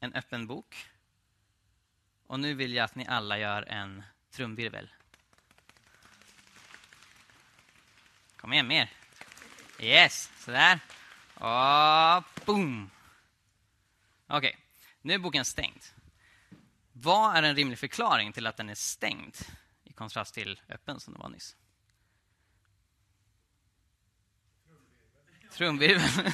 en 0.00 0.14
öppen 0.14 0.46
bok. 0.46 0.86
Och 2.26 2.40
nu 2.40 2.54
vill 2.54 2.74
jag 2.74 2.84
att 2.84 2.94
ni 2.94 3.06
alla 3.06 3.38
gör 3.38 3.62
en 3.62 4.02
trumvirvel. 4.30 4.90
Kom 8.36 8.52
igen, 8.52 8.66
mer. 8.66 8.90
Yes, 9.78 10.30
sådär. 10.38 10.80
Och 11.34 12.44
boom! 12.44 12.90
Okej. 14.26 14.48
Okay. 14.48 14.59
Nu 15.02 15.14
är 15.14 15.18
boken 15.18 15.44
stängd. 15.44 15.82
Vad 16.92 17.36
är 17.36 17.42
en 17.42 17.56
rimlig 17.56 17.78
förklaring 17.78 18.32
till 18.32 18.46
att 18.46 18.56
den 18.56 18.68
är 18.68 18.74
stängd 18.74 19.36
i 19.84 19.92
kontrast 19.92 20.34
till 20.34 20.60
öppen 20.68 21.00
som 21.00 21.12
den 21.12 21.22
var 21.22 21.28
nyss? 21.28 21.56
Trumvirvel. 25.52 26.10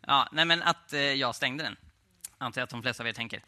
ja, 0.00 0.28
nej 0.32 0.44
men 0.44 0.62
att 0.62 0.92
eh, 0.92 1.00
jag 1.00 1.34
stängde 1.34 1.64
den. 1.64 1.76
Antar 2.38 2.60
jag 2.60 2.64
att 2.64 2.70
de 2.70 2.82
flesta 2.82 3.02
av 3.02 3.06
er 3.06 3.12
tänker. 3.12 3.42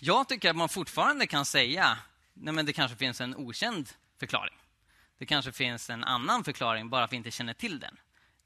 Jag 0.00 0.28
tycker 0.28 0.50
att 0.50 0.56
man 0.56 0.68
fortfarande 0.68 1.26
kan 1.26 1.44
säga 1.44 1.98
nej 2.34 2.54
men 2.54 2.66
det 2.66 2.72
kanske 2.72 2.96
finns 2.96 3.20
en 3.20 3.36
okänd 3.36 3.92
förklaring. 4.18 4.54
Det 5.18 5.26
kanske 5.26 5.52
finns 5.52 5.90
en 5.90 6.04
annan 6.04 6.44
förklaring, 6.44 6.90
bara 6.90 7.00
för 7.00 7.04
att 7.04 7.12
vi 7.12 7.16
inte 7.16 7.30
känner 7.30 7.54
till 7.54 7.80
den, 7.80 7.98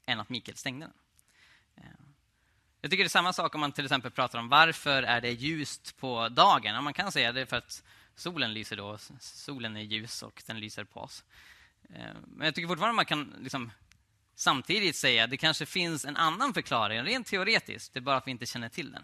än 0.05 0.19
att 0.19 0.29
Mikael 0.29 0.57
stängde 0.57 0.85
den. 0.85 0.93
Jag 2.81 2.91
tycker 2.91 3.03
det 3.03 3.07
är 3.07 3.09
samma 3.09 3.33
sak 3.33 3.55
om 3.55 3.61
man 3.61 3.71
till 3.71 3.85
exempel 3.85 4.11
pratar 4.11 4.39
om 4.39 4.49
varför 4.49 5.03
är 5.03 5.21
det 5.21 5.31
ljust 5.31 5.97
på 5.97 6.29
dagen. 6.29 6.83
man 6.83 6.93
kan 6.93 7.11
säga 7.11 7.31
det 7.31 7.45
för 7.45 7.57
att 7.57 7.83
solen 8.15 8.53
lyser 8.53 8.75
då. 8.75 8.97
Solen 9.19 9.77
är 9.77 9.81
ljus 9.81 10.23
och 10.23 10.43
den 10.45 10.59
lyser 10.59 10.83
på 10.83 10.99
oss. 10.99 11.23
Eh, 11.89 12.13
men 12.27 12.45
jag 12.45 12.55
tycker 12.55 12.67
fortfarande 12.67 12.95
man 12.95 13.05
kan 13.05 13.35
liksom 13.41 13.71
samtidigt 14.35 14.95
säga 14.95 15.23
att 15.23 15.29
det 15.29 15.37
kanske 15.37 15.65
finns 15.65 16.05
en 16.05 16.17
annan 16.17 16.53
förklaring, 16.53 17.03
rent 17.03 17.27
teoretiskt. 17.27 17.93
Det 17.93 17.99
är 17.99 18.01
bara 18.01 18.17
att 18.17 18.27
vi 18.27 18.31
inte 18.31 18.45
känner 18.45 18.69
till 18.69 18.91
den. 18.91 19.03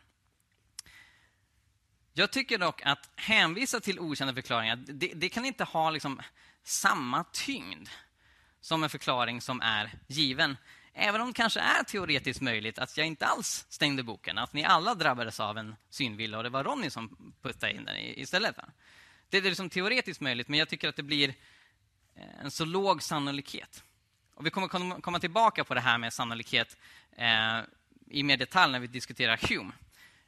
Jag 2.13 2.31
tycker 2.31 2.57
dock 2.57 2.81
att 2.85 3.09
hänvisa 3.15 3.79
till 3.79 3.99
okända 3.99 4.33
förklaringar, 4.33 4.75
det, 4.75 5.11
det 5.15 5.29
kan 5.29 5.45
inte 5.45 5.63
ha 5.63 5.89
liksom 5.89 6.21
samma 6.63 7.23
tyngd 7.23 7.89
som 8.61 8.83
en 8.83 8.89
förklaring 8.89 9.41
som 9.41 9.61
är 9.61 9.91
given. 10.07 10.57
Även 10.99 11.21
om 11.21 11.27
det 11.27 11.33
kanske 11.33 11.59
är 11.59 11.83
teoretiskt 11.83 12.41
möjligt 12.41 12.79
att 12.79 12.97
jag 12.97 13.07
inte 13.07 13.25
alls 13.25 13.65
stängde 13.69 14.03
boken, 14.03 14.37
att 14.37 14.53
ni 14.53 14.63
alla 14.63 14.95
drabbades 14.95 15.39
av 15.39 15.57
en 15.57 15.75
synvilla 15.89 16.37
och 16.37 16.43
det 16.43 16.49
var 16.49 16.63
Ronny 16.63 16.89
som 16.89 17.33
puttade 17.41 17.73
in 17.73 17.85
den 17.85 17.95
istället. 17.97 18.55
Det 19.29 19.37
är 19.37 19.41
liksom 19.41 19.69
teoretiskt 19.69 20.21
möjligt, 20.21 20.47
men 20.47 20.59
jag 20.59 20.69
tycker 20.69 20.89
att 20.89 20.95
det 20.95 21.03
blir 21.03 21.29
eh, 22.15 22.39
en 22.41 22.51
så 22.51 22.65
låg 22.65 23.03
sannolikhet. 23.03 23.83
Och 24.33 24.45
vi 24.45 24.49
kommer 24.49 25.01
komma 25.01 25.19
tillbaka 25.19 25.63
på 25.63 25.73
det 25.73 25.81
här 25.81 25.97
med 25.97 26.13
sannolikhet 26.13 26.77
eh, 27.17 27.59
i 28.07 28.23
mer 28.23 28.37
detalj 28.37 28.71
när 28.71 28.79
vi 28.79 28.87
diskuterar 28.87 29.39
Hume. 29.49 29.71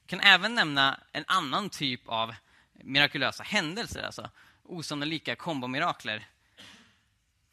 Jag 0.01 0.09
kan 0.09 0.19
även 0.19 0.55
nämna 0.55 0.99
en 1.11 1.23
annan 1.27 1.69
typ 1.69 2.01
av 2.05 2.35
mirakulösa 2.73 3.43
händelser, 3.43 4.03
alltså 4.03 4.29
osannolika 4.63 5.35
kombomirakler. 5.35 6.27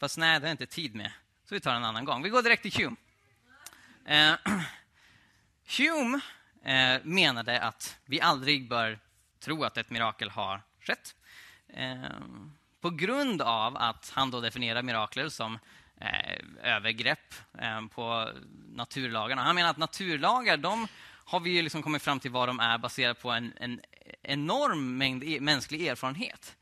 Fast 0.01 0.19
nej, 0.19 0.41
det 0.41 0.47
har 0.47 0.49
jag 0.49 0.55
inte 0.55 0.67
tid 0.67 0.95
med, 0.95 1.13
så 1.49 1.55
vi 1.55 1.61
tar 1.61 1.75
en 1.75 1.85
annan 1.85 2.05
gång. 2.05 2.23
Vi 2.23 2.29
går 2.29 2.43
direkt 2.43 2.63
till 2.63 2.85
Hume. 2.85 2.97
Eh, 4.07 4.35
Hume 5.79 6.21
eh, 6.65 7.01
menade 7.05 7.61
att 7.61 7.99
vi 8.05 8.21
aldrig 8.21 8.69
bör 8.69 8.99
tro 9.41 9.65
att 9.65 9.77
ett 9.77 9.91
mirakel 9.91 10.31
har 10.31 10.63
skett. 10.81 11.15
Eh, 11.69 12.11
på 12.81 12.91
grund 12.91 13.43
av 13.43 13.77
att 13.77 14.13
han 14.15 14.31
då 14.31 14.41
definierar 14.41 14.83
mirakler 14.83 15.29
som 15.29 15.59
eh, 16.01 16.39
övergrepp 16.63 17.35
eh, 17.59 17.87
på 17.87 18.31
naturlagarna. 18.69 19.43
Han 19.43 19.55
menar 19.55 19.71
att 19.71 19.77
naturlagar, 19.77 20.57
de 20.57 20.89
har 21.25 21.41
vi 21.41 21.63
liksom 21.63 21.83
kommit 21.83 22.03
fram 22.03 22.21
till 22.21 22.31
vad 22.31 22.49
de 22.49 22.61
är 22.61 22.79
baserat 22.79 23.21
på 23.21 23.31
en, 23.31 23.53
en 23.57 23.81
enorm 24.23 24.99
mängd 24.99 25.25
e 25.25 25.41
mänsklig 25.41 25.87
erfarenhet. 25.87 26.57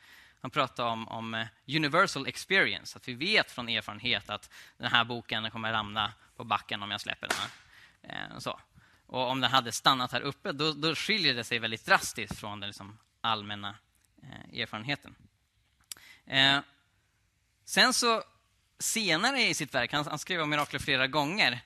Han 0.44 0.50
pratade 0.50 0.90
om, 0.90 1.08
om, 1.08 1.34
eh, 1.34 1.46
universal 1.68 2.26
experience, 2.26 2.96
att 2.96 3.08
vi 3.08 3.14
vet 3.14 3.50
från 3.50 3.68
erfarenhet 3.68 4.30
att 4.30 4.50
den 4.78 4.90
här 4.90 5.04
boken 5.04 5.50
kommer 5.50 5.72
ramla 5.72 6.12
på 6.36 6.44
backen 6.44 6.82
om 6.82 6.90
jag 6.90 7.00
släpper 7.00 7.28
den. 7.28 7.36
här. 7.36 8.30
Eh, 8.32 8.38
så. 8.38 8.60
Och 9.06 9.30
om 9.30 9.40
den 9.40 9.50
hade 9.50 9.72
stannat 9.72 10.12
här 10.12 10.20
uppe, 10.20 10.52
då, 10.52 10.72
då 10.72 10.94
skiljer 10.94 11.34
det 11.34 11.44
sig 11.44 11.58
väldigt 11.58 11.86
drastiskt 11.86 12.38
från 12.38 12.60
den 12.60 12.68
liksom 12.68 12.98
allmänna 13.20 13.74
eh, 14.22 14.60
erfarenheten. 14.60 15.14
Sen 17.64 17.94
så 17.94 18.22
senare 18.78 19.42
i 19.42 19.54
sitt 19.54 19.74
verk, 19.74 19.92
han, 19.92 20.06
han 20.06 20.18
skrev 20.18 20.40
om 20.40 20.50
mirakler 20.50 20.80
flera 20.80 21.06
gånger, 21.06 21.60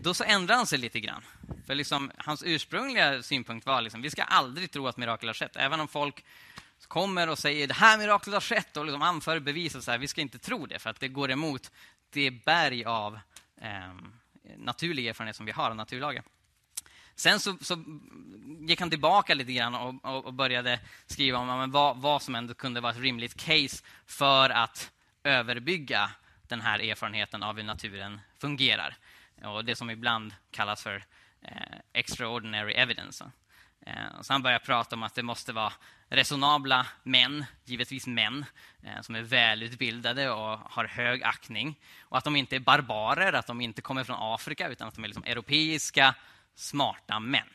då 0.00 0.14
så 0.14 0.24
ändrade 0.24 0.58
han 0.58 0.66
sig 0.66 0.78
lite 0.78 1.00
grann. 1.00 1.24
För 1.66 1.74
liksom, 1.74 2.10
hans 2.18 2.42
ursprungliga 2.46 3.22
synpunkt 3.22 3.66
var 3.66 3.80
liksom, 3.80 4.02
vi 4.02 4.10
ska 4.10 4.22
aldrig 4.22 4.70
tro 4.70 4.88
att 4.88 4.96
mirakel 4.96 5.28
har 5.28 5.34
skett. 5.34 5.56
Även 5.56 5.80
om 5.80 5.88
folk 5.88 6.24
kommer 6.88 7.28
och 7.28 7.38
säger 7.38 7.66
det 7.66 7.74
här 7.74 7.98
miraklet 7.98 8.34
har 8.34 8.40
skett 8.40 8.76
och 8.76 8.84
liksom 8.84 9.02
anför 9.02 9.40
bevis. 9.40 9.74
Och 9.74 9.84
så 9.84 9.90
här, 9.90 9.98
vi 9.98 10.08
ska 10.08 10.20
inte 10.20 10.38
tro 10.38 10.66
det, 10.66 10.78
för 10.78 10.90
att 10.90 11.00
det 11.00 11.08
går 11.08 11.30
emot 11.30 11.70
det 12.10 12.30
berg 12.30 12.84
av 12.84 13.18
eh, 13.60 13.94
naturlig 14.56 15.06
erfarenhet 15.06 15.36
som 15.36 15.46
vi 15.46 15.52
har 15.52 15.70
av 15.70 15.76
naturlagen. 15.76 16.22
Sen 17.14 17.40
så, 17.40 17.56
så, 17.60 17.84
gick 18.68 18.80
han 18.80 18.90
tillbaka 18.90 19.34
lite 19.34 19.52
grann 19.52 19.74
och, 19.74 20.04
och, 20.04 20.24
och 20.24 20.34
började 20.34 20.80
skriva 21.06 21.38
om 21.38 21.70
vad, 21.70 21.96
vad, 21.96 22.22
som 22.22 22.34
ändå 22.34 22.54
kunde 22.54 22.80
vara 22.80 22.92
ett 22.92 22.98
rimligt 22.98 23.34
case 23.34 23.84
för 24.06 24.50
att 24.50 24.90
överbygga 25.24 26.10
den 26.48 26.60
här 26.60 26.78
erfarenheten 26.78 27.42
av 27.42 27.56
hur 27.56 27.62
naturen 27.62 28.20
fungerar. 28.38 28.96
Och 29.44 29.64
det 29.64 29.76
som 29.76 29.90
ibland 29.90 30.34
kallas 30.50 30.82
för 30.82 31.04
eh, 31.42 31.78
extraordinary 31.92 32.72
evidence. 32.72 33.30
Eh, 33.86 34.20
så 34.20 34.32
han 34.32 34.42
börjar 34.42 34.58
prata 34.58 34.96
om 34.96 35.02
att 35.02 35.14
det 35.14 35.22
måste 35.22 35.52
vara 35.52 35.72
resonabla 36.08 36.86
män, 37.02 37.44
givetvis 37.64 38.06
män, 38.06 38.44
eh, 38.82 39.00
som 39.00 39.14
är 39.14 39.22
välutbildade 39.22 40.30
och 40.30 40.58
har 40.58 40.84
hög 40.84 41.22
aktning. 41.22 41.80
Och 42.00 42.18
att 42.18 42.24
de 42.24 42.36
inte 42.36 42.56
är 42.56 42.60
barbarer, 42.60 43.32
att 43.32 43.46
de 43.46 43.60
inte 43.60 43.82
kommer 43.82 44.04
från 44.04 44.16
Afrika, 44.20 44.68
utan 44.68 44.88
att 44.88 44.94
de 44.94 45.04
är 45.04 45.08
liksom 45.08 45.24
europeiska, 45.24 46.14
smarta 46.54 47.20
män. 47.20 47.48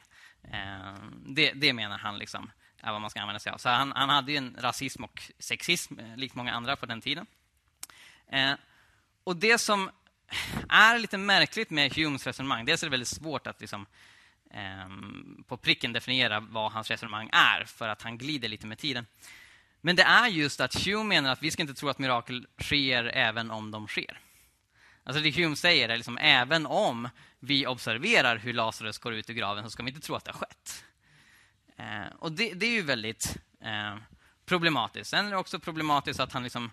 Eh, 0.44 0.94
det, 1.26 1.52
det, 1.52 1.74
menar 1.74 1.98
han 1.98 2.18
liksom 2.18 2.52
är 2.78 2.92
vad 2.92 3.02
man 3.02 3.10
ska 3.10 3.22
använda 3.22 3.40
sig 3.40 3.52
av. 3.52 3.58
Så 3.58 3.70
han, 3.70 3.92
han 3.96 4.10
hade 4.10 4.34
en 4.34 4.56
rasism 4.60 5.04
och 5.04 5.22
sexism, 5.40 6.00
eh, 6.00 6.18
likt 6.18 6.36
många 6.36 6.54
andra 6.54 6.76
på 6.76 6.86
den 6.86 7.02
tiden. 7.02 7.26
Och 9.24 9.36
det 9.36 9.58
som 9.58 9.90
är 10.70 11.00
lite 11.00 11.18
märkligt 11.18 11.70
med 11.70 11.96
Humes 11.96 12.28
resonemang, 12.28 12.66
dels 12.66 12.84
är 12.84 12.88
det 12.88 12.92
väldigt 12.92 13.08
svårt 13.08 13.48
att 13.48 13.62
liksom 13.62 13.86
Ehm, 14.54 15.44
på 15.48 15.58
pricken 15.58 15.94
definiera 15.94 16.40
vad 16.40 16.72
hans 16.72 16.92
resonemang 16.92 17.30
är, 17.34 17.64
för 17.64 17.90
att 17.90 18.02
han 18.02 18.18
glider 18.18 18.50
lite 18.50 18.68
med 18.68 18.78
tiden. 18.78 19.06
Men 19.82 19.96
det 19.96 20.04
är 20.04 20.28
just 20.28 20.62
att 20.62 20.76
Hume 20.76 21.04
menar 21.04 21.32
att 21.32 21.44
vi 21.44 21.52
ska 21.52 21.62
inte 21.62 21.74
tro 21.74 21.90
att 21.90 22.00
mirakel 22.00 22.48
sker 22.62 23.04
även 23.04 23.52
om 23.52 23.72
de 23.72 23.88
sker. 23.88 24.20
Alltså 25.04 25.24
det 25.24 25.36
Hume 25.36 25.56
säger 25.56 25.90
är 25.90 25.96
liksom, 25.96 26.18
även 26.18 26.66
om 26.66 27.10
vi 27.40 27.68
observerar 27.68 28.38
hur 28.38 28.54
Lazarus 28.54 28.98
går 28.98 29.14
ut 29.14 29.30
ur 29.30 29.34
graven 29.34 29.64
så 29.64 29.70
ska 29.70 29.84
vi 29.84 29.90
inte 29.90 30.02
tro 30.02 30.16
att 30.16 30.26
det 30.26 30.32
har 30.32 30.40
skett. 30.40 30.86
Eh, 31.78 32.16
och 32.20 32.32
det, 32.32 32.54
det, 32.54 32.66
är 32.66 32.72
ju 32.72 32.82
väldigt 32.82 33.38
eh, 33.62 33.96
problematiskt. 34.46 35.10
Sen 35.10 35.26
är 35.26 35.32
det 35.32 35.38
också 35.38 35.60
problematiskt 35.60 36.20
att 36.20 36.34
han 36.34 36.44
liksom 36.44 36.72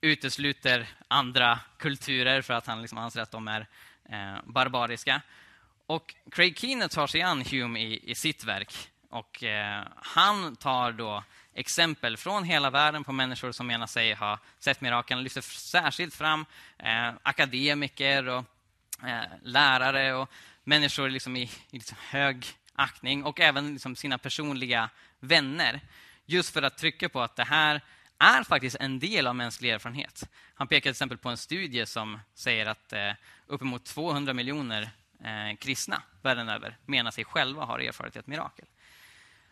utesluter 0.00 0.88
andra 1.08 1.60
kulturer 1.78 2.42
för 2.42 2.54
att 2.54 2.66
han 2.66 2.82
liksom 2.82 2.98
anser 2.98 3.20
att 3.20 3.30
de 3.30 3.48
är 3.48 3.66
eh, 4.04 4.36
barbariska. 4.44 5.22
Och 5.86 6.14
Craig 6.30 6.58
Keener 6.58 6.88
tar 6.88 7.06
sig 7.06 7.22
an 7.22 7.44
Hume 7.50 7.80
i, 7.80 8.10
i 8.10 8.14
sitt 8.14 8.44
verk. 8.44 8.74
Och 9.10 9.44
eh, 9.44 9.82
Han 9.96 10.56
tar 10.56 10.92
då 10.92 11.24
exempel 11.54 12.16
från 12.16 12.44
hela 12.44 12.70
världen 12.70 13.04
på 13.04 13.12
människor 13.12 13.52
som 13.52 13.66
menar 13.66 13.86
sig 13.86 14.14
ha 14.14 14.38
sett 14.58 14.80
mirakeln. 14.80 15.18
Han 15.18 15.24
lyfter 15.24 15.40
särskilt 15.40 16.14
fram 16.14 16.46
eh, 16.78 17.10
akademiker 17.22 18.28
och 18.28 18.44
eh, 19.06 19.24
lärare 19.42 20.14
och 20.14 20.30
människor 20.64 21.08
liksom 21.08 21.36
i, 21.36 21.42
i 21.42 21.50
liksom 21.70 21.96
hög 22.00 22.46
aktning 22.72 23.24
och 23.24 23.40
även 23.40 23.72
liksom 23.72 23.96
sina 23.96 24.18
personliga 24.18 24.90
vänner. 25.20 25.80
Just 26.26 26.52
för 26.52 26.62
att 26.62 26.78
trycka 26.78 27.08
på 27.08 27.20
att 27.22 27.36
det 27.36 27.44
här 27.44 27.80
är 28.18 28.44
faktiskt 28.44 28.76
en 28.80 28.98
del 28.98 29.26
av 29.26 29.36
mänsklig 29.36 29.70
erfarenhet. 29.70 30.28
Han 30.54 30.68
pekar 30.68 30.80
till 30.82 30.90
exempel 30.90 31.18
på 31.18 31.28
en 31.28 31.36
studie 31.36 31.86
som 31.86 32.20
säger 32.34 32.66
att 32.66 32.92
eh, 32.92 33.12
uppemot 33.46 33.84
200 33.84 34.34
miljoner 34.34 34.90
eh, 35.24 35.56
kristna 35.56 36.02
världen 36.22 36.48
över 36.48 36.76
menar 36.86 37.10
sig 37.10 37.24
själva 37.24 37.64
ha 37.64 37.80
erfarit 37.80 38.16
ett 38.16 38.26
mirakel. 38.26 38.66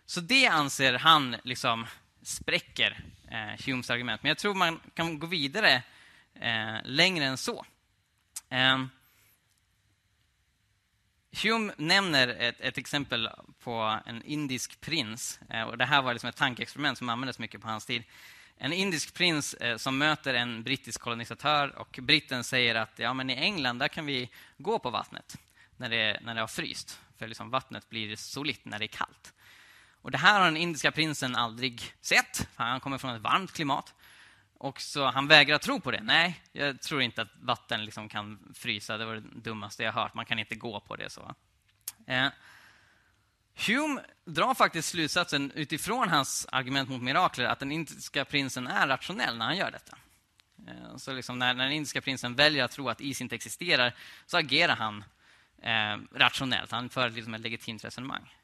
Så 0.07 0.21
det 0.21 0.47
anser 0.47 0.93
han 0.93 1.37
liksom 1.45 1.87
spräcker 2.23 3.05
eh, 3.31 3.67
Humes 3.67 3.91
argument. 3.91 4.23
Men 4.23 4.29
jag 4.29 4.39
tror 4.39 4.55
man 4.55 4.81
kan 4.95 5.19
gå 5.19 5.27
vidare 5.27 5.83
eh, 6.35 6.77
längre 6.85 7.25
än 7.25 7.37
så. 7.37 7.65
Eh, 8.49 8.85
Hume 11.43 11.73
nämner 11.77 12.29
ett, 12.29 12.61
ett, 12.61 12.79
exempel 12.79 13.29
på 13.59 14.01
en 14.07 14.23
indisk 14.23 14.81
prins. 14.81 15.41
Eh, 15.51 15.63
och 15.63 15.79
Det 15.79 15.85
här 15.85 16.03
var 16.03 16.13
liksom 16.13 16.29
ett 16.29 16.37
tankeexperiment 16.37 16.99
som 16.99 17.09
användes 17.09 17.39
mycket 17.39 17.61
på 17.61 17.69
hans 17.69 17.87
tid. 17.87 18.03
En 18.57 18.73
indisk 18.73 19.15
prins 19.15 19.55
eh, 19.55 19.77
som 19.77 19.99
möter 19.99 20.35
en 20.35 20.63
brittisk 20.63 21.01
kolonisatör 21.01 21.79
och 21.79 21.99
britten 22.03 22.45
säger 22.45 22.75
att 22.75 22.99
ja, 22.99 23.15
men 23.15 23.31
i 23.31 23.35
England 23.35 23.79
där 23.79 23.89
kan 23.89 24.07
vi 24.07 24.31
gå 24.59 24.79
på 24.79 24.91
vattnet 24.91 25.37
när 25.83 25.89
det, 25.89 26.21
när 26.23 26.35
det 26.35 26.41
har 26.41 26.49
fryst. 26.49 27.01
För 27.19 27.29
liksom 27.29 27.51
vattnet 27.51 27.89
blir 27.89 28.17
solitt 28.17 28.65
när 28.65 28.79
det 28.79 28.85
är 28.85 28.87
kallt. 28.87 29.33
Och 30.03 30.11
Det 30.11 30.19
här 30.19 30.39
har 30.39 30.45
den 30.45 30.57
indiska 30.57 30.93
prinsen 30.93 31.37
aldrig 31.37 31.83
sett. 32.01 32.49
Han 32.55 32.81
kommer 32.81 32.99
från 32.99 33.15
ett 33.15 33.23
varmt 33.23 33.53
klimat. 33.53 33.95
Och 34.59 34.81
så 34.81 35.11
Han 35.11 35.29
vägrar 35.29 35.59
tro 35.59 35.81
på 35.81 35.91
det. 35.91 36.01
Nej, 36.03 36.43
jag 36.53 36.81
tror 36.81 37.03
inte 37.03 37.23
att 37.23 37.29
vatten 37.41 37.85
liksom 37.85 38.09
kan 38.09 38.55
frysa. 38.55 38.99
Det 38.99 39.05
var 39.05 39.15
det 39.15 39.21
dummaste 39.21 39.83
jag 39.83 39.93
hört. 39.93 40.15
Man 40.15 40.27
kan 40.27 40.39
inte 40.39 40.55
gå 40.55 40.81
på 40.81 40.97
det. 40.97 41.11
så. 41.11 41.35
Eh, 42.07 42.29
Hume 43.67 44.03
drar 44.25 44.55
faktiskt 44.55 44.89
slutsatsen 44.89 45.53
utifrån 45.55 46.09
hans 46.09 46.47
argument 46.53 46.89
mot 46.89 47.03
mirakler 47.03 47.45
att 47.45 47.59
den 47.59 47.73
indiska 47.73 48.25
prinsen 48.25 48.67
är 48.67 48.89
rationell 48.89 49.37
när 49.37 49.47
han 49.47 49.57
gör 49.57 49.71
detta. 49.71 49.99
Eh, 50.69 50.97
så 50.97 51.13
liksom 51.13 51.39
när, 51.39 51.55
när 51.55 51.65
den 51.65 51.73
indiska 51.73 52.01
prinsen 52.01 52.35
väljer 52.35 52.65
att 52.65 52.71
tro 52.71 52.89
att 52.89 53.01
is 53.01 53.21
inte 53.21 53.35
existerar 53.35 53.95
så 54.27 54.37
agerar 54.37 54.77
han 54.77 55.05
eh, 55.63 55.99
rationellt. 56.13 56.71
Han 56.71 56.89
för 56.89 57.11
liksom 57.11 57.35
ett 57.35 57.41
legitimt 57.41 57.85
resonemang. 57.85 58.35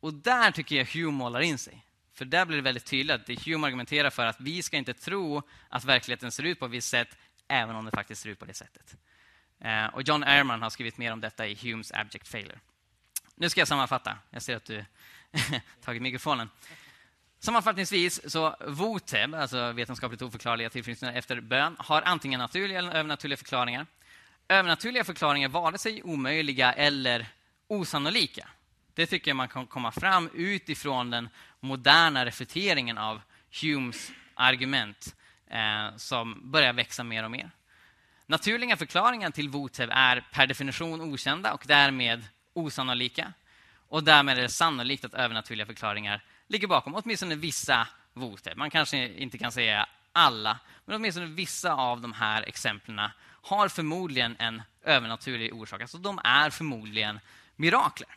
Och 0.00 0.14
där 0.14 0.50
tycker 0.50 0.76
jag 0.76 0.84
Hume 0.84 1.12
målar 1.12 1.40
in 1.40 1.58
sig. 1.58 1.84
För 2.14 2.24
där 2.24 2.44
blir 2.44 2.56
det 2.56 2.62
väldigt 2.62 2.84
tydligt 2.84 3.30
att 3.30 3.44
Hume 3.44 3.66
argumenterar 3.66 4.10
för 4.10 4.26
att 4.26 4.40
vi 4.40 4.62
ska 4.62 4.76
inte 4.76 4.94
tro 4.94 5.42
att 5.68 5.84
verkligheten 5.84 6.32
ser 6.32 6.42
ut 6.42 6.58
på 6.58 6.66
ett 6.66 6.70
visst 6.70 6.88
sätt, 6.88 7.16
även 7.48 7.76
om 7.76 7.84
det 7.84 7.90
faktiskt 7.90 8.22
ser 8.22 8.30
ut 8.30 8.38
på 8.38 8.44
det 8.44 8.54
sättet. 8.54 8.96
Eh, 9.60 9.86
och 9.86 10.02
John 10.02 10.22
Ehrman 10.22 10.62
har 10.62 10.70
skrivit 10.70 10.98
mer 10.98 11.12
om 11.12 11.20
detta 11.20 11.46
i 11.46 11.54
Humes 11.54 11.92
Abject 11.92 12.28
Failure. 12.28 12.58
Nu 13.34 13.50
ska 13.50 13.60
jag 13.60 13.68
sammanfatta. 13.68 14.18
Jag 14.30 14.42
ser 14.42 14.56
att 14.56 14.64
du 14.64 14.84
tagit 15.84 16.02
mikrofonen. 16.02 16.50
Sammanfattningsvis, 17.38 18.30
så 18.32 18.56
VOTEB, 18.66 19.34
alltså 19.34 19.72
vetenskapligt 19.72 20.22
oförklarliga 20.22 20.70
tillfrisknande 20.70 21.18
efter 21.18 21.40
bön, 21.40 21.76
har 21.78 22.02
antingen 22.02 22.40
naturliga 22.40 22.78
eller 22.78 22.92
övernaturliga 22.92 23.36
förklaringar. 23.36 23.86
Övernaturliga 24.48 25.04
förklaringar 25.04 25.48
är 25.48 25.52
vare 25.52 25.78
sig 25.78 26.02
omöjliga 26.02 26.72
eller 26.72 27.26
osannolika. 27.68 28.48
Det 28.94 29.06
tycker 29.06 29.30
jag 29.30 29.36
man 29.36 29.48
kan 29.48 29.66
komma 29.66 29.92
fram 29.92 30.30
utifrån 30.34 31.10
den 31.10 31.28
moderna 31.60 32.26
refuteringen 32.26 32.98
av 32.98 33.20
Humes 33.62 34.10
argument 34.34 35.16
eh, 35.50 35.96
som 35.96 36.50
börjar 36.50 36.72
växa 36.72 37.04
mer 37.04 37.24
och 37.24 37.30
mer. 37.30 37.50
Naturliga 38.26 38.76
förklaringar 38.76 39.30
till 39.30 39.48
votev 39.48 39.90
är 39.92 40.24
per 40.32 40.46
definition 40.46 41.00
okända 41.00 41.52
och 41.52 41.64
därmed 41.66 42.24
osannolika. 42.52 43.32
Och 43.88 44.04
därmed 44.04 44.38
är 44.38 44.42
det 44.42 44.48
sannolikt 44.48 45.04
att 45.04 45.14
övernaturliga 45.14 45.66
förklaringar 45.66 46.24
ligger 46.46 46.66
bakom 46.66 46.94
åtminstone 46.94 47.34
vissa 47.34 47.88
votev. 48.12 48.56
Man 48.56 48.70
kanske 48.70 49.08
inte 49.08 49.38
kan 49.38 49.52
säga 49.52 49.88
alla, 50.12 50.58
men 50.84 50.96
åtminstone 50.96 51.26
vissa 51.26 51.74
av 51.74 52.00
de 52.00 52.12
här 52.12 52.42
exemplen 52.42 53.10
har 53.44 53.68
förmodligen 53.68 54.36
en 54.38 54.62
övernaturlig 54.82 55.54
orsak. 55.54 55.80
Alltså 55.80 55.98
de 55.98 56.20
är 56.24 56.50
förmodligen 56.50 57.20
mirakler. 57.56 58.08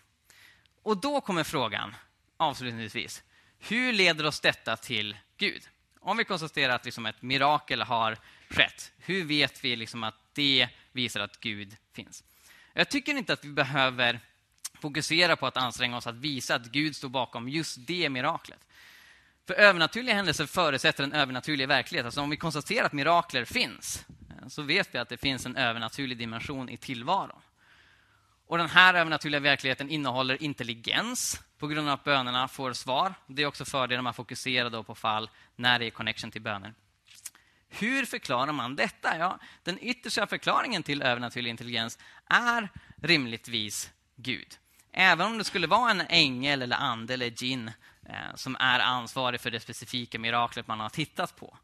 Och 0.84 0.97
då 0.97 1.21
kommer 1.21 1.43
frågan, 1.43 1.95
avslutningsvis, 2.38 3.23
hur 3.59 3.93
leder 3.93 4.25
oss 4.25 4.39
detta 4.39 4.78
till 4.78 5.17
Gud? 5.38 5.67
Om 5.99 6.17
vi 6.17 6.23
konstaterar 6.23 6.75
att 6.75 6.86
liksom 6.86 7.05
ett 7.05 7.21
mirakel 7.21 7.82
har 7.82 8.17
skett, 8.49 8.91
hur 8.97 9.23
vet 9.23 9.63
vi 9.63 9.75
liksom 9.75 10.03
att 10.03 10.15
det 10.34 10.69
visar 10.91 11.19
att 11.19 11.39
Gud 11.39 11.75
finns? 11.93 12.23
Jag 12.73 12.89
tycker 12.89 13.17
inte 13.17 13.34
att 13.34 13.45
vi 13.45 13.49
behöver 13.49 14.19
fokusera 14.82 15.36
på 15.36 15.47
att 15.47 15.57
anstränga 15.57 15.97
oss 15.97 16.07
att 16.07 16.15
visa 16.15 16.55
att 16.55 16.65
Gud 16.65 16.95
står 16.95 17.09
bakom 17.09 17.49
just 17.49 17.88
det 17.88 18.09
miraklet. 18.09 18.59
För 19.47 19.53
övernaturliga 19.53 20.15
händelser 20.15 20.45
förutsätter 20.45 21.03
en 21.03 21.13
övernaturlig 21.13 21.67
verklighet. 21.67 22.05
Alltså 22.05 22.21
om 22.21 22.30
vi 22.30 22.38
konstaterar 22.38 22.86
att 22.86 22.93
mirakler 22.93 23.45
finns, 23.45 24.05
Eh, 24.41 24.47
så 24.47 24.61
vet 24.61 24.95
vi 24.95 24.99
att 24.99 25.09
det 25.09 25.17
finns 25.17 25.45
en 25.45 25.55
övernaturlig 25.55 26.17
dimension 26.17 26.69
i 26.69 26.77
tillvaron. 26.77 27.41
Och 28.47 28.57
Den 28.57 28.69
här 28.69 28.93
övernaturliga 28.93 29.39
verkligheten 29.39 29.89
innehåller 29.89 30.43
intelligens 30.43 31.41
på 31.57 31.67
grund 31.67 31.88
av 31.88 31.93
att 31.93 32.03
bönerna 32.03 32.47
får 32.47 32.73
svar. 32.73 33.13
Det 33.27 33.41
är 33.41 33.45
också 33.45 33.65
fördelen 33.65 34.03
med 34.03 34.09
att 34.09 34.15
fokusera 34.15 34.83
på 34.83 34.95
fall 34.95 35.29
när 35.55 35.79
det 35.79 35.85
är 35.85 35.89
connection 35.89 36.31
till 36.31 36.41
böner. 36.41 36.73
Hur 37.69 38.05
förklarar 38.05 38.51
man 38.51 38.75
detta? 38.75 39.17
Ja, 39.17 39.39
den 39.63 39.79
yttersta 39.81 40.27
förklaringen 40.27 40.83
till 40.83 41.01
övernaturlig 41.01 41.49
intelligens 41.49 41.99
är 42.25 42.69
rimligtvis 42.95 43.91
Gud. 44.15 44.57
Även 44.91 45.27
om 45.27 45.38
det 45.38 45.43
skulle 45.43 45.67
vara 45.67 45.91
en 45.91 46.01
ängel, 46.09 46.61
eller 46.61 46.77
ande 46.77 47.13
eller 47.13 47.29
gin 47.29 47.71
eh, 48.05 48.35
som 48.35 48.55
är 48.59 48.79
ansvarig 48.79 49.41
för 49.41 49.51
det 49.51 49.59
specifika 49.59 50.19
miraklet 50.19 50.67
man 50.67 50.79
har 50.79 50.89
tittat 50.89 51.35
på. 51.35 51.57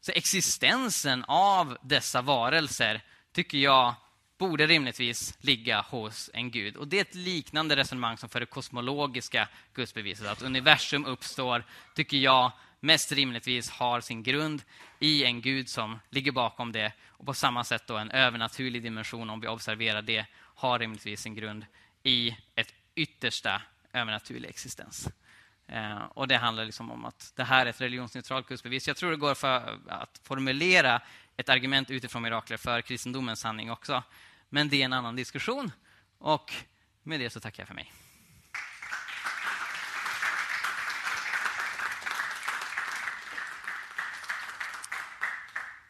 Så 0.00 0.12
existensen 0.12 1.24
av 1.28 1.78
dessa 1.82 2.22
varelser 2.22 3.02
tycker 3.32 3.58
jag 3.58 3.94
borde 4.38 4.66
rimligtvis 4.66 5.34
ligga 5.40 5.80
hos 5.80 6.30
en 6.34 6.50
gud. 6.50 6.76
Och 6.76 6.88
Det 6.88 6.96
är 6.96 7.00
ett 7.00 7.14
liknande 7.14 7.76
resonemang 7.76 8.16
som 8.16 8.28
för 8.28 8.40
det 8.40 8.46
kosmologiska 8.46 9.48
gudsbeviset. 9.74 10.26
Att 10.26 10.42
universum 10.42 11.06
uppstår, 11.06 11.64
tycker 11.94 12.16
jag, 12.16 12.52
mest 12.80 13.12
rimligtvis 13.12 13.70
har 13.70 14.00
sin 14.00 14.22
grund 14.22 14.62
i 14.98 15.24
en 15.24 15.40
gud 15.40 15.68
som 15.68 15.98
ligger 16.10 16.32
bakom 16.32 16.72
det. 16.72 16.92
Och 17.06 17.26
På 17.26 17.34
samma 17.34 17.64
sätt 17.64 17.86
då 17.86 17.96
en 17.96 18.10
övernaturlig 18.10 18.82
dimension, 18.82 19.30
om 19.30 19.40
vi 19.40 19.48
observerar 19.48 20.02
det, 20.02 20.26
har 20.34 20.78
rimligtvis 20.78 21.20
sin 21.20 21.34
grund 21.34 21.66
i 22.02 22.36
ett 22.54 22.74
yttersta 22.94 23.62
övernaturlig 23.92 24.48
existens. 24.48 25.08
Eh, 25.68 26.02
och 26.14 26.28
Det 26.28 26.36
handlar 26.36 26.64
liksom 26.64 26.90
om 26.90 27.04
att 27.04 27.32
det 27.36 27.44
här 27.44 27.66
är 27.66 27.70
ett 27.70 27.80
religionsneutralt 27.80 28.48
gudsbevis. 28.48 28.88
Jag 28.88 28.96
tror 28.96 29.10
det 29.10 29.16
går 29.16 29.34
för 29.34 29.78
att 29.88 30.20
formulera 30.22 31.02
ett 31.36 31.48
argument 31.48 31.90
utifrån 31.90 32.22
mirakler 32.22 32.56
för 32.56 32.80
kristendomens 32.82 33.40
sanning 33.40 33.70
också. 33.70 34.02
Men 34.48 34.68
det 34.68 34.80
är 34.80 34.84
en 34.84 34.92
annan 34.92 35.16
diskussion. 35.16 35.72
Och 36.18 36.52
med 37.02 37.20
det 37.20 37.30
så 37.30 37.40
tackar 37.40 37.60
jag 37.60 37.68
för 37.68 37.74
mig. 37.74 37.92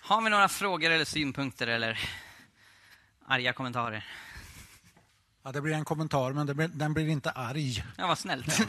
Har 0.00 0.22
vi 0.22 0.30
några 0.30 0.48
frågor 0.48 0.90
eller 0.90 1.04
synpunkter 1.04 1.66
eller 1.66 2.00
arga 3.26 3.52
kommentarer? 3.52 4.06
Ja, 5.42 5.52
det 5.52 5.60
blir 5.60 5.74
en 5.74 5.84
kommentar, 5.84 6.32
men 6.32 6.46
blir, 6.46 6.68
den 6.68 6.94
blir 6.94 7.08
inte 7.08 7.30
arg. 7.30 7.84
Ja, 7.96 8.06
vad 8.06 8.18
snällt. 8.18 8.68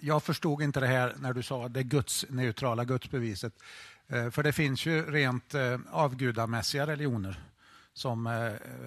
jag 0.00 0.22
förstod 0.22 0.62
inte 0.62 0.80
det 0.80 0.86
här 0.86 1.14
när 1.18 1.32
du 1.32 1.42
sa 1.42 1.68
det 1.68 1.82
gudsneutrala 1.82 2.84
gudsbeviset. 2.84 3.52
Eh, 4.08 4.30
för 4.30 4.42
det 4.42 4.52
finns 4.52 4.86
ju 4.86 5.10
rent 5.10 5.54
eh, 5.54 5.78
avgudamässiga 5.90 6.86
religioner 6.86 7.40
som 7.92 8.26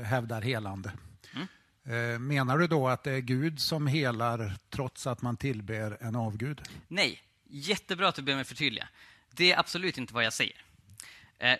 hävdar 0.03 0.41
helande. 0.41 0.91
Mm. 1.33 2.27
Menar 2.27 2.57
du 2.57 2.67
då 2.67 2.87
att 2.87 3.03
det 3.03 3.11
är 3.11 3.19
Gud 3.19 3.59
som 3.59 3.87
helar 3.87 4.53
trots 4.69 5.07
att 5.07 5.21
man 5.21 5.37
tillber 5.37 5.97
en 6.01 6.15
avgud? 6.15 6.61
Nej, 6.87 7.21
jättebra 7.49 8.07
att 8.07 8.15
du 8.15 8.21
ber 8.21 8.35
mig 8.35 8.43
förtydliga. 8.43 8.87
Det 9.31 9.51
är 9.51 9.59
absolut 9.59 9.97
inte 9.97 10.13
vad 10.13 10.23
jag 10.23 10.33
säger. 10.33 10.65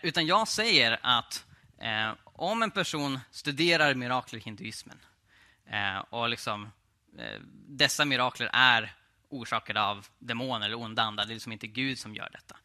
Utan 0.02 0.26
jag 0.26 0.48
säger 0.48 1.00
att 1.02 1.46
Eh, 1.82 2.14
om 2.24 2.64
en 2.64 2.72
person 2.72 3.20
studerar 3.32 3.94
mirakler 3.94 4.40
i 4.40 4.42
hinduismen 4.42 4.98
eh, 5.66 5.98
och 6.10 6.30
liksom, 6.30 6.64
eh, 6.64 6.70
Eh, 7.20 7.39
dessa 7.68 8.05
mirakler 8.05 8.49
är 8.53 8.93
orsakade 9.30 9.82
av 9.82 10.07
demoner 10.20 10.66
eller 10.66 10.80
onda 10.80 11.01
andar, 11.01 11.26
det 11.26 11.32
är 11.32 11.34
liksom 11.34 11.51
inte 11.51 11.68
Gud 11.68 11.99
som 11.99 12.16
gör 12.16 12.30
detta. 12.32 12.57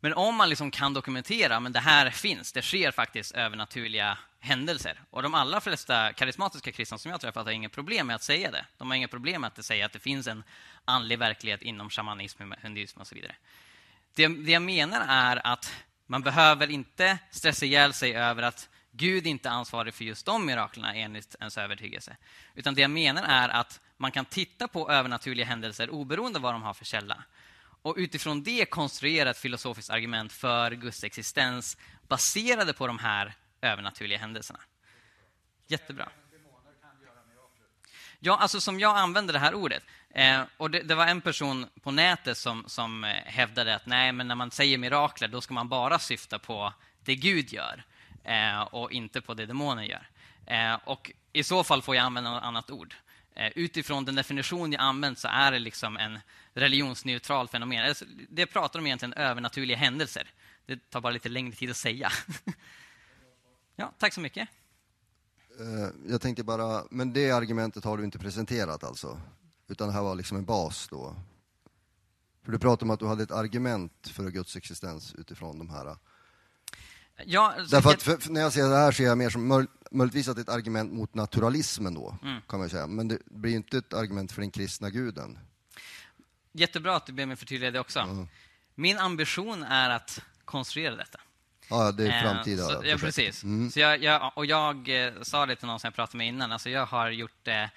Men 0.00 0.14
om 0.14 0.34
man 0.34 0.48
liksom 0.48 0.70
kan 0.70 0.94
dokumentera 0.94 1.56
att 1.56 1.72
det 1.72 1.80
här 1.80 2.10
finns, 2.10 2.52
det 2.52 2.62
sker 2.62 2.90
faktiskt 2.90 3.32
övernaturliga 3.32 4.18
händelser. 4.40 5.00
Och 5.10 5.22
de 5.22 5.34
allra 5.34 5.60
flesta 5.60 6.12
karismatiska 6.12 6.72
kristna 6.72 6.98
som 6.98 7.10
jag 7.10 7.20
träffat 7.20 7.44
har 7.44 7.52
inget 7.52 7.72
problem 7.72 8.06
med 8.06 8.16
att 8.16 8.22
säga 8.22 8.50
det. 8.50 8.66
De 8.78 8.90
har 8.90 8.96
inga 8.96 9.08
problem 9.08 9.40
med 9.40 9.48
att 9.58 9.64
säga 9.64 9.86
att 9.86 9.92
det 9.92 9.98
finns 9.98 10.26
en 10.26 10.44
andlig 10.84 11.18
verklighet 11.18 11.62
inom 11.62 11.90
shamanism, 11.90 12.42
hinduism 12.62 13.00
och 13.00 13.06
så 13.06 13.14
vidare. 13.14 13.34
Det, 14.14 14.28
det 14.28 14.52
jag 14.52 14.62
menar 14.62 15.04
är 15.08 15.46
att 15.46 15.72
man 16.06 16.22
behöver 16.22 16.70
inte 16.70 17.18
stressa 17.30 17.66
ihjäl 17.66 17.92
sig 17.92 18.14
över 18.14 18.42
att 18.42 18.68
Gud 18.94 19.26
inte 19.26 19.48
är 19.48 19.52
ansvarig 19.52 19.94
för 19.94 20.04
just 20.04 20.26
de 20.26 20.46
miraklerna 20.46 20.94
enligt 20.94 21.34
ens 21.40 21.58
övertygelse. 21.58 22.16
Utan 22.54 22.74
det 22.74 22.80
jag 22.80 22.90
menar 22.90 23.22
är 23.22 23.48
att 23.48 23.80
man 23.96 24.12
kan 24.12 24.24
titta 24.24 24.68
på 24.68 24.90
övernaturliga 24.90 25.46
händelser 25.46 25.90
oberoende 25.90 26.38
av 26.38 26.42
vad 26.42 26.54
de 26.54 26.62
har 26.62 26.74
för 26.74 26.84
källa. 26.84 27.24
Och 27.82 27.94
utifrån 27.96 28.42
det 28.42 28.64
konstruera 28.70 29.30
ett 29.30 29.38
filosofiskt 29.38 29.90
argument 29.90 30.32
för 30.32 30.70
Guds 30.70 31.04
existens 31.04 31.76
baserade 32.08 32.72
på 32.72 32.86
de 32.86 32.98
här 32.98 33.34
övernaturliga 33.60 34.18
händelserna. 34.18 34.60
Jättebra. 35.66 36.08
Ja, 38.20 38.36
alltså 38.36 38.60
som 38.60 38.80
jag 38.80 38.96
använder 38.96 39.32
det 39.32 39.38
här 39.38 39.54
ordet. 39.54 39.82
Eh, 40.10 40.42
och 40.56 40.70
det, 40.70 40.80
det, 40.80 40.94
var 40.94 41.06
en 41.06 41.20
person 41.20 41.66
på 41.82 41.90
nätet 41.90 42.38
som, 42.38 42.64
som 42.66 43.04
eh, 43.04 43.10
hävdade 43.10 43.74
att 43.74 43.86
nej, 43.86 44.12
men 44.12 44.28
när 44.28 44.34
man 44.34 44.50
säger 44.50 44.78
mirakler, 44.78 45.28
då 45.28 45.40
ska 45.40 45.54
man 45.54 45.68
bara 45.68 45.98
syfta 45.98 46.38
på 46.38 46.72
det 47.04 47.14
Gud 47.14 47.52
gör 47.52 47.76
eh, 47.76 47.91
Eh, 48.24 48.60
och 48.60 48.92
inte 48.92 49.20
på 49.20 49.34
det 49.34 49.46
demoner 49.46 49.82
gör. 49.82 50.08
Eh, 50.46 50.78
och 50.84 51.12
I 51.32 51.44
så 51.44 51.64
fall 51.64 51.82
får 51.82 51.96
jag 51.96 52.04
använda 52.04 52.30
något 52.30 52.42
annat 52.42 52.70
ord. 52.70 52.94
Eh, 53.34 53.52
utifrån 53.56 54.04
den 54.04 54.14
definition 54.14 54.72
jag 54.72 54.82
använt 54.82 55.18
så 55.18 55.28
är 55.28 55.52
det 55.52 55.58
liksom 55.58 55.96
en 55.96 56.18
religionsneutral 56.54 57.48
fenomen. 57.48 57.88
Alltså, 57.88 58.04
det 58.28 58.46
pratar 58.46 58.78
om 58.78 58.86
egentligen 58.86 59.12
övernaturliga 59.12 59.76
händelser. 59.76 60.30
Det 60.66 60.90
tar 60.90 61.00
bara 61.00 61.12
lite 61.12 61.28
längre 61.28 61.52
tid 61.52 61.70
att 61.70 61.76
säga. 61.76 62.10
ja, 63.76 63.92
tack 63.98 64.12
så 64.12 64.20
mycket. 64.20 64.48
Eh, 65.60 66.10
jag 66.10 66.20
tänkte 66.20 66.44
bara, 66.44 66.84
men 66.90 67.12
det 67.12 67.30
argumentet 67.30 67.84
har 67.84 67.98
du 67.98 68.04
inte 68.04 68.18
presenterat 68.18 68.84
alltså? 68.84 69.20
Utan 69.68 69.88
det 69.88 69.94
här 69.94 70.02
var 70.02 70.14
liksom 70.14 70.36
en 70.36 70.44
bas 70.44 70.88
då? 70.88 71.16
För 72.44 72.52
du 72.52 72.58
pratade 72.58 72.84
om 72.84 72.90
att 72.90 73.00
du 73.00 73.06
hade 73.06 73.22
ett 73.22 73.30
argument 73.30 74.08
för 74.08 74.30
Guds 74.30 74.56
existens 74.56 75.14
utifrån 75.14 75.58
de 75.58 75.70
här. 75.70 75.96
Ja, 77.24 77.54
Därför 77.70 77.90
att 77.90 78.02
för, 78.02 78.16
för 78.16 78.30
när 78.30 78.40
jag 78.40 78.52
ser 78.52 78.62
det 78.62 78.76
här 78.76 78.92
ser 78.92 79.04
jag 79.04 79.18
mer 79.18 79.30
som 79.30 79.48
möj, 79.48 79.66
möjligtvis 79.90 80.28
att 80.28 80.36
det 80.36 80.40
är 80.40 80.42
ett 80.42 80.48
argument 80.48 80.92
mot 80.92 81.14
naturalismen 81.14 81.94
då, 81.94 82.18
mm. 82.22 82.40
kan 82.48 82.58
man 82.58 82.70
säga. 82.70 82.86
Men 82.86 83.08
det 83.08 83.18
blir 83.26 83.54
inte 83.54 83.78
ett 83.78 83.94
argument 83.94 84.32
för 84.32 84.40
den 84.40 84.50
kristna 84.50 84.90
guden. 84.90 85.38
Jättebra 86.52 86.96
att 86.96 87.06
du 87.06 87.12
ber 87.12 87.26
mig 87.26 87.36
förtydliga 87.36 87.70
det 87.70 87.80
också. 87.80 88.00
Mm. 88.00 88.28
Min 88.74 88.98
ambition 88.98 89.62
är 89.62 89.90
att 89.90 90.20
konstruera 90.44 90.96
detta. 90.96 91.20
Ja, 91.70 91.92
det 91.92 92.06
är 92.06 92.16
eh, 92.16 92.32
framtida 92.32 92.62
så, 92.62 92.82
Ja, 92.84 92.96
precis. 92.96 93.42
Mm. 93.42 93.70
Så 93.70 93.80
jag, 93.80 94.02
jag, 94.02 94.32
och 94.34 94.46
jag 94.46 95.06
eh, 95.06 95.12
sa 95.22 95.46
det 95.46 95.56
till 95.56 95.66
någon 95.66 95.80
som 95.80 95.86
jag 95.88 95.94
pratade 95.94 96.18
med 96.18 96.28
innan, 96.28 96.52
alltså 96.52 96.70
jag 96.70 96.86
har 96.86 97.10
gjort 97.10 97.36
det 97.42 97.70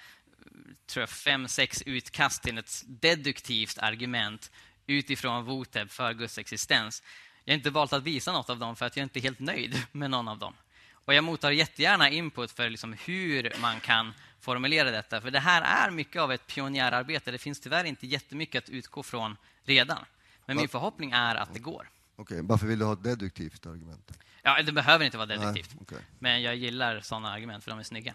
tror 0.86 1.02
jag, 1.02 1.10
fem, 1.10 1.48
sex 1.48 1.82
utkast 1.86 2.42
till 2.42 2.58
ett 2.58 2.82
deduktivt 2.86 3.78
argument 3.78 4.50
utifrån 4.86 5.44
Voteb 5.44 5.90
för 5.90 6.12
Guds 6.12 6.38
existens. 6.38 7.02
Jag 7.48 7.52
har 7.52 7.56
inte 7.56 7.70
valt 7.70 7.92
att 7.92 8.02
visa 8.02 8.32
något 8.32 8.50
av 8.50 8.58
dem 8.58 8.76
för 8.76 8.86
att 8.86 8.96
jag 8.96 9.04
inte 9.04 9.18
är 9.18 9.22
helt 9.22 9.38
nöjd 9.38 9.86
med 9.92 10.10
någon 10.10 10.28
av 10.28 10.38
dem. 10.38 10.54
Och 10.92 11.14
Jag 11.14 11.24
mottar 11.24 11.50
jättegärna 11.50 12.10
input 12.10 12.50
för 12.50 12.70
liksom 12.70 12.92
hur 12.92 13.52
man 13.60 13.80
kan 13.80 14.14
formulera 14.40 14.90
detta. 14.90 15.20
För 15.20 15.30
det 15.30 15.40
här 15.40 15.86
är 15.86 15.90
mycket 15.90 16.22
av 16.22 16.32
ett 16.32 16.46
pionjärarbete. 16.46 17.30
Det 17.30 17.38
finns 17.38 17.60
tyvärr 17.60 17.84
inte 17.84 18.06
jättemycket 18.06 18.64
att 18.64 18.70
utgå 18.70 19.02
från 19.02 19.36
redan. 19.64 20.04
Men 20.46 20.56
min 20.56 20.68
förhoppning 20.68 21.10
är 21.10 21.34
att 21.34 21.54
det 21.54 21.60
går. 21.60 21.88
Okej, 22.16 22.40
varför 22.42 22.66
vill 22.66 22.78
du 22.78 22.84
ha 22.84 22.92
ett 22.92 23.02
deduktivt 23.02 23.66
argument? 23.66 24.12
Ja, 24.42 24.62
det 24.62 24.72
behöver 24.72 25.04
inte 25.04 25.16
vara 25.16 25.26
deduktivt. 25.26 25.70
Nej, 25.74 25.78
okej. 25.82 25.98
Men 26.18 26.42
jag 26.42 26.56
gillar 26.56 27.00
sådana 27.00 27.32
argument 27.32 27.64
för 27.64 27.70
de 27.70 27.78
är 27.78 27.82
snygga. 27.82 28.14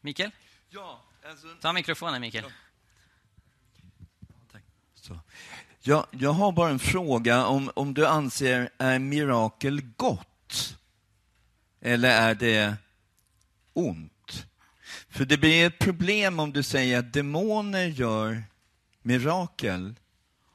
Mikael? 0.00 0.30
Ja, 0.68 1.02
alltså, 1.28 1.46
Ta 1.60 1.72
mikrofonen, 1.72 2.20
Mikael. 2.20 2.44
Så. 5.02 5.18
Jag, 5.80 6.06
jag 6.10 6.32
har 6.32 6.52
bara 6.52 6.70
en 6.70 6.78
fråga 6.78 7.46
om, 7.46 7.70
om 7.74 7.94
du 7.94 8.06
anser, 8.06 8.70
är 8.78 8.98
mirakel 8.98 9.80
gott? 9.96 10.78
Eller 11.80 12.08
är 12.08 12.34
det 12.34 12.76
ont? 13.72 14.46
För 15.08 15.24
det 15.24 15.38
blir 15.38 15.66
ett 15.66 15.78
problem 15.78 16.40
om 16.40 16.52
du 16.52 16.62
säger 16.62 16.98
att 16.98 17.12
demoner 17.12 17.86
gör 17.86 18.42
mirakel. 19.02 19.94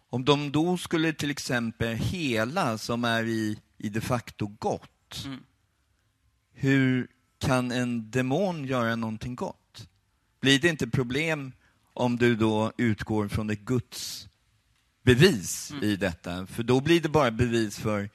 Om 0.10 0.26
de 0.26 0.52
då 0.52 0.78
skulle 0.78 1.14
till 1.14 1.32
exempel 1.32 1.96
hela, 1.96 2.78
som 2.78 3.04
är 3.04 3.24
i, 3.24 3.60
i 3.78 3.90
de 3.90 4.02
facto 4.02 4.48
gott. 4.48 5.24
Mm. 5.26 5.44
Hur 6.54 7.08
kan 7.38 7.72
en 7.72 8.12
demon 8.12 8.66
göra 8.66 8.96
någonting 8.96 9.36
gott? 9.36 9.88
Blir 10.40 10.60
det 10.60 10.68
inte 10.68 10.88
problem 10.88 11.52
om 11.94 12.18
du 12.18 12.36
då 12.36 12.72
utgår 12.78 13.28
från 13.28 13.50
ett 13.50 13.60
Guds 13.60 14.30
bevis 15.08 15.72
i 15.82 15.96
detta? 15.96 16.48
För 16.48 16.64
då 16.64 16.82
blir 16.82 17.02
det 17.02 17.10
bara 17.10 17.32
bevis 17.32 17.80
för, 17.80 18.10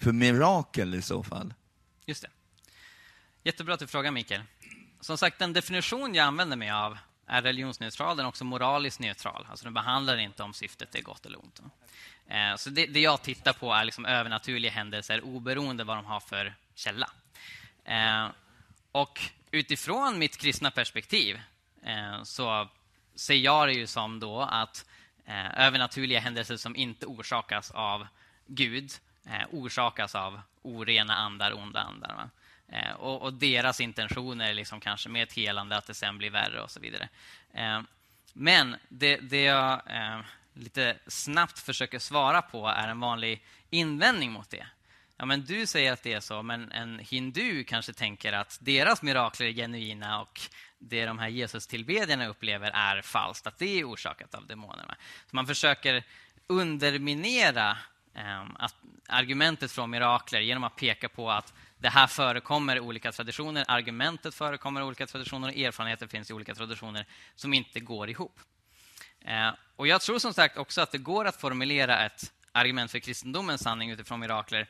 för 0.00 0.12
mirakel 0.12 0.94
i 0.94 1.02
så 1.02 1.22
fall. 1.22 1.54
Just 2.06 2.22
det. 2.22 2.28
Jättebra 3.44 3.74
att 3.74 3.80
du 3.80 3.86
frågar, 3.86 4.10
Mikael. 4.10 4.42
Som 5.00 5.18
sagt, 5.18 5.38
den 5.38 5.52
definition 5.52 6.14
jag 6.14 6.24
använder 6.26 6.56
mig 6.56 6.70
av 6.70 6.98
är 7.26 7.42
religionsneutral. 7.42 8.16
Den 8.16 8.26
är 8.26 8.28
också 8.28 8.44
moraliskt 8.44 9.00
neutral. 9.00 9.46
Alltså 9.50 9.64
den 9.64 9.74
behandlar 9.74 10.16
inte 10.16 10.42
om 10.42 10.54
syftet 10.54 10.94
är 10.94 11.02
gott 11.02 11.26
eller 11.26 11.38
ont. 11.40 11.60
Eh, 12.26 12.56
Så 12.56 12.70
det, 12.70 12.86
det 12.86 13.00
jag 13.00 13.22
tittar 13.22 13.52
på 13.52 13.72
är 13.72 13.84
liksom 13.84 14.04
övernaturliga 14.06 14.72
händelser 14.72 15.24
oberoende 15.24 15.84
vad 15.84 15.96
de 15.96 16.04
har 16.04 16.20
för 16.20 16.54
källa. 16.74 17.10
Eh, 17.84 18.26
Och 18.92 19.20
utifrån 19.50 20.18
mitt 20.18 20.36
kristna 20.36 20.70
perspektiv 20.70 21.40
eh, 21.82 22.22
så 22.22 22.68
ser 23.14 23.34
jag 23.34 23.68
det 23.68 23.72
ju 23.72 23.86
som 23.86 24.20
då 24.20 24.40
att 24.42 24.84
eh, 25.28 25.66
övernaturliga 25.66 26.20
händelser 26.20 26.56
som 26.56 26.76
inte 26.76 27.06
orsakas 27.06 27.70
av 27.70 28.06
Gud 28.46 28.92
eh, 29.26 29.46
orsakas 29.50 30.14
av 30.14 30.40
orena 30.62 31.14
andar, 31.14 31.52
onda 31.52 31.80
andar. 31.80 32.14
Va? 32.14 32.30
Eh, 32.68 32.92
och, 32.92 33.22
och 33.22 33.32
deras 33.32 33.80
intentioner 33.80 34.50
är 34.50 34.54
liksom 34.54 34.80
kanske 34.80 35.08
med 35.08 35.22
ett 35.22 35.32
helande, 35.32 35.76
att 35.76 35.86
det 35.86 35.94
sen 35.94 36.18
blir 36.18 36.30
värre 36.30 36.60
och 36.60 36.70
så 36.70 36.80
vidare. 36.80 37.08
Eh, 37.54 37.80
men 38.32 38.76
det, 38.88 39.16
det 39.16 39.42
jag 39.42 39.72
eh, 39.86 40.20
lite 40.54 40.96
snabbt 41.06 41.58
försöker 41.58 41.98
svara 41.98 42.42
på 42.42 42.68
är 42.68 42.88
en 42.88 43.00
vanlig 43.00 43.44
invändning 43.70 44.32
mot 44.32 44.50
det. 44.50 44.66
Ja, 45.16 45.24
men 45.24 45.44
du 45.44 45.66
säger 45.66 45.92
att 45.92 46.02
det 46.02 46.12
är 46.12 46.20
så, 46.20 46.42
men 46.42 46.72
en 46.72 46.98
hindu 46.98 47.64
kanske 47.64 47.92
tänker 47.92 48.32
att 48.32 48.58
deras 48.60 49.02
mirakler 49.02 49.46
är 49.46 49.52
genuina 49.52 50.20
och 50.20 50.40
det 50.78 51.06
de 51.06 51.18
här 51.18 51.28
Jesus-tillbedjarna 51.28 52.26
upplever 52.26 52.70
är 52.74 53.02
falskt, 53.02 53.46
att 53.46 53.58
det 53.58 53.80
är 53.80 53.84
orsakat 53.84 54.34
av 54.34 54.46
demonerna. 54.46 54.96
Så 55.30 55.36
man 55.36 55.46
försöker 55.46 56.04
underminera 56.46 57.78
eh, 58.14 58.42
att 58.58 58.74
argumentet 59.08 59.72
från 59.72 59.90
mirakler 59.90 60.40
genom 60.40 60.64
att 60.64 60.76
peka 60.76 61.08
på 61.08 61.30
att 61.30 61.54
det 61.78 61.88
här 61.88 62.06
förekommer 62.06 62.76
i 62.76 62.80
olika 62.80 63.12
traditioner, 63.12 63.64
argumentet 63.68 64.34
förekommer 64.34 64.80
i 64.80 64.84
olika 64.84 65.06
traditioner 65.06 65.48
och 65.48 65.56
erfarenheter 65.56 66.06
finns 66.06 66.30
i 66.30 66.32
olika 66.32 66.54
traditioner 66.54 67.06
som 67.34 67.54
inte 67.54 67.80
går 67.80 68.10
ihop. 68.10 68.40
Eh, 69.20 69.50
och 69.76 69.86
Jag 69.86 70.00
tror 70.00 70.18
som 70.18 70.34
sagt 70.34 70.56
också 70.56 70.80
att 70.80 70.92
det 70.92 70.98
går 70.98 71.24
att 71.24 71.40
formulera 71.40 72.06
ett 72.06 72.32
argument 72.52 72.90
för 72.90 72.98
kristendomens 72.98 73.62
sanning 73.62 73.90
utifrån 73.90 74.20
mirakler. 74.20 74.66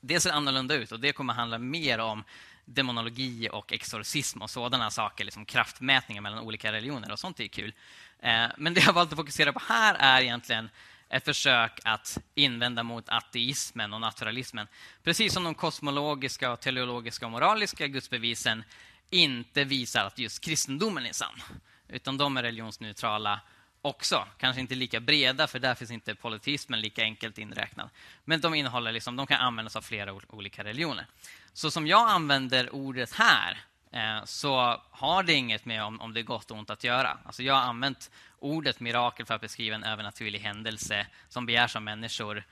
Det 0.00 0.20
ser 0.20 0.30
annorlunda 0.30 0.74
ut 0.74 0.92
och 0.92 1.00
det 1.00 1.12
kommer 1.12 1.34
handla 1.34 1.58
mer 1.58 1.98
om 1.98 2.24
demonologi 2.66 3.48
och 3.52 3.72
exorcism 3.72 4.42
och 4.42 4.50
sådana 4.50 4.90
saker, 4.90 5.24
liksom 5.24 5.44
kraftmätningar 5.44 6.22
mellan 6.22 6.38
olika 6.38 6.72
religioner 6.72 7.12
och 7.12 7.18
sånt 7.18 7.40
är 7.40 7.46
kul. 7.46 7.74
Eh, 8.20 8.46
men 8.56 8.74
det 8.74 8.80
jag 8.80 8.92
valt 8.92 9.12
att 9.12 9.18
fokusera 9.18 9.52
på 9.52 9.60
här 9.68 9.94
är 9.94 10.22
egentligen 10.22 10.70
ett 11.08 11.24
försök 11.24 11.80
att 11.84 12.18
invända 12.34 12.82
mot 12.82 13.08
ateismen 13.08 13.92
och 13.92 14.00
naturalismen. 14.00 14.66
Precis 15.02 15.32
som 15.32 15.44
de 15.44 15.54
kosmologiska, 15.54 16.56
teologiska 16.56 16.56
teleologiska 16.56 17.26
och 17.26 17.32
moraliska 17.32 17.86
gudsbevisen 17.86 18.64
inte 19.10 19.64
visar 19.64 20.04
att 20.04 20.18
just 20.18 20.44
kristendomen 20.44 21.06
är 21.06 21.12
sann. 21.12 21.42
Utan 21.88 22.16
de 22.16 22.36
är 22.36 22.42
religionsneutrala 22.42 23.40
också. 23.86 24.26
Kanske 24.38 24.60
inte 24.60 24.74
lika 24.74 25.00
breda, 25.00 25.46
för 25.46 25.58
där 25.58 25.74
finns 25.74 25.90
inte 25.90 26.14
politismen 26.14 26.80
lika 26.80 27.02
enkelt 27.02 27.38
inräknad. 27.38 27.90
Men 28.24 28.40
de, 28.40 28.54
innehåller 28.54 28.92
liksom, 28.92 29.16
de 29.16 29.26
kan 29.26 29.40
användas 29.40 29.76
av 29.76 29.82
flera 29.82 30.12
olika 30.28 30.64
religioner. 30.64 31.06
Så 31.52 31.70
som 31.70 31.86
jag 31.86 32.10
använder 32.10 32.74
ordet 32.74 33.12
här 33.12 33.58
eh, 33.92 34.24
så 34.24 34.80
har 34.90 35.22
det 35.22 35.32
inget 35.32 35.64
med 35.64 35.84
om, 35.84 36.00
om 36.00 36.14
det 36.14 36.20
är 36.20 36.24
gott 36.24 36.50
och 36.50 36.58
ont 36.58 36.70
att 36.70 36.84
göra. 36.84 37.18
Alltså 37.24 37.42
jag 37.42 37.54
har 37.54 37.62
använt 37.62 38.10
ordet 38.38 38.80
mirakel 38.80 39.26
för 39.26 39.34
att 39.34 39.40
beskriva 39.40 39.76
en 39.76 39.84
övernaturlig 39.84 40.38
händelse 40.38 41.06
som 41.28 41.46
begärs 41.46 41.76
av 41.76 41.82
människor 41.82 42.44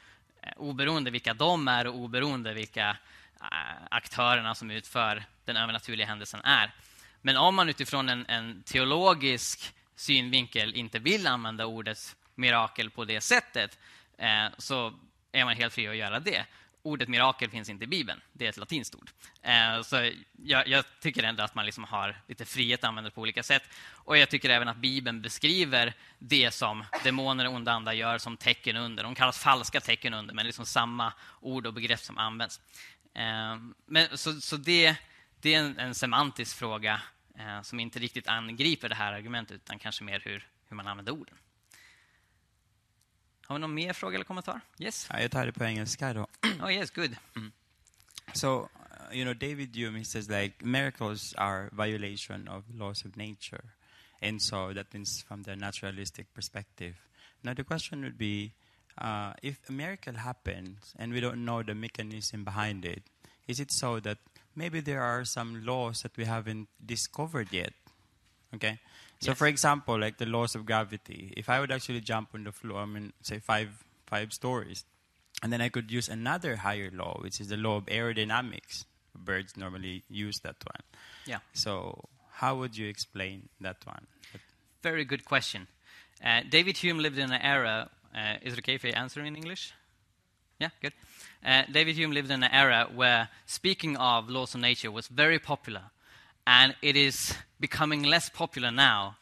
eh, 0.42 0.52
oberoende 0.56 1.10
vilka 1.10 1.34
de 1.34 1.68
är 1.68 1.86
och 1.86 1.94
oberoende 1.94 2.54
vilka 2.54 2.96
eh, 3.40 3.46
aktörerna 3.90 4.54
som 4.54 4.70
utför 4.70 5.24
den 5.44 5.56
övernaturliga 5.56 6.06
händelsen 6.06 6.40
är. 6.44 6.72
Men 7.22 7.36
om 7.36 7.54
man 7.54 7.68
utifrån 7.68 8.08
en, 8.08 8.26
en 8.26 8.62
teologisk 8.62 9.74
synvinkel 9.96 10.74
inte 10.74 10.98
vill 10.98 11.26
använda 11.26 11.66
ordet 11.66 12.16
mirakel 12.34 12.90
på 12.90 13.04
det 13.04 13.20
sättet 13.20 13.78
eh, 14.18 14.46
så 14.58 14.94
är 15.32 15.44
man 15.44 15.56
helt 15.56 15.74
fri 15.74 15.88
att 15.88 15.96
göra 15.96 16.20
det. 16.20 16.46
Ordet 16.82 17.08
mirakel 17.08 17.50
finns 17.50 17.68
inte 17.68 17.84
i 17.84 17.86
Bibeln, 17.86 18.20
det 18.32 18.44
är 18.44 18.48
ett 18.48 18.56
latinskt 18.56 18.94
ord. 18.94 19.10
Eh, 19.42 19.82
så 19.82 20.10
jag, 20.42 20.68
jag, 20.68 20.84
tycker 21.00 21.22
ändå 21.22 21.42
att 21.42 21.54
man 21.54 21.66
liksom 21.66 21.84
har 21.84 22.20
lite 22.28 22.44
frihet 22.44 22.80
att 22.80 22.88
använda 22.88 23.10
det 23.10 23.14
på 23.14 23.20
olika 23.20 23.42
sätt. 23.42 23.62
Och 23.90 24.18
jag 24.18 24.28
tycker 24.28 24.50
även 24.50 24.68
att 24.68 24.76
Bibeln 24.76 25.22
beskriver 25.22 25.94
det 26.18 26.50
som 26.50 26.84
demoner 27.04 27.46
och 27.46 27.54
onda 27.54 27.72
andar 27.72 27.92
gör 27.92 28.18
som 28.18 28.36
tecken 28.36 28.76
under. 28.76 29.02
De 29.02 29.14
kallas 29.14 29.38
falska 29.38 29.80
tecken 29.80 30.14
under, 30.14 30.34
men 30.34 30.46
liksom 30.46 30.66
samma 30.66 31.12
ord 31.40 31.66
och 31.66 31.74
begrepp 31.74 32.00
som 32.00 32.18
används. 32.18 32.60
Eh, 33.14 33.56
men, 33.86 34.18
så 34.18 34.40
så 34.40 34.56
det, 34.56 34.96
det 35.40 35.54
är 35.54 35.58
en, 35.58 35.78
en 35.78 35.94
semantisk 35.94 36.56
fråga 36.56 37.00
eh, 37.38 37.62
som 37.62 37.80
inte 37.80 37.98
riktigt 37.98 38.28
angriper 38.28 38.88
det 38.88 38.94
här 38.94 39.12
argumentet, 39.12 39.54
utan 39.54 39.78
kanske 39.78 40.04
mer 40.04 40.20
hur, 40.24 40.48
hur 40.68 40.76
man 40.76 40.86
använder 40.86 41.12
orden. 41.12 41.34
Har 43.46 43.56
vi 43.56 43.60
någon 43.60 43.74
mer 43.74 43.92
fråga 43.92 44.14
eller 44.14 44.24
kommentar? 44.24 44.60
Yes? 44.78 45.08
Ja, 45.10 45.20
jag 45.20 45.30
tar 45.30 45.46
det 45.46 45.52
på 45.52 45.64
engelska 45.64 46.12
då. 46.12 46.26
Oh 46.62 46.72
yes, 46.72 46.90
good. 46.90 47.16
So, 48.32 48.48
uh, 48.48 48.68
you 49.12 49.24
know, 49.24 49.34
David 49.34 49.76
Hume, 49.76 49.98
he 49.98 50.04
says 50.04 50.28
like 50.28 50.64
miracles 50.64 51.34
are 51.34 51.68
violation 51.72 52.48
of 52.48 52.64
laws 52.74 53.04
of 53.04 53.16
nature. 53.16 53.64
And 54.22 54.42
so 54.42 54.72
that 54.72 54.92
means 54.94 55.22
from 55.22 55.42
the 55.42 55.56
naturalistic 55.56 56.34
perspective. 56.34 56.94
Now 57.42 57.54
the 57.54 57.64
question 57.64 58.00
would 58.02 58.16
be, 58.16 58.52
uh, 58.98 59.34
if 59.42 59.58
a 59.68 59.72
miracle 59.72 60.14
happens 60.14 60.94
and 60.98 61.12
we 61.12 61.20
don't 61.20 61.44
know 61.44 61.62
the 61.62 61.74
mechanism 61.74 62.44
behind 62.44 62.84
it, 62.84 63.02
is 63.46 63.60
it 63.60 63.70
so 63.72 64.00
that 64.00 64.18
maybe 64.56 64.80
there 64.80 65.02
are 65.02 65.24
some 65.24 65.64
laws 65.64 66.02
that 66.02 66.16
we 66.16 66.24
haven't 66.24 66.68
discovered 66.84 67.48
yet? 67.52 67.72
Okay? 68.54 68.78
So 69.20 69.30
Yes. 69.30 69.38
for 69.38 69.46
example, 69.46 69.98
like 69.98 70.18
the 70.18 70.26
laws 70.26 70.54
of 70.54 70.66
gravity, 70.66 71.32
if 71.36 71.48
I 71.48 71.60
would 71.60 71.70
actually 71.72 72.00
jump 72.00 72.30
on 72.34 72.44
the 72.44 72.52
floor, 72.52 72.82
I 72.82 72.86
mean, 72.86 73.12
say 73.22 73.38
five, 73.38 73.84
five 74.06 74.32
stories, 74.32 74.84
and 75.42 75.52
then 75.52 75.60
I 75.60 75.68
could 75.68 75.90
use 75.90 76.08
another 76.08 76.56
higher 76.56 76.90
law, 76.92 77.18
which 77.20 77.40
is 77.40 77.48
the 77.48 77.56
law 77.56 77.76
of 77.76 77.86
aerodynamics. 77.86 78.84
Birds 79.14 79.56
normally 79.56 80.02
use 80.08 80.40
that 80.40 80.56
one. 80.64 80.82
Yeah. 81.26 81.38
So 81.52 82.04
how 82.32 82.56
would 82.56 82.76
you 82.76 82.86
explain 82.88 83.48
that 83.60 83.76
one? 83.86 84.06
Very 84.82 85.04
good 85.04 85.24
question. 85.24 85.68
Uh, 86.22 86.42
David 86.48 86.76
Hume 86.78 86.98
lived 86.98 87.18
in 87.18 87.32
an 87.32 87.40
era. 87.40 87.90
Uh, 88.14 88.36
is 88.42 88.52
it 88.52 88.58
okay 88.60 88.74
if 88.74 88.84
I 88.84 88.88
answer 88.90 89.24
in 89.24 89.34
English? 89.36 89.72
Yeah, 90.60 90.70
good. 90.80 90.92
Uh, 91.44 91.62
David 91.70 91.96
Hume 91.96 92.12
lived 92.12 92.30
in 92.30 92.42
an 92.42 92.50
era 92.50 92.88
where 92.94 93.28
speaking 93.46 93.96
of 93.96 94.30
laws 94.30 94.54
of 94.54 94.60
nature 94.60 94.90
was 94.90 95.08
very 95.08 95.38
popular, 95.38 95.90
and 96.46 96.74
it 96.82 96.96
is 96.96 97.34
becoming 97.60 98.02
less 98.02 98.28
popular 98.28 98.70
now, 98.70 99.16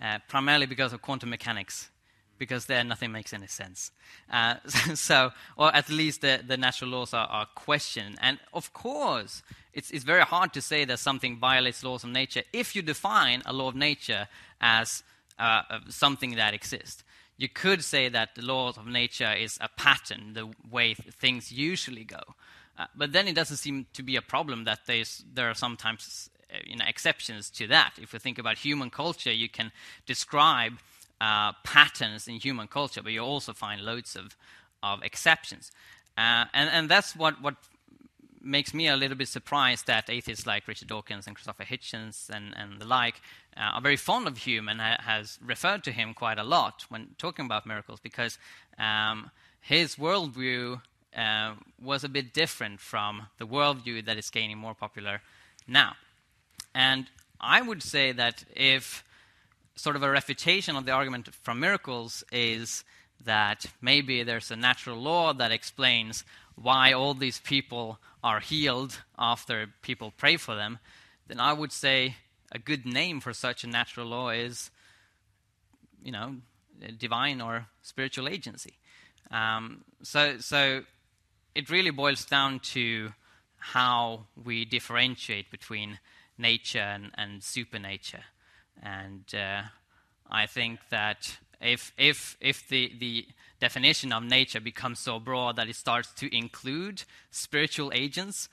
uh, 0.00 0.18
primarily 0.28 0.66
because 0.66 0.92
of 0.92 1.02
quantum 1.02 1.30
mechanics. 1.30 1.90
because 2.36 2.66
there 2.66 2.82
nothing 2.82 3.12
makes 3.12 3.32
any 3.32 3.46
sense. 3.46 3.92
Uh, 4.30 4.56
so, 4.94 5.30
or 5.56 5.74
at 5.74 5.88
least 5.88 6.20
the, 6.20 6.42
the 6.46 6.56
natural 6.56 6.90
laws 6.90 7.14
are, 7.14 7.28
are 7.28 7.46
questioned. 7.54 8.18
And 8.20 8.38
of 8.52 8.72
course, 8.72 9.42
it's, 9.72 9.90
it's 9.92 10.04
very 10.04 10.22
hard 10.22 10.52
to 10.54 10.60
say 10.60 10.84
that 10.84 10.98
something 10.98 11.38
violates 11.38 11.84
laws 11.84 12.02
of 12.04 12.10
nature 12.10 12.42
if 12.52 12.74
you 12.74 12.82
define 12.82 13.42
a 13.46 13.52
law 13.52 13.68
of 13.68 13.76
nature 13.76 14.26
as 14.60 15.04
uh, 15.38 15.62
something 15.88 16.34
that 16.34 16.54
exists. 16.54 17.03
You 17.36 17.48
could 17.48 17.82
say 17.82 18.08
that 18.08 18.34
the 18.34 18.42
laws 18.42 18.76
of 18.76 18.86
nature 18.86 19.32
is 19.32 19.58
a 19.60 19.68
pattern, 19.68 20.34
the 20.34 20.50
way 20.70 20.94
things 20.94 21.50
usually 21.50 22.04
go. 22.04 22.20
Uh, 22.78 22.86
but 22.96 23.12
then 23.12 23.28
it 23.28 23.34
doesn't 23.34 23.56
seem 23.56 23.86
to 23.92 24.02
be 24.02 24.16
a 24.16 24.22
problem 24.22 24.64
that 24.64 24.80
there 24.86 25.50
are 25.50 25.54
sometimes 25.54 26.30
uh, 26.52 26.58
you 26.66 26.76
know, 26.76 26.84
exceptions 26.86 27.50
to 27.50 27.66
that. 27.68 27.92
If 28.00 28.12
we 28.12 28.18
think 28.18 28.38
about 28.38 28.58
human 28.58 28.90
culture, 28.90 29.32
you 29.32 29.48
can 29.48 29.72
describe 30.06 30.74
uh, 31.20 31.52
patterns 31.64 32.28
in 32.28 32.34
human 32.34 32.68
culture, 32.68 33.02
but 33.02 33.12
you 33.12 33.20
also 33.20 33.52
find 33.52 33.80
loads 33.80 34.16
of, 34.16 34.36
of 34.82 35.02
exceptions. 35.02 35.70
Uh, 36.16 36.44
and, 36.52 36.70
and 36.70 36.88
that's 36.88 37.16
what, 37.16 37.40
what 37.42 37.54
makes 38.44 38.74
me 38.74 38.88
a 38.88 38.96
little 38.96 39.16
bit 39.16 39.28
surprised 39.28 39.86
that 39.86 40.10
atheists 40.10 40.46
like 40.46 40.68
Richard 40.68 40.88
Dawkins 40.88 41.26
and 41.26 41.34
Christopher 41.34 41.64
Hitchens 41.64 42.28
and, 42.30 42.54
and 42.56 42.80
the 42.80 42.84
like 42.84 43.20
uh, 43.56 43.74
are 43.74 43.80
very 43.80 43.96
fond 43.96 44.26
of 44.26 44.38
Hume 44.38 44.68
and 44.68 44.80
ha- 44.80 44.98
has 45.00 45.38
referred 45.44 45.84
to 45.84 45.92
him 45.92 46.14
quite 46.14 46.38
a 46.38 46.44
lot 46.44 46.84
when 46.88 47.14
talking 47.18 47.46
about 47.46 47.66
miracles 47.66 48.00
because 48.00 48.38
um, 48.78 49.30
his 49.60 49.96
worldview 49.96 50.80
uh, 51.16 51.54
was 51.82 52.04
a 52.04 52.08
bit 52.08 52.34
different 52.34 52.80
from 52.80 53.26
the 53.38 53.46
worldview 53.46 54.04
that 54.04 54.18
is 54.18 54.30
gaining 54.30 54.58
more 54.58 54.74
popular 54.74 55.20
now. 55.66 55.94
And 56.74 57.06
I 57.40 57.62
would 57.62 57.82
say 57.82 58.12
that 58.12 58.44
if 58.54 59.04
sort 59.76 59.96
of 59.96 60.02
a 60.02 60.10
refutation 60.10 60.76
of 60.76 60.86
the 60.86 60.92
argument 60.92 61.34
from 61.34 61.60
miracles 61.60 62.24
is 62.32 62.84
that 63.24 63.66
maybe 63.80 64.22
there's 64.22 64.50
a 64.50 64.56
natural 64.56 64.96
law 64.96 65.32
that 65.32 65.52
explains 65.52 66.24
why 66.56 66.92
all 66.92 67.14
these 67.14 67.40
people 67.40 67.98
are 68.24 68.40
healed 68.40 69.02
after 69.18 69.66
people 69.82 70.10
pray 70.16 70.38
for 70.38 70.56
them, 70.56 70.78
then 71.28 71.38
I 71.38 71.52
would 71.52 71.72
say 71.72 72.16
a 72.50 72.58
good 72.58 72.86
name 72.86 73.20
for 73.20 73.34
such 73.34 73.64
a 73.64 73.66
natural 73.66 74.06
law 74.06 74.30
is, 74.30 74.70
you 76.02 76.10
know, 76.10 76.36
divine 76.98 77.42
or 77.42 77.66
spiritual 77.82 78.26
agency. 78.26 78.78
Um, 79.30 79.84
so, 80.02 80.38
so 80.38 80.84
it 81.54 81.68
really 81.68 81.90
boils 81.90 82.24
down 82.24 82.60
to 82.60 83.12
how 83.58 84.24
we 84.42 84.64
differentiate 84.64 85.50
between 85.50 85.98
nature 86.38 86.78
and, 86.78 87.10
and 87.14 87.42
supernature. 87.42 88.24
And 88.82 89.24
uh, 89.34 89.62
I 90.30 90.46
think 90.46 90.80
that 90.88 91.36
if, 91.60 91.92
if, 91.98 92.38
if 92.40 92.66
the, 92.68 92.90
the 92.98 93.26
definition 93.64 94.12
of 94.12 94.22
nature 94.22 94.60
becomes 94.60 94.98
so 94.98 95.18
broad 95.18 95.56
that 95.56 95.68
it 95.68 95.76
starts 95.76 96.12
to 96.12 96.26
include 96.36 97.04
spiritual 97.30 97.90
agents, 97.94 98.50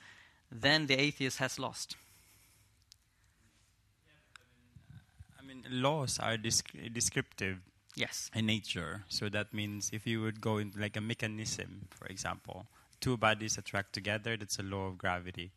then 0.50 0.86
the 0.86 0.98
atheist 0.98 1.36
has 1.38 1.58
lost. 1.58 1.96
Uh, 4.90 4.96
I 5.38 5.42
mean, 5.46 5.64
laws 5.68 6.18
are 6.18 6.38
descriptive 6.38 7.58
yes. 7.94 8.30
in 8.34 8.46
nature. 8.46 9.04
So 9.08 9.28
that 9.28 9.52
means 9.52 9.90
if 9.92 10.06
you 10.06 10.22
would 10.22 10.40
go 10.40 10.56
into 10.56 10.80
like 10.80 10.96
a 10.96 11.02
mechanism, 11.02 11.88
for 11.90 12.06
example, 12.06 12.64
two 13.00 13.18
bodies 13.18 13.58
attract 13.58 13.92
together, 13.92 14.38
that's 14.38 14.58
a 14.58 14.62
law 14.62 14.86
of 14.86 14.96
gravity. 14.96 15.52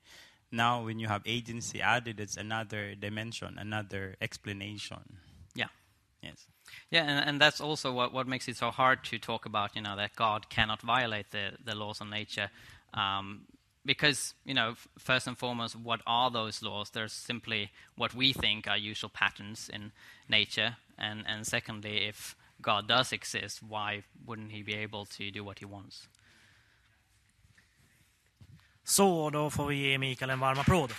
Now, 0.51 0.83
when 0.83 0.99
you 0.99 1.07
have 1.07 1.21
agency 1.25 1.81
added, 1.81 2.19
it's 2.19 2.35
another 2.35 2.93
dimension, 2.95 3.57
another 3.57 4.15
explanation. 4.19 5.19
Yeah. 5.55 5.71
Yes. 6.21 6.45
Yeah, 6.91 7.03
and, 7.03 7.29
and 7.29 7.41
that's 7.41 7.61
also 7.61 7.91
what, 7.91 8.13
what 8.13 8.27
makes 8.27 8.47
it 8.47 8.57
so 8.57 8.71
hard 8.71 9.03
to 9.05 9.19
talk 9.19 9.45
about, 9.45 9.75
you 9.75 9.81
know, 9.81 9.95
that 9.95 10.15
God 10.15 10.49
cannot 10.49 10.81
violate 10.81 11.31
the, 11.31 11.51
the 11.63 11.75
laws 11.75 12.01
of 12.01 12.07
nature. 12.07 12.49
Um, 12.93 13.41
because, 13.85 14.33
you 14.45 14.53
know, 14.53 14.75
first 14.97 15.27
and 15.27 15.37
foremost, 15.37 15.75
what 15.75 16.01
are 16.07 16.31
those 16.31 16.61
laws? 16.61 16.89
They're 16.89 17.07
simply 17.07 17.71
what 17.95 18.13
we 18.15 18.33
think 18.33 18.67
are 18.67 18.77
usual 18.77 19.09
patterns 19.09 19.69
in 19.69 19.91
nature. 20.27 20.77
And, 20.97 21.23
and 21.27 21.45
secondly, 21.45 22.07
if 22.07 22.35
God 22.61 22.87
does 22.87 23.11
exist, 23.11 23.61
why 23.61 24.03
wouldn't 24.25 24.51
he 24.51 24.63
be 24.63 24.73
able 24.73 25.05
to 25.05 25.31
do 25.31 25.43
what 25.43 25.59
he 25.59 25.65
wants? 25.65 26.07
Så, 28.87 29.29
då 29.29 29.49
får 29.49 29.67
vi 29.67 29.75
ge 29.75 29.97
Mikael 29.97 30.29
en 30.29 30.39
varm 30.39 30.59
applåd. 30.59 30.93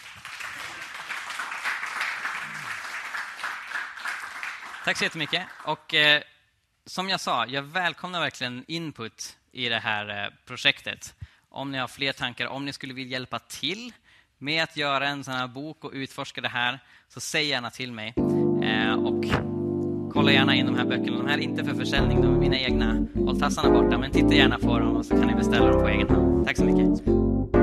Tack 4.87 4.97
så 4.97 5.05
jättemycket. 5.05 5.43
Och 5.65 5.95
eh, 5.95 6.23
som 6.87 7.09
jag 7.09 7.21
sa, 7.21 7.47
jag 7.47 7.63
välkomnar 7.63 8.21
verkligen 8.21 8.65
input 8.69 9.37
i 9.53 9.69
det 9.69 9.79
här 9.79 10.09
eh, 10.09 10.33
projektet. 10.47 11.15
Om 11.49 11.73
ni 11.73 11.79
har 11.79 11.89
fler 11.89 12.13
tankar, 12.13 12.47
om 12.47 12.65
ni 12.65 12.73
skulle 12.73 12.95
vilja 12.95 13.13
hjälpa 13.13 13.39
till 13.39 13.93
med 14.39 14.63
att 14.63 14.77
göra 14.77 15.09
en 15.09 15.25
sån 15.25 15.35
här 15.35 15.49
bok 15.49 15.85
och 15.85 15.91
utforska 15.95 16.41
det 16.41 16.49
här, 16.49 16.79
så 17.09 17.21
säg 17.21 17.47
gärna 17.47 17.71
till 17.71 17.93
mig. 17.93 18.15
Eh, 18.63 18.95
och 18.95 19.25
kolla 20.13 20.33
gärna 20.33 20.55
in 20.55 20.67
de 20.67 20.75
här 20.75 20.85
böckerna. 20.85 21.19
De 21.19 21.27
här 21.27 21.39
är 21.39 21.43
inte 21.43 21.65
för 21.65 21.75
försäljning, 21.75 22.23
de 22.23 22.35
är 22.35 22.39
mina 22.39 22.59
egna. 22.59 23.07
Håll 23.15 23.41
tassarna 23.41 23.83
borta, 23.83 23.99
men 23.99 24.11
titta 24.11 24.35
gärna 24.35 24.59
på 24.59 24.79
dem 24.79 24.97
och 24.97 25.07
så 25.07 25.17
kan 25.17 25.27
ni 25.27 25.35
beställa 25.35 25.67
dem 25.67 25.83
på 25.83 25.89
egen 25.89 26.09
hand. 26.09 26.47
Tack 26.47 26.57
så 26.57 26.65
mycket. 26.65 27.56